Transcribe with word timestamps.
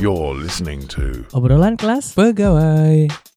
You're 0.00 0.32
listening 0.32 0.88
to 0.96 1.28
Obrolan 1.36 1.76
kelas 1.76 2.16
pegawai. 2.16 3.29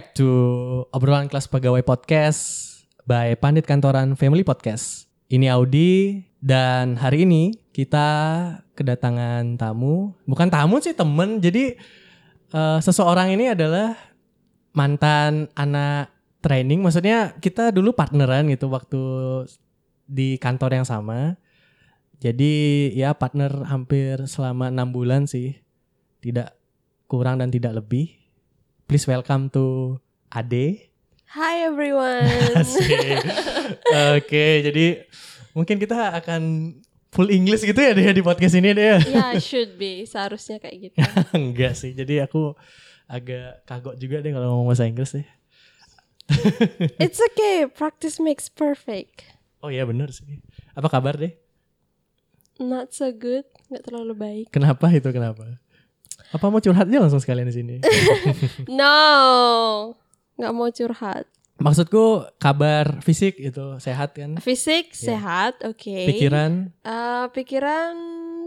Back 0.00 0.16
to 0.16 0.32
Obrolan 0.96 1.28
kelas 1.28 1.44
pegawai 1.44 1.84
podcast 1.84 2.40
by 3.04 3.36
Pandit 3.36 3.68
Kantoran 3.68 4.16
Family 4.16 4.40
Podcast. 4.40 5.12
Ini 5.28 5.52
Audi 5.52 6.24
dan 6.40 6.96
hari 6.96 7.28
ini 7.28 7.52
kita 7.68 8.08
kedatangan 8.72 9.60
tamu, 9.60 10.16
bukan 10.24 10.48
tamu 10.48 10.80
sih 10.80 10.96
temen. 10.96 11.36
Jadi 11.44 11.76
eh, 12.48 12.78
seseorang 12.80 13.36
ini 13.36 13.52
adalah 13.52 13.92
mantan 14.72 15.52
anak 15.52 16.08
training. 16.40 16.80
Maksudnya 16.80 17.36
kita 17.36 17.68
dulu 17.68 17.92
partneran 17.92 18.48
gitu 18.48 18.72
waktu 18.72 19.04
di 20.08 20.40
kantor 20.40 20.80
yang 20.80 20.88
sama. 20.88 21.36
Jadi 22.24 22.88
ya 22.96 23.12
partner 23.12 23.68
hampir 23.68 24.24
selama 24.24 24.72
enam 24.72 24.96
bulan 24.96 25.28
sih, 25.28 25.60
tidak 26.24 26.56
kurang 27.04 27.36
dan 27.36 27.52
tidak 27.52 27.84
lebih. 27.84 28.19
Please 28.90 29.06
welcome 29.06 29.46
to 29.54 29.94
Ade. 30.34 30.90
Hi 31.38 31.62
everyone. 31.62 32.26
Oke, 34.18 34.66
jadi 34.66 35.06
mungkin 35.54 35.78
kita 35.78 36.10
akan 36.18 36.74
full 37.14 37.30
English 37.30 37.62
gitu 37.62 37.78
ya 37.78 37.94
deh 37.94 38.02
di 38.10 38.18
podcast 38.18 38.58
ini 38.58 38.74
deh. 38.74 38.98
ya 38.98 39.38
should 39.38 39.78
be 39.78 40.02
seharusnya 40.10 40.58
kayak 40.58 40.90
gitu. 40.90 40.96
Enggak 41.38 41.78
sih, 41.78 41.94
jadi 41.94 42.26
aku 42.26 42.58
agak 43.06 43.62
kagok 43.62 43.94
juga 43.94 44.26
deh 44.26 44.34
kalau 44.34 44.58
ngomong 44.58 44.74
bahasa 44.74 44.90
Inggris 44.90 45.14
deh. 45.14 45.26
It's 47.06 47.22
okay, 47.22 47.70
practice 47.70 48.18
makes 48.18 48.50
perfect. 48.50 49.22
Oh 49.62 49.70
iya 49.70 49.86
bener 49.86 50.10
sih. 50.10 50.42
Apa 50.74 50.90
kabar 50.90 51.14
deh? 51.14 51.38
Not 52.58 52.90
so 52.90 53.06
good, 53.14 53.46
nggak 53.70 53.86
terlalu 53.86 54.18
baik. 54.18 54.46
Kenapa 54.50 54.90
itu 54.90 55.14
kenapa? 55.14 55.62
Apa 56.30 56.46
mau 56.46 56.58
curhat 56.58 56.84
aja 56.84 56.98
langsung 56.98 57.18
sekalian 57.18 57.48
di 57.48 57.54
sini? 57.54 57.74
No, 58.80 58.96
nggak 60.34 60.52
mau 60.52 60.68
curhat. 60.68 61.24
Maksudku 61.56 62.24
kabar 62.36 63.04
fisik 63.04 63.36
itu 63.36 63.76
sehat 63.76 64.16
kan? 64.16 64.40
Fisik 64.40 64.96
Ya. 64.96 65.12
sehat, 65.12 65.60
oke. 65.60 65.92
Pikiran. 66.08 66.72
Eh, 66.80 67.24
pikiran 67.30 67.92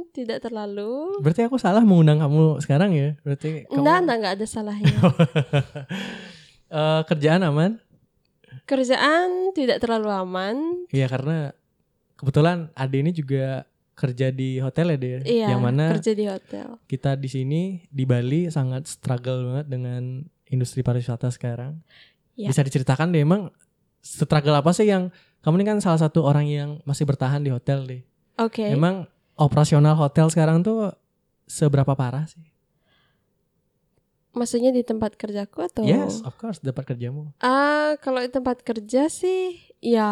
tidak 0.09 0.41
terlalu. 0.41 1.21
Berarti 1.21 1.45
aku 1.45 1.57
salah 1.57 1.85
mengundang 1.85 2.17
kamu 2.17 2.57
sekarang 2.59 2.89
ya? 2.91 3.13
Berarti 3.21 3.65
kamu 3.65 3.73
Enggak, 3.75 3.97
enggak, 4.01 4.17
enggak 4.17 4.33
ada 4.33 4.45
salahnya. 4.45 4.97
Eh, 6.73 7.01
kerjaan 7.05 7.45
aman? 7.45 7.77
Kerjaan 8.65 9.53
tidak 9.53 9.77
terlalu 9.77 10.09
aman. 10.09 10.55
Iya 10.89 11.05
karena 11.05 11.53
kebetulan 12.17 12.73
Ade 12.73 12.97
ini 12.97 13.13
juga 13.13 13.61
kerja 13.93 14.33
di 14.33 14.57
hotel 14.57 14.93
ya 14.93 14.97
dia. 14.97 15.17
Iya, 15.21 15.47
Yang 15.53 15.61
mana 15.61 15.85
kerja 15.97 16.11
di 16.13 16.25
hotel. 16.25 16.67
kita 16.89 17.13
di 17.13 17.29
sini 17.29 17.61
di 17.87 18.03
Bali 18.03 18.49
sangat 18.49 18.89
struggle 18.89 19.53
banget 19.53 19.67
dengan 19.69 20.01
industri 20.49 20.81
pariwisata 20.81 21.29
sekarang. 21.29 21.81
Iya. 22.33 22.49
Bisa 22.49 22.65
diceritakan 22.65 23.13
deh 23.13 23.21
emang 23.21 23.53
struggle 24.01 24.57
apa 24.57 24.73
sih 24.73 24.89
yang 24.89 25.13
kamu 25.45 25.61
ini 25.61 25.65
kan 25.65 25.77
salah 25.79 26.01
satu 26.01 26.25
orang 26.25 26.49
yang 26.49 26.69
masih 26.83 27.05
bertahan 27.05 27.45
di 27.45 27.53
hotel 27.53 27.85
deh. 27.85 28.01
Oke. 28.41 28.65
Emang 28.65 29.05
operasional 29.37 29.93
hotel 29.93 30.29
sekarang 30.33 30.65
tuh 30.65 30.89
seberapa 31.45 31.93
parah 31.93 32.25
sih? 32.25 32.41
Maksudnya 34.33 34.73
di 34.73 34.81
tempat 34.81 35.13
kerjaku 35.13 35.61
atau? 35.61 35.85
Yes, 35.85 36.25
of 36.25 36.33
course 36.41 36.57
dapat 36.57 36.89
kerjamu. 36.89 37.29
Ah, 37.37 37.93
kalau 38.01 38.17
di 38.17 38.33
tempat 38.33 38.65
kerja 38.65 39.05
sih, 39.05 39.61
ya 39.77 40.09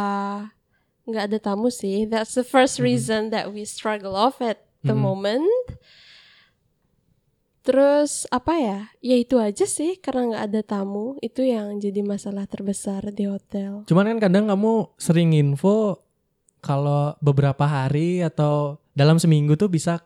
nggak 1.11 1.27
ada 1.27 1.37
tamu 1.37 1.67
sih. 1.67 2.07
That's 2.07 2.33
the 2.33 2.47
first 2.47 2.79
Mhm. 2.79 2.83
reason 2.87 3.21
that 3.29 3.51
we 3.51 3.67
struggle 3.67 4.15
off 4.15 4.39
at 4.39 4.63
the 4.81 4.95
Mhm. 4.95 5.03
moment. 5.03 5.47
Terus 7.61 8.25
apa 8.33 8.57
ya? 8.57 8.79
Ya 9.05 9.15
itu 9.21 9.37
aja 9.37 9.69
sih 9.69 10.01
karena 10.01 10.33
nggak 10.33 10.45
ada 10.49 10.61
tamu. 10.65 11.21
Itu 11.21 11.45
yang 11.45 11.77
jadi 11.77 12.01
masalah 12.01 12.49
terbesar 12.49 13.13
di 13.13 13.29
hotel. 13.29 13.85
Cuman 13.85 14.17
kan 14.17 14.17
kadang 14.17 14.49
kamu 14.49 14.89
sering 14.97 15.37
info 15.37 16.01
kalau 16.57 17.13
beberapa 17.21 17.61
hari 17.69 18.25
atau 18.25 18.81
dalam 18.97 19.21
seminggu 19.21 19.53
tuh 19.53 19.69
bisa 19.69 20.01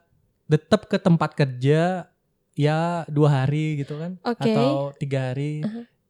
tetap 0.51 0.91
ke 0.91 0.99
tempat 0.99 1.31
kerja 1.31 2.11
ya 2.55 2.79
dua 3.07 3.43
hari 3.43 3.83
gitu 3.83 3.99
kan 3.99 4.19
Oke. 4.23 4.51
atau 4.51 4.91
tiga 4.99 5.31
hari. 5.31 5.63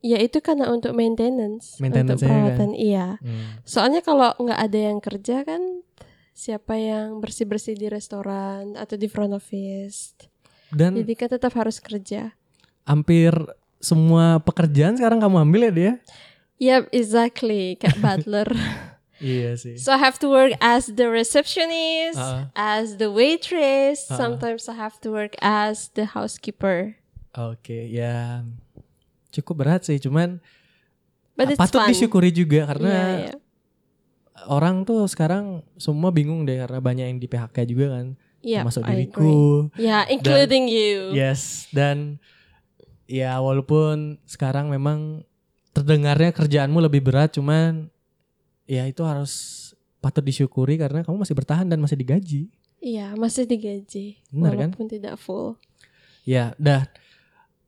Ya 0.06 0.22
itu 0.22 0.38
karena 0.38 0.70
untuk 0.70 0.94
maintenance, 0.94 1.82
Maintenance-nya 1.82 2.14
untuk 2.14 2.22
kan? 2.22 2.30
perawatan. 2.30 2.72
Iya. 2.78 3.18
Hmm. 3.18 3.58
Soalnya 3.66 4.06
kalau 4.06 4.38
nggak 4.38 4.60
ada 4.62 4.80
yang 4.80 5.00
kerja 5.02 5.42
kan 5.42 5.82
siapa 6.30 6.78
yang 6.78 7.18
bersih 7.18 7.50
bersih 7.50 7.74
di 7.74 7.90
restoran 7.90 8.78
atau 8.78 8.94
di 8.94 9.10
front 9.10 9.34
office. 9.34 10.14
Dan 10.70 10.94
Jadi 10.94 11.14
kan 11.16 11.30
tetap 11.32 11.58
harus 11.58 11.82
kerja. 11.82 12.38
hampir 12.86 13.34
semua 13.82 14.38
pekerjaan 14.38 14.94
sekarang 14.94 15.18
kamu 15.18 15.42
ambil 15.42 15.62
ya 15.66 15.74
dia? 15.74 15.94
Yep, 16.56 16.84
exactly. 16.94 17.74
Kayak 17.76 17.98
butler. 17.98 18.50
Iya 19.16 19.56
sih. 19.56 19.80
so 19.80 19.96
I 19.96 20.00
have 20.04 20.20
to 20.20 20.28
work 20.28 20.60
as 20.60 20.92
the 20.92 21.08
receptionist, 21.08 22.20
Uh-uh. 22.20 22.52
as 22.52 23.00
the 23.00 23.08
waitress. 23.08 24.04
Uh-uh. 24.06 24.20
Sometimes 24.20 24.68
I 24.68 24.76
have 24.76 25.00
to 25.02 25.10
work 25.10 25.40
as 25.40 25.88
the 25.96 26.04
housekeeper. 26.04 27.00
Oke, 27.32 27.88
ya 27.88 28.44
cukup 29.36 29.56
berat 29.62 29.84
sih, 29.84 29.98
cuman 29.98 30.40
But 31.36 31.56
patut 31.56 31.84
fun. 31.84 31.92
disyukuri 31.92 32.32
juga 32.32 32.64
karena 32.66 32.88
Iya, 32.90 33.06
iya. 33.22 33.34
orang 34.48 34.84
tuh 34.84 35.04
sekarang 35.06 35.62
semua 35.76 36.10
bingung 36.10 36.44
deh 36.44 36.56
karena 36.58 36.80
banyak 36.80 37.06
yang 37.06 37.20
di 37.20 37.28
PHK 37.28 37.58
juga 37.66 38.00
kan, 38.00 38.16
Yep, 38.40 38.62
termasuk 38.62 38.82
I 38.82 38.86
agree. 38.86 38.96
diriku. 39.04 39.36
Yeah, 39.76 40.04
including 40.08 40.66
you. 40.68 41.12
Yes, 41.12 41.68
dan 41.70 42.24
ya 43.04 43.36
walaupun 43.38 44.18
sekarang 44.24 44.70
memang 44.70 45.28
terdengarnya 45.72 46.32
kerjaanmu 46.32 46.80
lebih 46.80 47.04
berat, 47.04 47.36
cuman 47.36 47.92
ya 48.64 48.88
itu 48.88 49.04
harus 49.04 49.62
patut 50.00 50.22
disyukuri 50.22 50.78
karena 50.78 51.02
kamu 51.02 51.20
masih 51.20 51.36
bertahan 51.36 51.68
dan 51.68 51.82
masih 51.82 51.98
digaji. 51.98 52.48
Iya, 52.80 53.18
masih 53.18 53.44
digaji. 53.44 54.22
Benar 54.30 54.54
kan? 54.54 54.70
walaupun 54.72 54.88
tidak 54.88 55.18
full. 55.18 55.58
Ya, 56.24 56.54
dah 56.56 56.86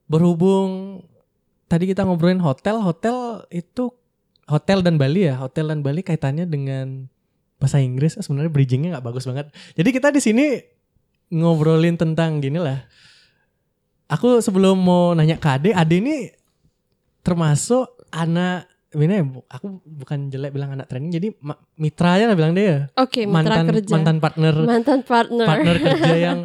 berhubung 0.06 1.02
tadi 1.68 1.86
kita 1.86 2.02
ngobrolin 2.02 2.40
hotel, 2.40 2.80
hotel 2.80 3.16
itu 3.48 3.92
hotel 4.46 4.80
dan 4.80 4.96
Bali 4.96 5.28
ya, 5.28 5.36
hotel 5.36 5.68
dan 5.68 5.80
Bali 5.80 6.00
kaitannya 6.00 6.44
dengan 6.44 7.12
bahasa 7.58 7.78
Inggris 7.78 8.16
sebenarnya 8.16 8.48
bridgingnya 8.48 8.90
nggak 8.94 9.06
bagus 9.06 9.26
banget. 9.26 9.50
Jadi 9.74 9.90
kita 9.90 10.08
di 10.10 10.20
sini 10.20 10.46
ngobrolin 11.30 11.96
tentang 11.96 12.40
gini 12.40 12.58
lah. 12.58 12.88
Aku 14.08 14.40
sebelum 14.40 14.80
mau 14.80 15.12
nanya 15.12 15.36
ke 15.36 15.50
Ade, 15.50 15.72
Ade 15.72 16.00
ini 16.00 16.32
termasuk 17.20 17.92
anak 18.08 18.64
ini 18.96 19.20
bu- 19.20 19.44
aku 19.46 19.84
bukan 19.84 20.32
jelek 20.32 20.56
bilang 20.56 20.72
anak 20.72 20.88
training 20.88 21.12
jadi 21.12 21.28
mitra 21.76 22.16
aja 22.16 22.26
lah 22.26 22.40
bilang 22.40 22.56
dia 22.56 22.88
Oke, 22.96 23.28
mitra 23.28 23.60
mantan 23.60 23.66
kerja. 23.68 23.92
mantan 23.92 24.18
partner 24.18 24.56
Mantan 24.64 25.00
partner. 25.04 25.44
partner 25.46 25.76
kerja 25.76 26.16
yang 26.16 26.40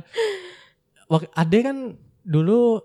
Ade 1.38 1.58
kan 1.62 1.76
dulu 2.24 2.82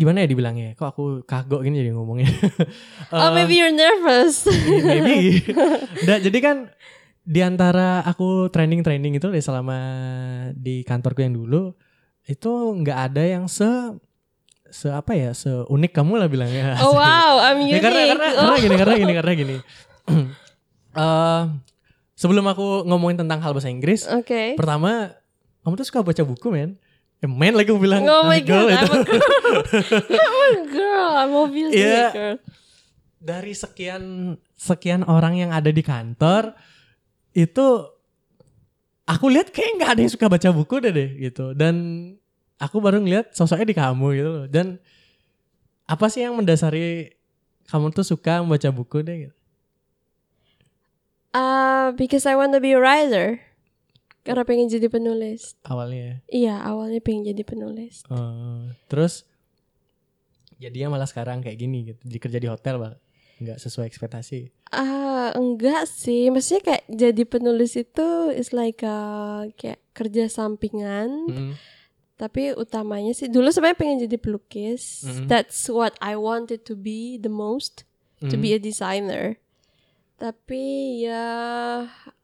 gimana 0.00 0.24
ya 0.24 0.26
dibilangnya 0.26 0.72
kok 0.72 0.88
aku 0.90 1.04
kagok 1.22 1.60
gini 1.60 1.76
jadi 1.78 1.92
ngomongnya 1.92 2.32
oh, 3.12 3.20
Eh, 3.20 3.30
maybe 3.30 3.54
you're 3.54 3.68
nervous. 3.70 4.48
maybe 4.88 5.44
Nggak, 6.04 6.18
jadi 6.24 6.38
kan 6.40 6.56
di 7.20 7.40
antara 7.40 8.00
aku 8.02 8.48
training 8.48 8.80
training 8.80 9.12
itu 9.14 9.28
deh 9.28 9.38
selama 9.38 9.76
di 10.56 10.80
kantorku 10.82 11.20
yang 11.20 11.36
dulu 11.36 11.76
itu 12.24 12.48
nggak 12.74 12.98
ada 13.06 13.22
yang 13.22 13.44
se 13.44 13.68
se 14.66 14.88
apa 14.88 15.12
ya 15.12 15.30
se 15.30 15.50
unik 15.66 15.92
kamu 15.92 16.16
lah 16.16 16.26
bilangnya 16.26 16.80
oh 16.80 16.94
wow, 16.94 17.42
I'm 17.42 17.60
Ya, 17.60 17.76
unique. 17.76 17.82
karena 17.82 18.00
karena, 18.08 18.26
Oh. 18.30 18.40
karena 18.40 18.56
gini 18.58 18.74
karena 18.74 18.94
gini 18.96 19.12
karena 19.14 19.32
gini 19.36 19.56
Eh, 20.90 21.42
sebelum 22.14 22.42
aku 22.44 22.82
ngomongin 22.82 23.22
tentang 23.22 23.38
hal 23.38 23.54
bahasa 23.54 23.70
Inggris 23.70 24.10
Oke. 24.10 24.58
pertama 24.58 25.14
kamu 25.62 25.74
tuh 25.76 25.86
suka 25.86 26.02
baca 26.02 26.22
buku 26.24 26.48
men 26.50 26.80
Ya, 27.20 27.28
main 27.28 27.52
lagi 27.52 27.68
aku 27.68 27.76
bilang 27.78 28.00
Oh 28.02 28.24
my 28.24 28.40
artikel 28.40 28.64
god, 28.64 28.72
itu. 28.72 28.88
I'm 28.88 28.96
a 28.96 29.04
girl. 29.04 29.20
I'm 30.24 30.40
a 30.40 30.64
girl. 30.66 31.10
I'm 31.12 31.32
obviously 31.36 31.80
Iya. 31.80 32.06
a 32.08 32.12
girl. 32.12 32.36
dari 33.20 33.52
sekian 33.52 34.02
sekian 34.56 35.04
orang 35.04 35.36
yang 35.36 35.52
ada 35.52 35.68
di 35.68 35.84
kantor 35.84 36.56
itu 37.36 37.66
aku 39.04 39.28
lihat 39.28 39.52
kayak 39.52 39.76
nggak 39.76 39.90
ada 39.92 40.00
yang 40.00 40.08
suka 40.08 40.24
baca 40.24 40.48
buku 40.48 40.80
deh 40.80 40.88
deh 40.88 41.10
gitu 41.28 41.52
dan 41.52 41.76
aku 42.56 42.80
baru 42.80 42.96
ngeliat 42.96 43.36
sosoknya 43.36 43.68
di 43.68 43.76
kamu 43.76 44.06
gitu 44.16 44.30
loh 44.32 44.46
dan 44.48 44.80
apa 45.84 46.08
sih 46.08 46.24
yang 46.24 46.32
mendasari 46.32 47.12
kamu 47.68 47.92
tuh 47.92 48.08
suka 48.08 48.40
membaca 48.40 48.72
buku 48.72 49.04
deh 49.04 49.16
gitu? 49.28 49.36
Uh, 51.30 51.92
because 51.94 52.24
I 52.24 52.34
want 52.34 52.56
to 52.56 52.60
be 52.64 52.72
a 52.72 52.80
writer. 52.80 53.38
Karena 54.20 54.44
pengen 54.44 54.68
jadi 54.68 54.86
penulis. 54.86 55.56
awalnya 55.62 56.20
Iya, 56.26 56.60
awalnya 56.60 57.00
pengen 57.00 57.24
jadi 57.26 57.40
penulis. 57.40 58.04
Eh, 58.06 58.62
terus 58.86 59.24
jadinya 60.56 60.92
malah 60.92 61.08
sekarang 61.08 61.40
kayak 61.40 61.56
gini 61.56 61.78
gitu 61.88 62.20
kerja 62.20 62.36
di 62.36 62.44
hotel 62.46 62.76
bang 62.76 62.94
nggak 63.40 63.56
sesuai 63.56 63.88
ekspektasi 63.88 64.52
Ah, 64.70 65.32
enggak 65.32 65.88
sih. 65.88 66.30
Maksudnya 66.30 66.62
kayak 66.62 66.84
jadi 66.86 67.22
penulis 67.24 67.74
itu 67.74 68.06
is 68.30 68.52
like 68.52 68.86
a, 68.86 68.98
kayak 69.58 69.82
kerja 69.90 70.30
sampingan. 70.30 71.26
Mm-mm. 71.26 71.52
Tapi 72.14 72.54
utamanya 72.54 73.10
sih 73.10 73.26
dulu 73.26 73.50
sebenarnya 73.50 73.80
pengen 73.80 73.98
jadi 74.04 74.14
pelukis. 74.14 75.02
Mhm. 75.02 75.26
That's 75.26 75.66
what 75.66 75.98
I 75.98 76.14
wanted 76.14 76.62
to 76.68 76.78
be 76.78 77.16
the 77.16 77.32
most, 77.32 77.82
to 78.20 78.36
Mm. 78.36 78.42
be 78.44 78.50
a 78.54 78.60
designer. 78.60 79.42
Tapi 80.20 80.64
ya 81.08 81.24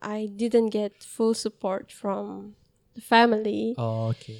I 0.04 0.28
didn't 0.28 0.68
get 0.68 1.00
full 1.00 1.32
support 1.32 1.88
from 1.88 2.52
the 2.92 3.00
family. 3.00 3.72
Oh, 3.80 4.12
oke 4.12 4.36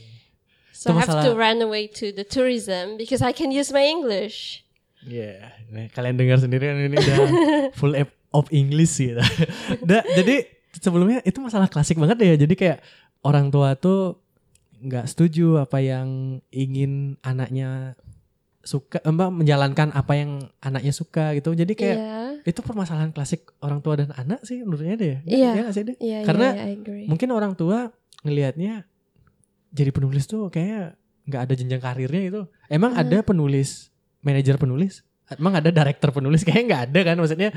So 0.77 0.93
Itu 0.93 1.01
I 1.01 1.01
have 1.09 1.25
to 1.25 1.33
run 1.33 1.65
away 1.65 1.89
to 1.97 2.13
the 2.13 2.21
tourism 2.21 3.01
because 3.01 3.25
I 3.25 3.33
can 3.33 3.49
use 3.49 3.73
my 3.73 3.81
English. 3.81 4.61
Iya, 5.09 5.57
nih, 5.73 5.89
kalian 5.89 6.21
dengar 6.21 6.37
sendiri 6.37 6.69
kan 6.69 6.77
ini 6.77 7.01
udah 7.01 7.19
full 7.81 7.97
app 7.97 8.13
of 8.37 8.45
English 8.53 9.01
gitu. 9.01 9.17
Da, 9.89 10.05
jadi 10.05 10.45
sebelumnya 10.77 11.25
itu 11.25 11.41
masalah 11.41 11.73
klasik 11.73 11.97
banget 11.97 12.21
ya. 12.21 12.37
Jadi 12.37 12.53
kayak 12.61 12.85
orang 13.25 13.49
tua 13.49 13.73
tuh 13.81 14.21
nggak 14.85 15.09
setuju 15.09 15.65
apa 15.65 15.81
yang 15.81 16.45
ingin 16.53 17.17
anaknya 17.25 17.97
suka, 18.61 19.01
eh, 19.01 19.09
mbak 19.09 19.33
menjalankan 19.33 19.97
apa 19.97 20.13
yang 20.13 20.53
anaknya 20.61 20.93
suka 20.93 21.33
gitu. 21.41 21.57
Jadi 21.57 21.73
kayak 21.73 21.97
Iya, 21.97 22.21
itu 22.47 22.63
permasalahan 22.63 23.11
klasik 23.11 23.51
orang 23.59 23.83
tua 23.83 23.99
dan 23.99 24.15
anak 24.15 24.47
sih 24.47 24.63
menurutnya 24.63 24.95
deh. 24.95 25.17
Iya. 25.27 25.51
Iya 25.53 25.61
nggak 25.67 25.75
sih 25.75 25.83
deh. 25.83 25.97
iya, 25.99 26.19
Karena 26.23 26.55
iya, 26.55 26.65
agree. 26.73 27.07
Mungkin 27.11 27.29
orang 27.31 27.53
tua 27.53 27.91
ngelihatnya 28.23 28.87
jadi 29.69 29.91
penulis 29.91 30.25
tuh 30.25 30.47
kayak 30.49 30.95
nggak 31.27 31.43
ada 31.43 31.55
jenjang 31.59 31.83
karirnya 31.83 32.23
gitu. 32.25 32.43
Emang 32.67 32.95
Hmm. 32.95 33.03
ada 33.03 33.19
penulis, 33.21 33.91
manajer 34.23 34.57
penulis? 34.57 35.03
Emang 35.29 35.59
ada 35.59 35.75
director 35.75 36.15
penulis? 36.15 36.41
Kayaknya 36.47 36.65
nggak 36.65 36.83
ada 36.87 37.01
kan 37.03 37.17
maksudnya. 37.19 37.51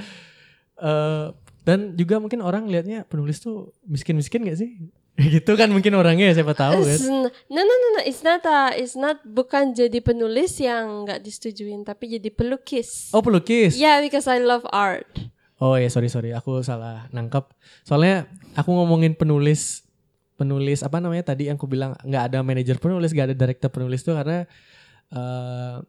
eh 0.80 1.26
dan 1.60 1.94
juga 1.94 2.18
mungkin 2.18 2.42
orang 2.42 2.66
lihatnya 2.66 3.06
penulis 3.06 3.38
tuh 3.38 3.76
miskin-miskin 3.86 4.42
gak 4.42 4.58
sih? 4.58 4.90
gitu 5.36 5.52
kan 5.60 5.68
mungkin 5.68 5.92
orangnya 6.00 6.32
siapa 6.32 6.56
tahu 6.56 6.80
kan. 6.80 7.00
No, 7.52 7.62
no, 7.62 7.74
no, 7.76 7.88
no. 7.98 8.02
It's 8.08 8.24
not 8.24 8.40
a, 8.48 8.72
it's 8.80 8.96
not 8.96 9.20
bukan 9.28 9.76
jadi 9.76 10.00
penulis 10.00 10.56
yang 10.64 11.04
nggak 11.04 11.20
disetujuin, 11.20 11.84
tapi 11.84 12.16
jadi 12.16 12.32
pelukis. 12.32 13.12
Oh 13.12 13.20
pelukis. 13.20 13.76
Yeah, 13.76 14.00
because 14.00 14.32
I 14.32 14.40
love 14.40 14.64
art. 14.72 15.12
Oh 15.60 15.76
ya 15.76 15.92
sorry 15.92 16.08
sorry 16.08 16.32
aku 16.32 16.64
salah 16.64 17.12
nangkep. 17.12 17.52
Soalnya 17.84 18.32
aku 18.56 18.72
ngomongin 18.72 19.12
penulis 19.20 19.84
penulis 20.40 20.88
apa 20.88 21.04
namanya 21.04 21.36
tadi 21.36 21.52
yang 21.52 21.60
aku 21.60 21.68
bilang 21.68 22.00
nggak 22.00 22.32
ada 22.32 22.40
manajer 22.40 22.80
penulis 22.80 23.12
nggak 23.12 23.28
ada 23.28 23.36
director 23.36 23.68
penulis 23.68 24.00
tuh 24.08 24.16
karena 24.16 24.48
eh 25.12 25.84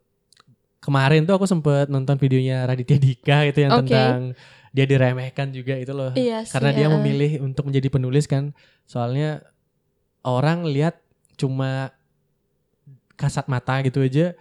kemarin 0.82 1.22
tuh 1.28 1.36
aku 1.36 1.46
sempet 1.46 1.86
nonton 1.86 2.16
videonya 2.16 2.64
Raditya 2.66 2.98
Dika 2.98 3.46
gitu 3.52 3.68
yang 3.68 3.72
Oke. 3.78 3.86
tentang 3.86 4.34
dia 4.70 4.84
diremehkan 4.84 5.50
juga 5.50 5.74
itu 5.74 5.90
loh 5.90 6.12
Iya 6.12 6.42
sih. 6.42 6.52
karena 6.52 6.70
dia 6.70 6.86
uh-uh. 6.86 6.94
memilih 6.96 7.42
untuk 7.42 7.64
menjadi 7.64 7.88
penulis 7.88 8.24
kan 8.24 8.54
soalnya 8.84 9.42
orang 10.22 10.62
lihat 10.64 11.02
cuma 11.34 11.90
kasat 13.14 13.46
mata 13.46 13.80
gitu 13.80 14.00
aja 14.00 14.32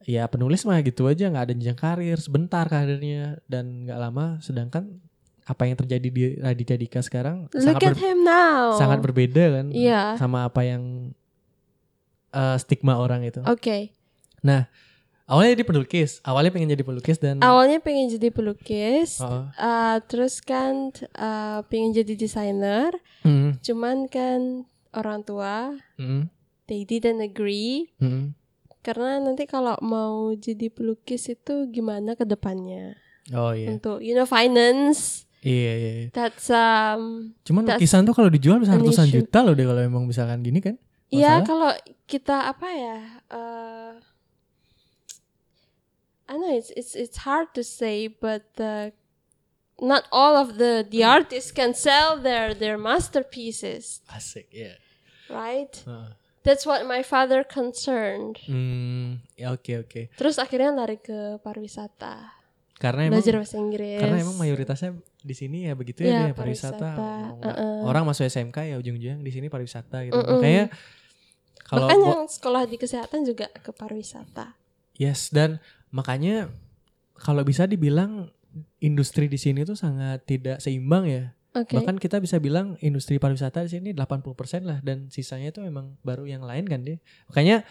ya 0.00 0.24
penulis 0.26 0.62
mah 0.62 0.80
gitu 0.80 1.04
aja 1.04 1.26
nggak 1.26 1.44
ada 1.44 1.52
jenjang 1.52 1.76
karir 1.76 2.16
sebentar 2.16 2.64
karirnya 2.64 3.38
dan 3.44 3.84
nggak 3.84 3.98
lama 3.98 4.26
sedangkan 4.38 4.98
apa 5.42 5.64
yang 5.64 5.76
terjadi 5.76 6.08
di 6.08 6.22
Raditya 6.36 6.76
Dika 6.76 7.00
sekarang 7.00 7.48
Look 7.48 7.56
sangat 7.58 7.80
at 7.82 7.88
ber- 7.90 8.02
him 8.02 8.18
now. 8.20 8.74
sangat 8.74 8.98
berbeda 9.00 9.44
kan 9.54 9.66
Iya. 9.70 10.16
sama 10.16 10.44
apa 10.44 10.60
yang 10.62 11.12
eh, 12.30 12.56
stigma 12.58 12.96
orang 12.96 13.24
itu 13.24 13.40
Oke. 13.42 13.92
Awalnya 15.28 15.60
jadi 15.60 15.66
pelukis. 15.68 16.10
Awalnya 16.24 16.50
pengen 16.50 16.72
jadi 16.72 16.84
pelukis 16.84 17.18
dan 17.20 17.38
Awalnya 17.44 17.78
pengen 17.84 18.08
jadi 18.08 18.28
pelukis. 18.32 19.20
Oh, 19.20 19.46
uh, 19.52 19.96
terus 20.08 20.40
kan 20.40 20.90
uh, 21.14 21.60
pengen 21.68 21.92
jadi 21.92 22.16
desainer. 22.16 22.96
mm, 23.22 23.60
Cuman 23.60 24.08
kan 24.08 24.64
orang 24.96 25.22
tua 25.22 25.76
mm, 26.00 26.32
they 26.66 26.88
didn't 26.88 27.20
agree. 27.20 27.92
Mm. 28.00 28.32
karena 28.78 29.20
nanti 29.20 29.44
kalau 29.44 29.76
mau 29.84 30.32
jadi 30.32 30.72
pelukis 30.72 31.28
itu 31.28 31.68
gimana 31.68 32.16
ke 32.16 32.24
depannya? 32.24 32.96
Oh 33.36 33.52
iya. 33.52 33.68
Untuk 33.68 34.00
you 34.00 34.16
know 34.16 34.24
finance. 34.24 35.28
Iya 35.44 35.72
iya 35.76 35.90
iya. 36.02 36.08
that's 36.10 36.50
um 36.50 37.30
cuman 37.46 37.62
That's 37.68 37.78
lukisan 37.78 38.02
tuh 38.08 38.14
kalau 38.16 38.26
dijual 38.26 38.58
bisa 38.58 38.74
an 38.74 38.82
ratusan 38.82 39.06
juta 39.06 39.38
loh 39.46 39.54
deh 39.54 39.66
kalau 39.68 39.82
emang 39.84 40.08
misalkan 40.08 40.40
gini 40.42 40.58
kan. 40.58 40.74
Iya 41.12 41.44
kalau 41.46 41.70
kita 42.08 42.48
apa 42.48 42.68
ya 42.72 42.98
uh, 43.30 43.92
I 46.28 46.36
know 46.36 46.52
it's 46.52 46.68
it's 46.76 46.92
it's 46.92 47.24
hard 47.24 47.56
to 47.56 47.64
say 47.64 48.06
but 48.06 48.44
uh, 48.60 48.92
not 49.80 50.04
all 50.12 50.36
of 50.36 50.60
the 50.60 50.84
the 50.84 51.02
artists 51.02 51.48
can 51.50 51.72
sell 51.72 52.20
their 52.20 52.52
their 52.52 52.76
masterpieces 52.76 54.04
asik 54.10 54.46
ya 54.50 54.76
right 55.28 55.72
Heeh. 55.84 56.12
that's 56.42 56.64
what 56.64 56.84
my 56.84 57.00
father 57.00 57.40
concerned 57.42 58.36
Hmm, 58.44 59.24
ya 59.34 59.50
oke 59.50 59.72
oke. 59.78 60.12
terus 60.14 60.36
akhirnya 60.36 60.74
lari 60.74 60.98
ke 60.98 61.40
pariwisata 61.40 62.36
Karena 62.78 63.10
emang 63.10 63.18
belajar 63.18 63.34
bahasa 63.42 63.56
Inggris 63.58 63.98
karena 63.98 64.18
emang 64.22 64.38
mayoritasnya 64.38 64.90
di 65.18 65.34
sini 65.34 65.66
ya 65.66 65.74
begitu 65.74 66.06
ya, 66.06 66.30
deh, 66.30 66.32
pariwisata. 66.32 66.78
pariwisata, 66.78 67.10
Mau- 67.34 67.42
uh-uh. 67.42 67.90
Orang 67.90 68.06
masuk 68.06 68.22
SMK 68.24 68.70
ya 68.70 68.78
ujung-ujung 68.78 69.18
di 69.18 69.30
sini 69.34 69.50
pariwisata 69.50 70.06
gitu. 70.06 70.14
Mm-mm. 70.14 70.38
Makanya 70.38 70.64
kalau 71.66 71.90
bahkan 71.90 72.00
yang 72.00 72.22
sekolah 72.30 72.62
di 72.64 72.76
kesehatan 72.78 73.26
juga 73.26 73.50
ke 73.50 73.74
pariwisata 73.74 74.54
yes 74.94 75.26
dan 75.28 75.58
makanya 75.90 76.52
kalau 77.18 77.42
bisa 77.42 77.66
dibilang 77.66 78.30
industri 78.78 79.26
di 79.26 79.36
sini 79.36 79.66
tuh 79.66 79.74
sangat 79.74 80.22
tidak 80.24 80.58
seimbang 80.62 81.04
ya. 81.06 81.24
oke 81.54 81.74
Bahkan 81.74 81.96
kita 81.98 82.18
bisa 82.18 82.38
bilang 82.38 82.78
industri 82.78 83.18
pariwisata 83.18 83.66
di 83.66 83.70
sini 83.70 83.88
80% 83.92 84.64
lah 84.64 84.78
dan 84.80 85.10
sisanya 85.10 85.50
itu 85.50 85.60
memang 85.62 85.98
baru 86.02 86.24
yang 86.26 86.42
lain 86.46 86.64
kan 86.66 86.80
deh. 86.82 86.98
Makanya 87.30 87.66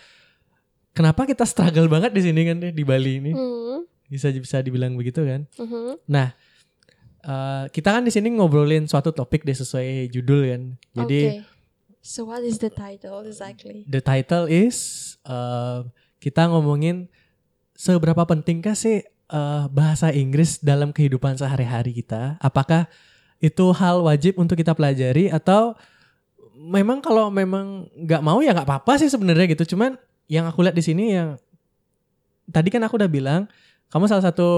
kenapa 0.91 1.23
kita 1.23 1.45
struggle 1.45 1.87
banget 1.87 2.11
di 2.11 2.21
sini 2.23 2.41
kan 2.43 2.57
deh 2.59 2.71
di 2.73 2.83
Bali 2.83 3.13
ini. 3.23 3.31
Hmm, 3.33 3.85
Bisa 4.07 4.31
bisa 4.31 4.59
dibilang 4.63 4.95
begitu 4.95 5.23
kan. 5.23 5.43
mhm. 5.59 5.99
Nah, 6.07 6.31
eh, 7.23 7.63
kita 7.71 7.91
kan 7.95 8.03
di 8.03 8.11
sini 8.11 8.31
ngobrolin 8.35 8.87
suatu 8.87 9.11
topik 9.11 9.43
deh 9.43 9.55
sesuai 9.55 10.07
judul 10.11 10.41
kan. 10.47 10.61
Jadi 11.03 11.21
Oke. 11.39 11.55
So 12.07 12.23
what 12.23 12.39
is 12.39 12.55
the 12.63 12.71
title 12.71 13.27
exactly? 13.27 13.83
the 13.83 13.99
title 13.99 14.47
is 14.47 14.75
eh, 15.27 15.83
kita 16.23 16.47
ngomongin 16.47 17.11
seberapa 17.77 18.25
pentingkah 18.25 18.73
sih 18.73 19.05
eh, 19.05 19.63
bahasa 19.69 20.09
Inggris 20.09 20.57
dalam 20.59 20.89
kehidupan 20.89 21.37
sehari-hari 21.37 21.93
kita? 21.93 22.41
Apakah 22.41 22.89
itu 23.37 23.69
hal 23.77 24.01
wajib 24.01 24.41
untuk 24.41 24.57
kita 24.57 24.73
pelajari 24.73 25.29
atau 25.29 25.77
memang 26.57 27.05
kalau 27.05 27.29
memang 27.29 27.85
nggak 27.93 28.21
mau 28.25 28.41
ya 28.41 28.57
nggak 28.57 28.65
apa-apa 28.65 28.97
sih 28.97 29.13
sebenarnya 29.13 29.53
gitu. 29.53 29.77
Cuman 29.77 29.93
yang 30.25 30.49
aku 30.49 30.65
lihat 30.65 30.73
di 30.73 30.81
sini 30.81 31.13
yang 31.13 31.37
tadi 32.49 32.73
kan 32.73 32.81
aku 32.81 32.97
udah 32.97 33.11
bilang 33.11 33.45
kamu 33.93 34.09
salah 34.09 34.25
satu 34.25 34.49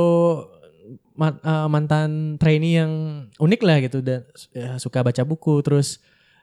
eh, 1.19 1.67
mantan 1.67 2.39
trainee 2.39 2.79
yang 2.79 2.91
unik 3.37 3.61
lah 3.67 3.77
gitu 3.83 3.99
dan 3.99 4.23
ya, 4.55 4.79
suka 4.79 5.03
baca 5.03 5.21
buku 5.27 5.59
terus 5.61 5.99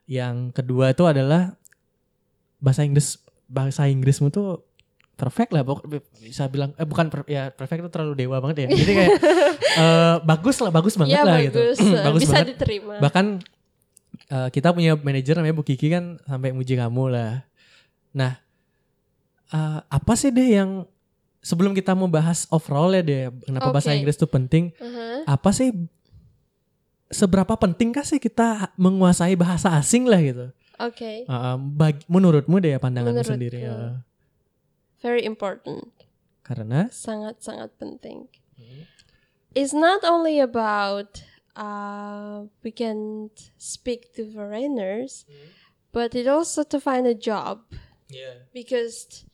yang 0.06 0.54
kedua 0.54 0.94
itu 0.94 1.02
adalah 1.08 1.58
bahasa 2.62 2.86
Inggris 2.86 3.18
bahasa 3.50 3.90
Inggrismu 3.90 4.30
tuh 4.30 4.62
perfect 5.16 5.50
lah 5.50 5.62
pokok- 5.62 5.88
bisa 6.18 6.44
bilang 6.46 6.70
eh 6.74 6.84
bukan 6.84 7.08
per- 7.08 7.24
ya 7.26 7.48
perfect 7.48 7.80
itu 7.80 7.90
terlalu 7.90 8.14
dewa 8.18 8.36
banget 8.38 8.56
ya 8.62 8.76
jadi 8.76 8.92
kayak 8.94 9.12
eh, 9.82 10.16
bagus 10.22 10.56
lah 10.58 10.68
bagus 10.68 10.94
banget 10.94 11.14
ya 11.14 11.22
lah 11.22 11.40
bagus, 11.40 11.48
gitu 11.48 11.60
uh, 11.90 12.04
bagus 12.04 12.20
bisa 12.22 12.32
banget 12.34 12.48
diterima. 12.52 12.94
bahkan 12.98 13.26
eh, 14.26 14.48
kita 14.50 14.68
punya 14.70 14.92
manajer 14.94 15.34
namanya 15.34 15.54
Bu 15.54 15.64
Kiki 15.64 15.88
kan 15.88 16.04
sampai 16.22 16.52
muji 16.52 16.74
kamu 16.74 17.04
lah 17.08 17.32
nah 18.12 18.36
eh, 19.48 19.78
apa 19.82 20.12
sih 20.14 20.28
deh 20.28 20.52
yang 20.54 20.84
sebelum 21.40 21.72
kita 21.72 21.92
mau 21.92 22.06
bahas 22.06 22.44
overall 22.48 22.90
ya 22.90 23.00
deh 23.00 23.22
kenapa 23.40 23.70
bahasa 23.70 23.90
Oke. 23.90 23.96
Inggris 23.96 24.16
tuh 24.16 24.26
penting 24.26 24.68
Uh-huh. 24.76 25.24
apa 25.24 25.48
sih 25.50 25.72
seberapa 27.06 27.54
pentingkah 27.54 28.02
sih 28.02 28.18
kita 28.18 28.74
menguasai 28.74 29.32
bahasa 29.34 29.72
asing 29.72 30.04
lah 30.04 30.20
gitu 30.20 30.46
Oke, 30.76 31.24
Uh, 31.24 31.56
bagi, 31.56 32.04
menurutmu 32.04 32.58
deh 32.58 32.68
ya 32.68 32.78
pandanganmu 32.78 33.16
Menurutku. 33.16 33.32
sendiri 33.32 33.64
ya. 33.64 33.96
Very 35.02 35.24
important, 35.24 35.92
Karena 36.46 36.88
sangat 36.90 37.42
sangat 37.42 37.74
penting. 37.76 38.28
it's 39.56 39.72
not 39.72 40.04
only 40.04 40.38
about 40.38 41.24
uh, 41.56 42.44
we 42.62 42.70
can 42.70 43.30
speak 43.56 44.12
to 44.14 44.28
foreigners, 44.28 45.24
but 45.92 46.14
it 46.14 46.28
also 46.28 46.62
to 46.62 46.78
find 46.78 47.06
a 47.06 47.16
job 47.16 47.64
Yeah. 48.06 48.46
because 48.54 49.24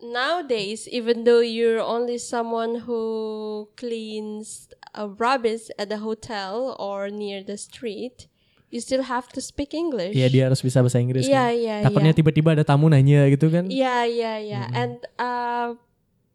nowadays, 0.00 0.86
even 0.88 1.24
though 1.24 1.40
you're 1.40 1.80
only 1.80 2.18
someone 2.18 2.86
who 2.86 3.68
cleans 3.76 4.68
a 4.94 5.08
rubbish 5.08 5.68
at 5.78 5.88
the 5.88 5.98
hotel 5.98 6.76
or 6.78 7.10
near 7.10 7.42
the 7.42 7.56
street, 7.58 8.28
you 8.68 8.80
still 8.80 9.02
have 9.02 9.28
to 9.32 9.40
speak 9.40 9.72
English. 9.72 10.12
Iya 10.12 10.28
dia 10.28 10.42
harus 10.48 10.60
bisa 10.60 10.84
bahasa 10.84 11.00
Inggris. 11.00 11.24
yeah, 11.24 11.48
kan. 11.48 11.56
yeah, 11.56 11.78
Takutnya 11.84 12.12
yeah. 12.12 12.18
tiba-tiba 12.20 12.52
ada 12.52 12.64
tamu 12.64 12.88
nanya 12.88 13.24
gitu 13.32 13.48
kan. 13.48 13.64
Yeah, 13.68 14.04
yeah, 14.04 14.36
yeah. 14.36 14.66
And 14.72 15.00
uh, 15.16 15.76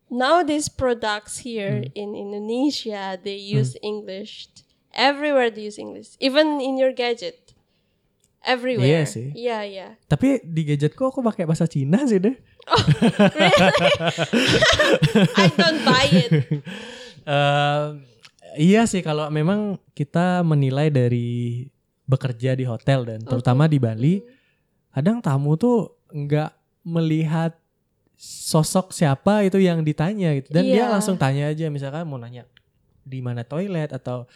now 0.10 0.42
these 0.42 0.70
products 0.70 1.42
here 1.42 1.86
Mm. 1.86 1.94
in 1.94 2.10
Indonesia, 2.18 3.18
they 3.18 3.38
use 3.38 3.78
English. 3.82 4.50
Everywhere 4.94 5.50
they 5.50 5.66
use 5.70 5.82
English. 5.82 6.14
Even 6.22 6.62
in 6.62 6.78
your 6.78 6.94
gadget. 6.94 7.54
Everywhere. 8.44 8.86
Iya 8.86 9.02
sih. 9.08 9.32
Yeah, 9.34 9.64
yeah. 9.64 9.92
Tapi 10.06 10.44
di 10.44 10.68
gadgetku 10.68 11.02
aku 11.02 11.24
pakai 11.24 11.48
bahasa 11.48 11.64
Cina 11.66 12.04
sih 12.06 12.20
deh. 12.20 12.36
I 15.40 15.48
don't 15.58 15.82
buy 15.86 16.08
it. 16.10 16.32
Eh, 17.24 17.88
iya 18.60 18.84
sih 18.84 19.00
kalau 19.00 19.32
memang 19.32 19.80
kita 19.96 20.44
menilai 20.44 20.92
dari 20.92 21.72
bekerja 22.14 22.54
di 22.54 22.64
hotel 22.64 23.04
dan 23.04 23.20
terutama 23.22 23.66
di 23.66 23.82
Bali, 23.82 24.22
kadang 24.90 25.18
tamu 25.18 25.58
tuh 25.58 25.98
nggak 26.08 26.52
melihat 26.86 27.58
sosok 28.16 28.94
siapa 28.94 29.42
itu 29.42 29.58
yang 29.58 29.82
ditanya 29.82 30.38
gitu 30.38 30.54
dan 30.54 30.64
dia 30.64 30.86
Iya. 30.86 30.94
langsung 30.94 31.18
tanya 31.18 31.50
aja 31.50 31.68
misalkan 31.68 32.06
mau 32.06 32.16
nanya 32.16 32.46
di 33.04 33.20
mana 33.20 33.42
toilet 33.44 33.92
atau 33.92 34.30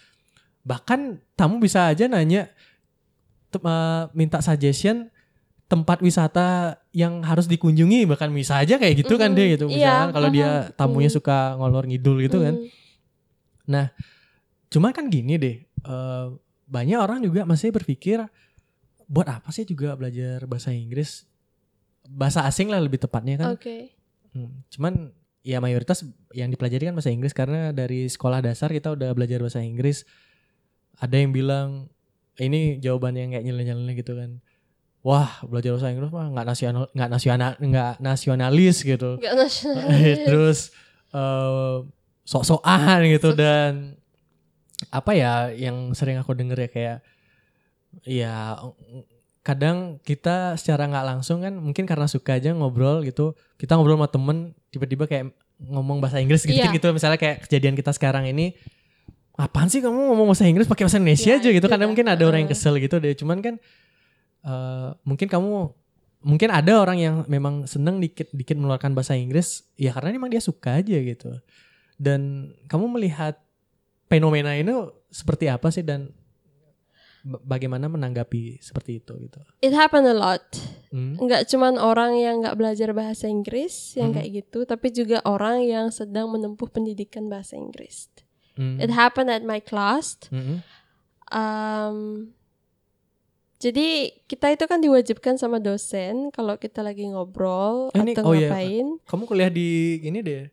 bahkan 0.61 1.15
tamu 1.37 1.61
bisa 1.61 1.87
aja 1.87 2.09
nanya 2.09 2.51
eh, 3.53 4.03
minta 4.11 4.41
suggestion 4.41 5.07
tempat 5.67 5.99
wisata 5.99 6.79
yang 6.91 7.23
harus 7.23 7.45
dikunjungi 7.45 8.07
bahkan 8.07 8.31
bisa 8.31 8.59
aja 8.59 8.75
kayak 8.75 9.03
gitu 9.03 9.15
kan 9.15 9.31
Mm-mm. 9.31 9.39
dia 9.39 9.47
gitu 9.55 9.65
Iya, 9.67 9.75
misalkan 9.75 10.09
kalau 10.11 10.29
dia 10.31 10.49
tamunya 10.73 11.11
Mm. 11.11 11.17
suka 11.19 11.37
ngolor 11.55 11.83
ngidul 11.87 12.17
gitu 12.23 12.37
kan 12.41 12.55
Mm. 13.67 13.87
Cuma 14.67 14.91
kan 14.91 15.07
gini 15.07 15.39
deh, 15.39 15.63
eh, 15.63 16.25
banyak 16.67 16.99
orang 16.99 17.23
juga 17.23 17.47
masih 17.47 17.71
berpikir 17.71 18.21
buat 19.07 19.27
apa 19.27 19.49
sih 19.55 19.63
juga 19.63 19.95
belajar 19.95 20.43
bahasa 20.45 20.75
Inggris, 20.75 21.23
bahasa 22.11 22.43
asing 22.43 22.67
lah 22.67 22.83
lebih 22.83 22.99
tepatnya 22.99 23.39
kan. 23.39 23.55
Oke. 23.55 23.95
Hmm, 24.35 24.61
Cuman 24.67 25.15
ya 25.47 25.63
mayoritas 25.63 26.03
yang 26.35 26.51
dipelajari 26.51 26.91
kan 26.91 26.95
bahasa 26.95 27.07
Inggris 27.07 27.31
karena 27.31 27.71
dari 27.71 28.11
sekolah 28.11 28.43
dasar 28.43 28.67
kita 28.67 28.91
udah 28.99 29.15
belajar 29.15 29.39
bahasa 29.39 29.63
Inggris. 29.63 30.03
Ada 30.99 31.23
yang 31.23 31.31
bilang 31.31 31.87
ini 32.37 32.83
jawaban 32.83 33.15
yang 33.15 33.31
kayak 33.31 33.47
nyeleneh-nyeleneh 33.47 33.95
gitu 33.95 34.19
kan. 34.19 34.43
Wah 35.07 35.39
belajar 35.47 35.71
bahasa 35.79 35.87
Inggris 35.87 36.11
mah 36.11 36.27
nggak 36.35 36.47
nasional 36.51 36.83
nggak 36.91 37.09
nasional 37.09 37.51
nggak 37.63 37.93
nasionalis 38.03 38.77
gitu. 38.83 39.15
Gak 39.23 39.35
nasional. 39.39 39.87
terus 40.27 40.75
eh, 41.15 41.77
sok-sokan 42.27 43.07
gitu 43.07 43.31
dan 43.31 43.95
apa 44.89 45.11
ya 45.11 45.49
yang 45.49 45.91
sering 45.91 46.17
aku 46.17 46.31
denger 46.31 46.57
ya 46.57 46.69
kayak 46.69 46.97
ya 48.03 48.33
kadang 49.41 49.97
kita 50.03 50.53
secara 50.53 50.85
nggak 50.85 51.05
langsung 51.07 51.39
kan 51.39 51.55
mungkin 51.55 51.87
karena 51.87 52.05
suka 52.05 52.35
aja 52.35 52.51
ngobrol 52.51 53.01
gitu 53.01 53.31
kita 53.55 53.73
ngobrol 53.73 53.95
sama 53.95 54.09
temen 54.11 54.37
tiba-tiba 54.69 55.07
kayak 55.07 55.31
ngomong 55.57 55.97
bahasa 55.97 56.21
Inggris 56.21 56.45
gitu 56.45 56.53
Iya. 56.53 56.69
gitu. 56.69 56.93
Misalnya 56.93 57.17
kayak 57.17 57.49
kejadian 57.49 57.73
kita 57.73 57.89
sekarang 57.89 58.29
ini 58.29 58.53
apaan 59.33 59.69
sih 59.69 59.81
kamu 59.81 60.13
ngomong 60.13 60.29
bahasa 60.29 60.45
Inggris 60.45 60.69
pakai 60.69 60.85
bahasa 60.85 61.01
Indonesia 61.01 61.33
Ya, 61.33 61.41
aja? 61.41 61.49
gitu. 61.49 61.65
dah. 61.65 61.87
mungkin 61.89 62.05
ada 62.05 62.21
orang 62.21 62.45
yang 62.45 62.51
kesel 62.51 62.77
gitu 62.77 63.01
deh. 63.01 63.17
Cuman 63.17 63.41
kan 63.41 63.55
eh, 64.45 64.89
mungkin 65.01 65.25
kamu 65.25 65.49
mungkin 66.21 66.49
ada 66.53 66.77
orang 66.77 66.97
yang 67.01 67.15
memang 67.25 67.65
seneng 67.65 67.97
dikit 67.97 68.29
dikit 68.29 68.53
mengeluarkan 68.53 68.93
bahasa 68.93 69.17
Inggris 69.17 69.65
ya 69.73 69.93
karena 69.97 70.13
memang 70.13 70.29
dia 70.29 70.43
suka 70.43 70.77
aja 70.77 70.93
gitu. 70.93 71.33
Dan 71.97 72.53
kamu 72.69 72.93
melihat 72.93 73.41
fenomena 74.07 74.51
ini 74.51 74.71
seperti 75.07 75.45
apa 75.45 75.67
sih 75.67 75.81
dan 75.81 76.11
ba- 77.21 77.43
bagaimana 77.45 77.85
menanggapi 77.85 78.57
seperti 78.57 78.99
itu 78.99 79.13
gitu 79.19 79.39
It 79.59 79.71
happen 79.71 80.03
a 80.03 80.11
lot. 80.11 80.47
Hmm. 80.87 81.15
Nggak 81.17 81.47
cuman 81.47 81.75
orang 81.75 82.15
yang 82.15 82.39
nggak 82.39 82.55
belajar 82.55 82.89
bahasa 82.91 83.27
Inggris 83.27 83.93
yang 83.93 84.09
Mhm. 84.09 84.15
kayak 84.15 84.29
gitu, 84.33 84.59
tapi 84.63 84.87
juga 84.89 85.19
orang 85.21 85.59
yang 85.61 85.87
sedang 85.89 86.27
menempuh 86.29 86.67
pendidikan 86.67 87.27
bahasa 87.27 87.55
Inggris. 87.55 88.07
Hmm. 88.55 88.79
It 88.79 88.89
happened 88.89 89.27
at 89.27 89.43
my 89.43 89.59
class. 89.59 90.15
Mm-mm. 90.27 90.63
Um, 91.27 92.31
jadi 93.57 93.87
kita 94.23 94.47
itu 94.49 94.63
kan 94.63 94.79
diwajibkan 94.79 95.35
sama 95.35 95.57
dosen 95.57 96.29
kalau 96.29 96.55
kita 96.55 96.79
lagi 96.79 97.03
ngobrol 97.05 97.89
ini- 97.91 98.13
atau 98.13 98.23
oh 98.23 98.33
iya. 98.33 98.47
ngapain. 98.47 98.87
kamu 99.03 99.23
kuliah 99.25 99.49
di 99.49 99.69
ini 99.99 100.21
deh 100.21 100.45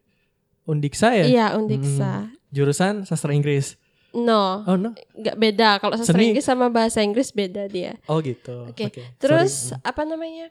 Undiksa 0.65 1.13
ya 1.13 1.25
Iya, 1.25 1.47
undiksa. 1.55 2.33
jurusan 2.49 3.05
sastra 3.05 3.31
Inggris 3.31 3.77
No, 4.11 4.63
oh 4.63 4.75
no 4.75 4.95
nggak 5.13 5.35
beda. 5.37 5.69
Kalau 5.79 5.95
sastra 5.95 6.15
Seni. 6.15 6.31
Inggris 6.31 6.47
sama 6.47 6.71
bahasa 6.71 7.03
Inggris 7.03 7.31
beda 7.31 7.67
dia. 7.67 7.99
oh 8.05 8.19
gitu 8.19 8.71
Oke, 8.71 8.87
Oke, 8.89 9.03
Terus 9.17 9.71
sorry. 9.71 9.83
apa 9.83 10.03
namanya? 10.05 10.47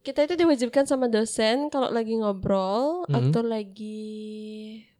Kita 0.00 0.20
itu 0.20 0.34
diwajibkan 0.34 0.84
sama 0.84 1.06
dosen 1.06 1.66
kalau 1.68 1.88
lagi 1.88 2.12
ngobrol 2.14 3.06
Mhm. 3.06 3.14
atau 3.16 3.40
lagi 3.40 4.12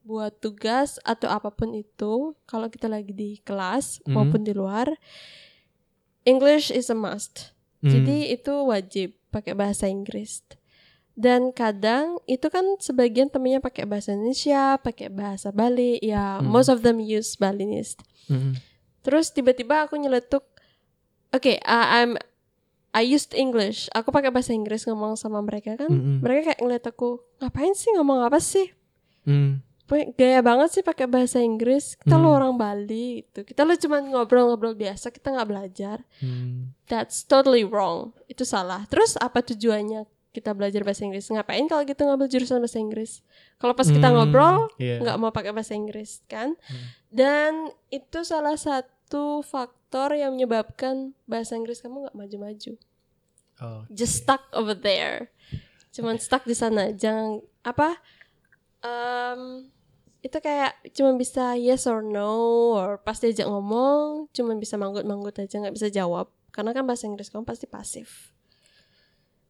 buat 0.01 0.35
tugas 0.37 0.97
atau 1.01 1.27
apa 1.27 1.51
pun 1.51 1.75
itu, 1.75 2.33
kalau 2.43 2.67
kita 2.67 2.87
lagi 2.87 3.11
di 3.11 3.37
kelas 3.39 4.01
Mhm. 4.03 4.09
maupun 4.09 4.41
di 4.41 4.51
luar, 4.51 4.95
English 6.23 6.71
is 6.71 6.87
a 6.87 6.95
must. 6.95 7.51
Hmm. 7.79 7.91
Jadi 7.91 8.31
itu 8.31 8.55
wajib 8.63 9.13
pakai 9.29 9.53
bahasa 9.53 9.85
Inggris. 9.85 10.41
Dan 11.13 11.53
kadang 11.53 12.17
itu 12.25 12.49
kan 12.49 12.65
sebagian 12.81 13.29
temennya 13.29 13.61
pakai 13.61 13.85
bahasa 13.85 14.17
Indonesia, 14.17 14.81
pakai 14.81 15.13
bahasa 15.13 15.53
Bali, 15.53 16.01
ya 16.01 16.41
Hmm. 16.41 16.49
most 16.49 16.73
of 16.73 16.81
them 16.81 16.97
use 16.99 17.37
Balinese. 17.37 18.01
Mm-mm. 18.33 18.57
Terus 19.03 19.29
tiba-tiba 19.29 19.85
aku 19.85 20.01
nyeletuk, 20.01 20.41
oke, 21.31 21.53
uh, 21.61 21.87
I'm 21.93 22.17
I 22.93 23.05
used 23.05 23.33
English. 23.33 23.89
Aku 23.91 24.09
pakai 24.09 24.29
bahasa 24.29 24.53
Inggris 24.53 24.85
ngomong 24.85 25.17
sama 25.17 25.41
mereka 25.41 25.77
kan. 25.77 25.89
Mm-mm. 25.89 26.21
Mereka 26.21 26.41
kayak 26.47 26.61
ngeliat 26.61 26.85
aku, 26.87 27.21
ngapain 27.41 27.73
sih 27.73 27.89
ngomong 27.93 28.21
apa 28.21 28.37
sih? 28.37 28.69
Mm. 29.25 29.65
Pokoknya 29.83 30.09
Gaya 30.15 30.41
banget 30.41 30.69
sih 30.73 30.85
pakai 30.85 31.05
bahasa 31.05 31.41
Inggris. 31.41 31.97
Kita 31.97 32.17
lo 32.17 32.33
Hmm. 32.33 32.37
orang 32.37 32.55
Bali 32.55 33.25
gitu. 33.25 33.45
Kita 33.45 33.65
lo 33.65 33.77
cuma 33.77 33.97
ngobrol-ngobrol 33.99 34.73
biasa, 34.73 35.09
kita 35.09 35.29
nggak 35.29 35.49
belajar. 35.49 36.05
Mm. 36.21 36.73
That's 36.85 37.25
totally 37.25 37.65
wrong. 37.65 38.13
Itu 38.29 38.45
salah. 38.45 38.85
Terus 38.89 39.17
apa 39.17 39.41
tujuannya 39.41 40.05
kita 40.33 40.53
belajar 40.53 40.81
bahasa 40.83 41.05
Inggris? 41.05 41.29
Ngapain 41.29 41.65
kalau 41.65 41.85
kita 41.85 42.03
ngambil 42.03 42.27
jurusan 42.27 42.59
bahasa 42.59 42.77
Inggris? 42.77 43.21
Kalau 43.57 43.73
pas 43.73 43.85
kita 43.87 44.09
Hmm, 44.09 44.17
ngobrol 44.19 44.73
iya. 44.77 44.97
nggak 44.99 45.17
mau 45.17 45.29
pakai 45.29 45.53
bahasa 45.53 45.73
Inggris 45.73 46.25
kan? 46.27 46.57
Hmm. 46.59 46.85
Dan 47.09 47.53
itu 47.89 48.25
salah 48.25 48.57
satu 48.57 49.41
faktor 49.41 50.13
yang 50.13 50.35
menyebabkan 50.35 51.13
bahasa 51.25 51.55
Inggris 51.55 51.79
kamu 51.79 52.09
nggak 52.09 52.17
maju-maju. 52.17 52.73
Oh, 53.61 53.85
Just 53.89 54.25
stuck 54.25 54.49
over 54.51 54.73
there. 54.73 55.29
Cuman 55.91 56.17
stuck 56.17 56.43
di 56.43 56.53
sana. 56.53 56.91
Jangan 56.91 57.39
apa? 57.63 58.01
em, 58.81 59.71
itu 60.19 60.35
kayak 60.35 60.75
cuma 60.91 61.15
bisa 61.15 61.55
yes 61.55 61.85
or 61.85 62.01
no 62.01 62.35
or 62.73 62.97
pas 62.97 63.15
diajak 63.15 63.47
ngomong 63.47 64.27
cuma 64.31 64.55
bisa 64.55 64.75
manggut-manggut 64.75 65.35
aja 65.37 65.59
nggak 65.59 65.75
bisa 65.75 65.87
jawab 65.87 66.31
karena 66.51 66.71
kan 66.71 66.83
bahasa 66.83 67.07
Inggris 67.07 67.31
kamu 67.31 67.43
pasti 67.43 67.67
pasif. 67.67 68.32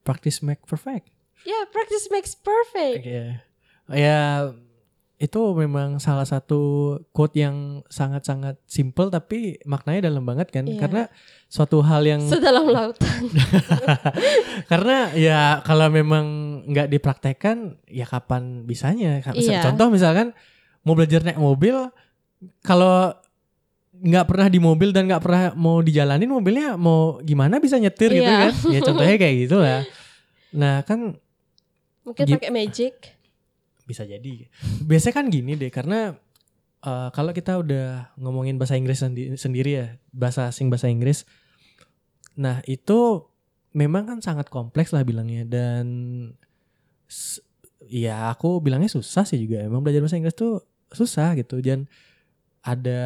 Practice 0.02 0.40
make 0.40 0.62
perfect 0.62 1.09
Ya, 1.42 1.59
practice 1.75 2.06
makes 2.06 2.38
perfect. 2.38 3.02
Iya. 3.02 3.42
Ya 3.90 4.18
itu 5.18 5.38
memang 5.54 5.99
salah 5.99 6.23
satu 6.23 6.59
quote 7.11 7.35
yang 7.35 7.82
sangat-sangat 7.87 8.59
simple 8.66 9.06
tapi 9.06 9.54
maknanya 9.62 10.06
dalam 10.06 10.23
banget 10.23 10.50
kan 10.50 10.66
Iya. 10.66 10.78
karena 10.78 11.02
suatu 11.47 11.78
hal 11.78 12.02
yang 12.02 12.23
Sedalam 12.23 12.66
lautan. 12.66 13.26
karena 14.71 15.11
ya 15.14 15.40
kalau 15.62 15.87
memang 15.88 16.26
nggak 16.66 16.90
dipraktekkan 16.90 17.78
ya 17.87 18.02
kapan 18.02 18.62
bisanya 18.62 19.23
Iya. 19.30 19.62
contoh 19.62 19.90
misalkan 19.90 20.35
mau 20.82 20.94
belajar 20.94 21.23
naik 21.23 21.38
mobil 21.38 21.90
kalau 22.61 23.14
nggak 24.02 24.26
pernah 24.26 24.47
di 24.47 24.59
mobil 24.59 24.90
dan 24.90 25.06
nggak 25.06 25.23
pernah 25.23 25.44
mau 25.54 25.78
dijalanin 25.78 26.26
mobilnya 26.26 26.75
mau 26.75 27.16
gimana 27.21 27.56
bisa 27.56 27.78
nyetir 27.78 28.11
gitu 28.11 28.26
Iya. 28.26 28.50
kan 28.50 28.52
ya 28.68 28.80
contohnya 28.82 29.16
kayak 29.16 29.37
gitu 29.40 29.56
lah 29.56 29.87
nah 30.50 30.82
kan 30.82 31.14
Mungkin 32.02 32.26
pakai 32.28 32.50
magic. 32.50 33.14
bisa 33.82 34.02
jadi 34.02 34.50
biasanya 34.80 35.14
kan 35.14 35.26
gini 35.26 35.54
deh 35.54 35.68
karena 35.68 36.18
eh, 36.80 37.09
kalau 37.11 37.30
kita 37.30 37.56
udah 37.56 38.11
ngomongin 38.16 38.59
bahasa 38.59 38.75
Inggris 38.75 38.99
sendi- 38.99 39.35
sendiri 39.35 39.71
ya 39.73 39.87
bahasa 40.11 40.47
asing 40.47 40.66
bahasa 40.66 40.87
Inggris 40.87 41.23
nah 42.32 42.59
itu 42.64 43.23
memang 43.71 44.04
kan 44.04 44.18
sangat 44.18 44.47
kompleks 44.49 44.90
lah 44.90 45.02
bilangnya 45.02 45.42
dan 45.44 45.87
ya 47.82 48.30
aku 48.30 48.59
bilangnya 48.59 48.88
susah 48.88 49.23
sih 49.23 49.38
juga 49.38 49.61
emang 49.61 49.80
belajar 49.80 50.00
bahasa 50.00 50.16
Inggris 50.16 50.35
tuh 50.35 50.62
susah 50.88 51.35
gitu 51.35 51.59
dan 51.59 51.87
ada 52.61 53.00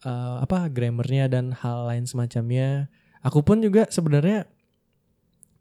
eh, 0.00 0.36
apa 0.40 0.66
grammarnya 0.66 1.26
dan 1.26 1.52
hal 1.52 1.86
lain 1.86 2.04
semacamnya. 2.04 2.88
Aku 3.20 3.40
pun 3.40 3.60
juga 3.60 3.84
sebenarnya 3.86 4.48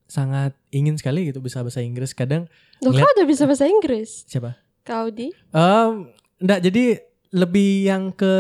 sangat 0.10 0.58
ingin 0.70 0.98
sekali 0.98 1.30
gitu 1.30 1.38
bisa 1.38 1.62
bahasa 1.62 1.80
Inggris. 1.80 2.12
Kadang 2.12 2.50
Loh, 2.82 2.90
Ngeliat- 2.90 3.04
kau 3.04 3.16
udah 3.16 3.28
bisa 3.28 3.44
bahasa 3.46 3.66
Inggris? 3.66 4.24
siapa? 4.26 4.56
Kau 4.82 5.12
di? 5.12 5.30
Um, 5.52 6.10
enggak 6.40 6.60
jadi 6.64 6.84
lebih 7.30 7.70
yang 7.86 8.10
ke 8.10 8.34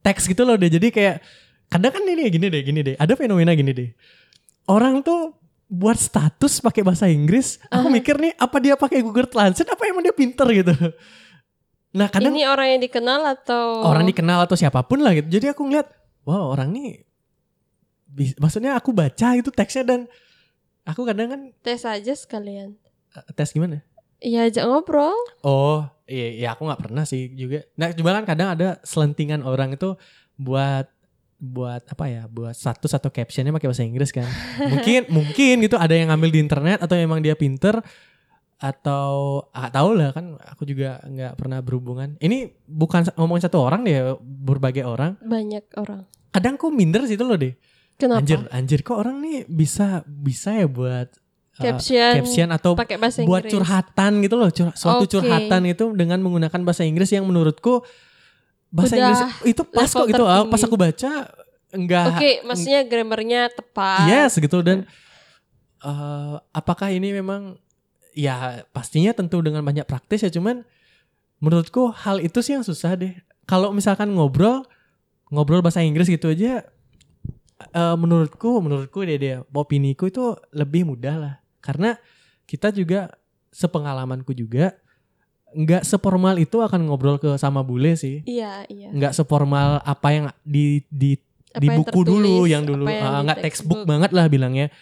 teks 0.00 0.28
gitu 0.28 0.44
loh 0.44 0.54
deh. 0.54 0.68
Jadi 0.68 0.92
kayak 0.92 1.18
kadang 1.66 1.90
kan 1.90 2.04
ini 2.04 2.28
gini 2.28 2.46
deh, 2.46 2.62
gini 2.62 2.80
deh. 2.82 2.94
Ada 2.94 3.16
fenomena 3.16 3.56
gini 3.56 3.72
deh. 3.72 3.90
Orang 4.68 5.02
tuh 5.02 5.34
buat 5.66 5.96
status 5.96 6.60
pakai 6.60 6.84
bahasa 6.84 7.08
Inggris. 7.08 7.58
Aku 7.66 7.88
Ah. 7.88 7.92
mikir 7.92 8.20
nih 8.20 8.36
apa 8.36 8.60
dia 8.60 8.76
pakai 8.76 9.00
Google 9.00 9.26
Translate 9.26 9.66
apa 9.66 9.82
emang 9.88 10.04
dia 10.04 10.14
pinter 10.14 10.46
gitu. 10.52 10.70
Nah, 11.94 12.10
kadang 12.10 12.34
Ini 12.34 12.50
orang 12.50 12.74
yang 12.74 12.82
dikenal 12.82 13.22
atau 13.22 13.86
orang 13.86 14.02
dikenal 14.10 14.42
atau 14.50 14.58
siapa 14.58 14.82
pun 14.82 14.98
lah 14.98 15.14
gitu. 15.14 15.38
Jadi 15.38 15.54
aku 15.54 15.62
ngeliat, 15.62 15.86
wow 16.26 16.50
orang 16.50 16.74
bis- 18.14 18.38
maksudnya 18.38 18.78
aku 18.78 18.94
baca 18.94 19.34
itu 19.34 19.50
teksnya 19.50 19.82
dan 19.86 20.00
aku 20.86 21.02
kadang 21.02 21.30
kan 21.30 21.40
tes 21.62 21.82
aja 21.82 22.14
sekalian? 22.14 22.78
eh, 23.14 23.24
tes 23.34 23.50
gimana? 23.54 23.82
Iya, 24.18 24.48
ajak 24.48 24.64
ngobrol. 24.66 25.14
Oh, 25.44 25.84
iya, 26.08 26.34
iya 26.34 26.48
aku 26.56 26.64
nggak 26.64 26.80
pernah 26.80 27.04
sih 27.04 27.28
juga. 27.34 27.62
Nah, 27.76 27.92
cuma 27.92 28.10
kan 28.16 28.24
kadang 28.24 28.48
ada 28.56 28.80
selentingan 28.82 29.44
orang 29.44 29.76
itu 29.76 29.98
buat 30.40 30.88
buat 31.36 31.84
apa 31.84 32.04
ya, 32.08 32.22
buat 32.24 32.56
status 32.56 32.96
atau 32.96 33.12
captionnya 33.12 33.52
pakai 33.52 33.68
bahasa 33.68 33.84
Inggris 33.84 34.10
kan. 34.14 34.24
Mungkin 34.72 35.12
mungkin 35.12 35.54
gitu 35.60 35.76
ada 35.76 35.92
yang 35.92 36.08
ngambil 36.08 36.30
di 36.32 36.40
internet 36.40 36.78
atau 36.80 36.96
emang 36.96 37.20
dia 37.20 37.36
pinter 37.36 37.84
atau 38.64 39.44
ah, 39.52 39.68
tahu 39.68 39.92
lah 39.92 40.16
kan 40.16 40.40
aku 40.40 40.64
juga 40.64 41.04
nggak 41.04 41.36
pernah 41.36 41.60
berhubungan. 41.60 42.16
Ini 42.16 42.48
bukan 42.64 43.12
ngomongin 43.20 43.44
satu 43.44 43.60
orang 43.60 43.84
deh, 43.84 44.16
berbagai 44.24 44.88
orang. 44.88 45.20
Banyak 45.20 45.68
orang. 45.76 46.08
Kadang 46.32 46.56
aku 46.56 46.72
minder 46.72 47.04
sih 47.04 47.20
itu 47.20 47.24
loh 47.28 47.36
deh. 47.36 47.52
Kenapa? 48.00 48.24
Anjir, 48.24 48.40
anjir 48.50 48.80
kok 48.80 48.96
orang 48.96 49.20
nih 49.20 49.44
bisa 49.46 50.00
bisa 50.02 50.56
ya 50.56 50.66
buat 50.66 51.06
uh, 51.12 51.62
Caption, 51.62 52.24
caption 52.24 52.48
atau 52.50 52.72
pakai 52.74 52.96
bahasa 52.98 53.22
Inggris. 53.22 53.30
buat 53.30 53.42
curhatan 53.46 54.12
gitu 54.18 54.34
loh, 54.34 54.50
cur- 54.50 54.74
suatu 54.74 55.04
Oke. 55.06 55.12
curhatan 55.14 55.62
itu 55.68 55.84
dengan 55.94 56.18
menggunakan 56.18 56.60
bahasa 56.66 56.82
Inggris 56.82 57.12
yang 57.14 57.22
menurutku 57.22 57.86
bahasa 58.74 58.96
Udah 58.96 59.02
Inggris 59.04 59.20
itu 59.46 59.62
pas 59.62 59.86
kok 59.86 60.08
gitu. 60.10 60.24
Ah, 60.26 60.42
Pas 60.42 60.58
tertinggi. 60.58 60.66
aku 60.66 60.76
baca 60.80 61.10
enggak 61.70 62.04
Oke, 62.18 62.30
maksudnya 62.42 62.80
grammarnya 62.82 63.40
tepat. 63.54 64.06
yes 64.10 64.34
gitu 64.42 64.58
dan 64.58 64.88
eh, 65.80 66.34
apakah 66.50 66.90
ini 66.90 67.14
memang 67.14 67.54
ya 68.14 68.64
pastinya 68.70 69.10
tentu 69.12 69.42
dengan 69.42 69.60
banyak 69.66 69.84
praktis 69.84 70.22
ya 70.24 70.30
cuman 70.30 70.62
menurutku 71.42 71.90
hal 71.92 72.22
itu 72.22 72.40
sih 72.40 72.56
yang 72.56 72.64
susah 72.64 72.94
deh. 72.96 73.12
Kalau 73.44 73.74
misalkan 73.74 74.14
ngobrol 74.14 74.64
ngobrol 75.28 75.60
bahasa 75.60 75.82
Inggris 75.82 76.08
gitu 76.08 76.30
aja 76.30 76.64
eh, 77.60 77.96
menurutku 77.98 78.62
menurutku 78.62 79.02
deh 79.04 79.18
deh 79.18 79.42
opiniku 79.52 80.08
itu 80.08 80.38
lebih 80.54 80.88
mudah 80.88 81.14
lah. 81.18 81.34
Karena 81.60 81.98
kita 82.48 82.70
juga 82.70 83.12
sepengalamanku 83.50 84.32
juga 84.32 84.78
nggak 85.54 85.86
seformal 85.86 86.34
itu 86.42 86.58
akan 86.58 86.90
ngobrol 86.90 87.16
ke 87.22 87.38
sama 87.38 87.62
bule 87.62 87.94
sih. 87.94 88.26
Iya, 88.26 88.66
iya. 88.66 88.90
nggak 88.90 89.14
seformal 89.14 89.78
apa 89.86 90.08
yang 90.10 90.26
di 90.42 90.82
di 90.90 91.14
Apa 91.54 91.62
di 91.62 91.66
yang 91.70 91.78
buku 91.78 92.00
dulu 92.02 92.42
tertulis, 92.42 92.50
yang 92.50 92.64
dulu. 92.66 92.84
yang 92.90 93.06
ah, 93.06 93.22
di 93.22 93.24
nggak 93.30 93.40
textbook 93.46 93.82
banget 93.86 94.10
lah 94.10 94.26
bilangnya. 94.26 94.74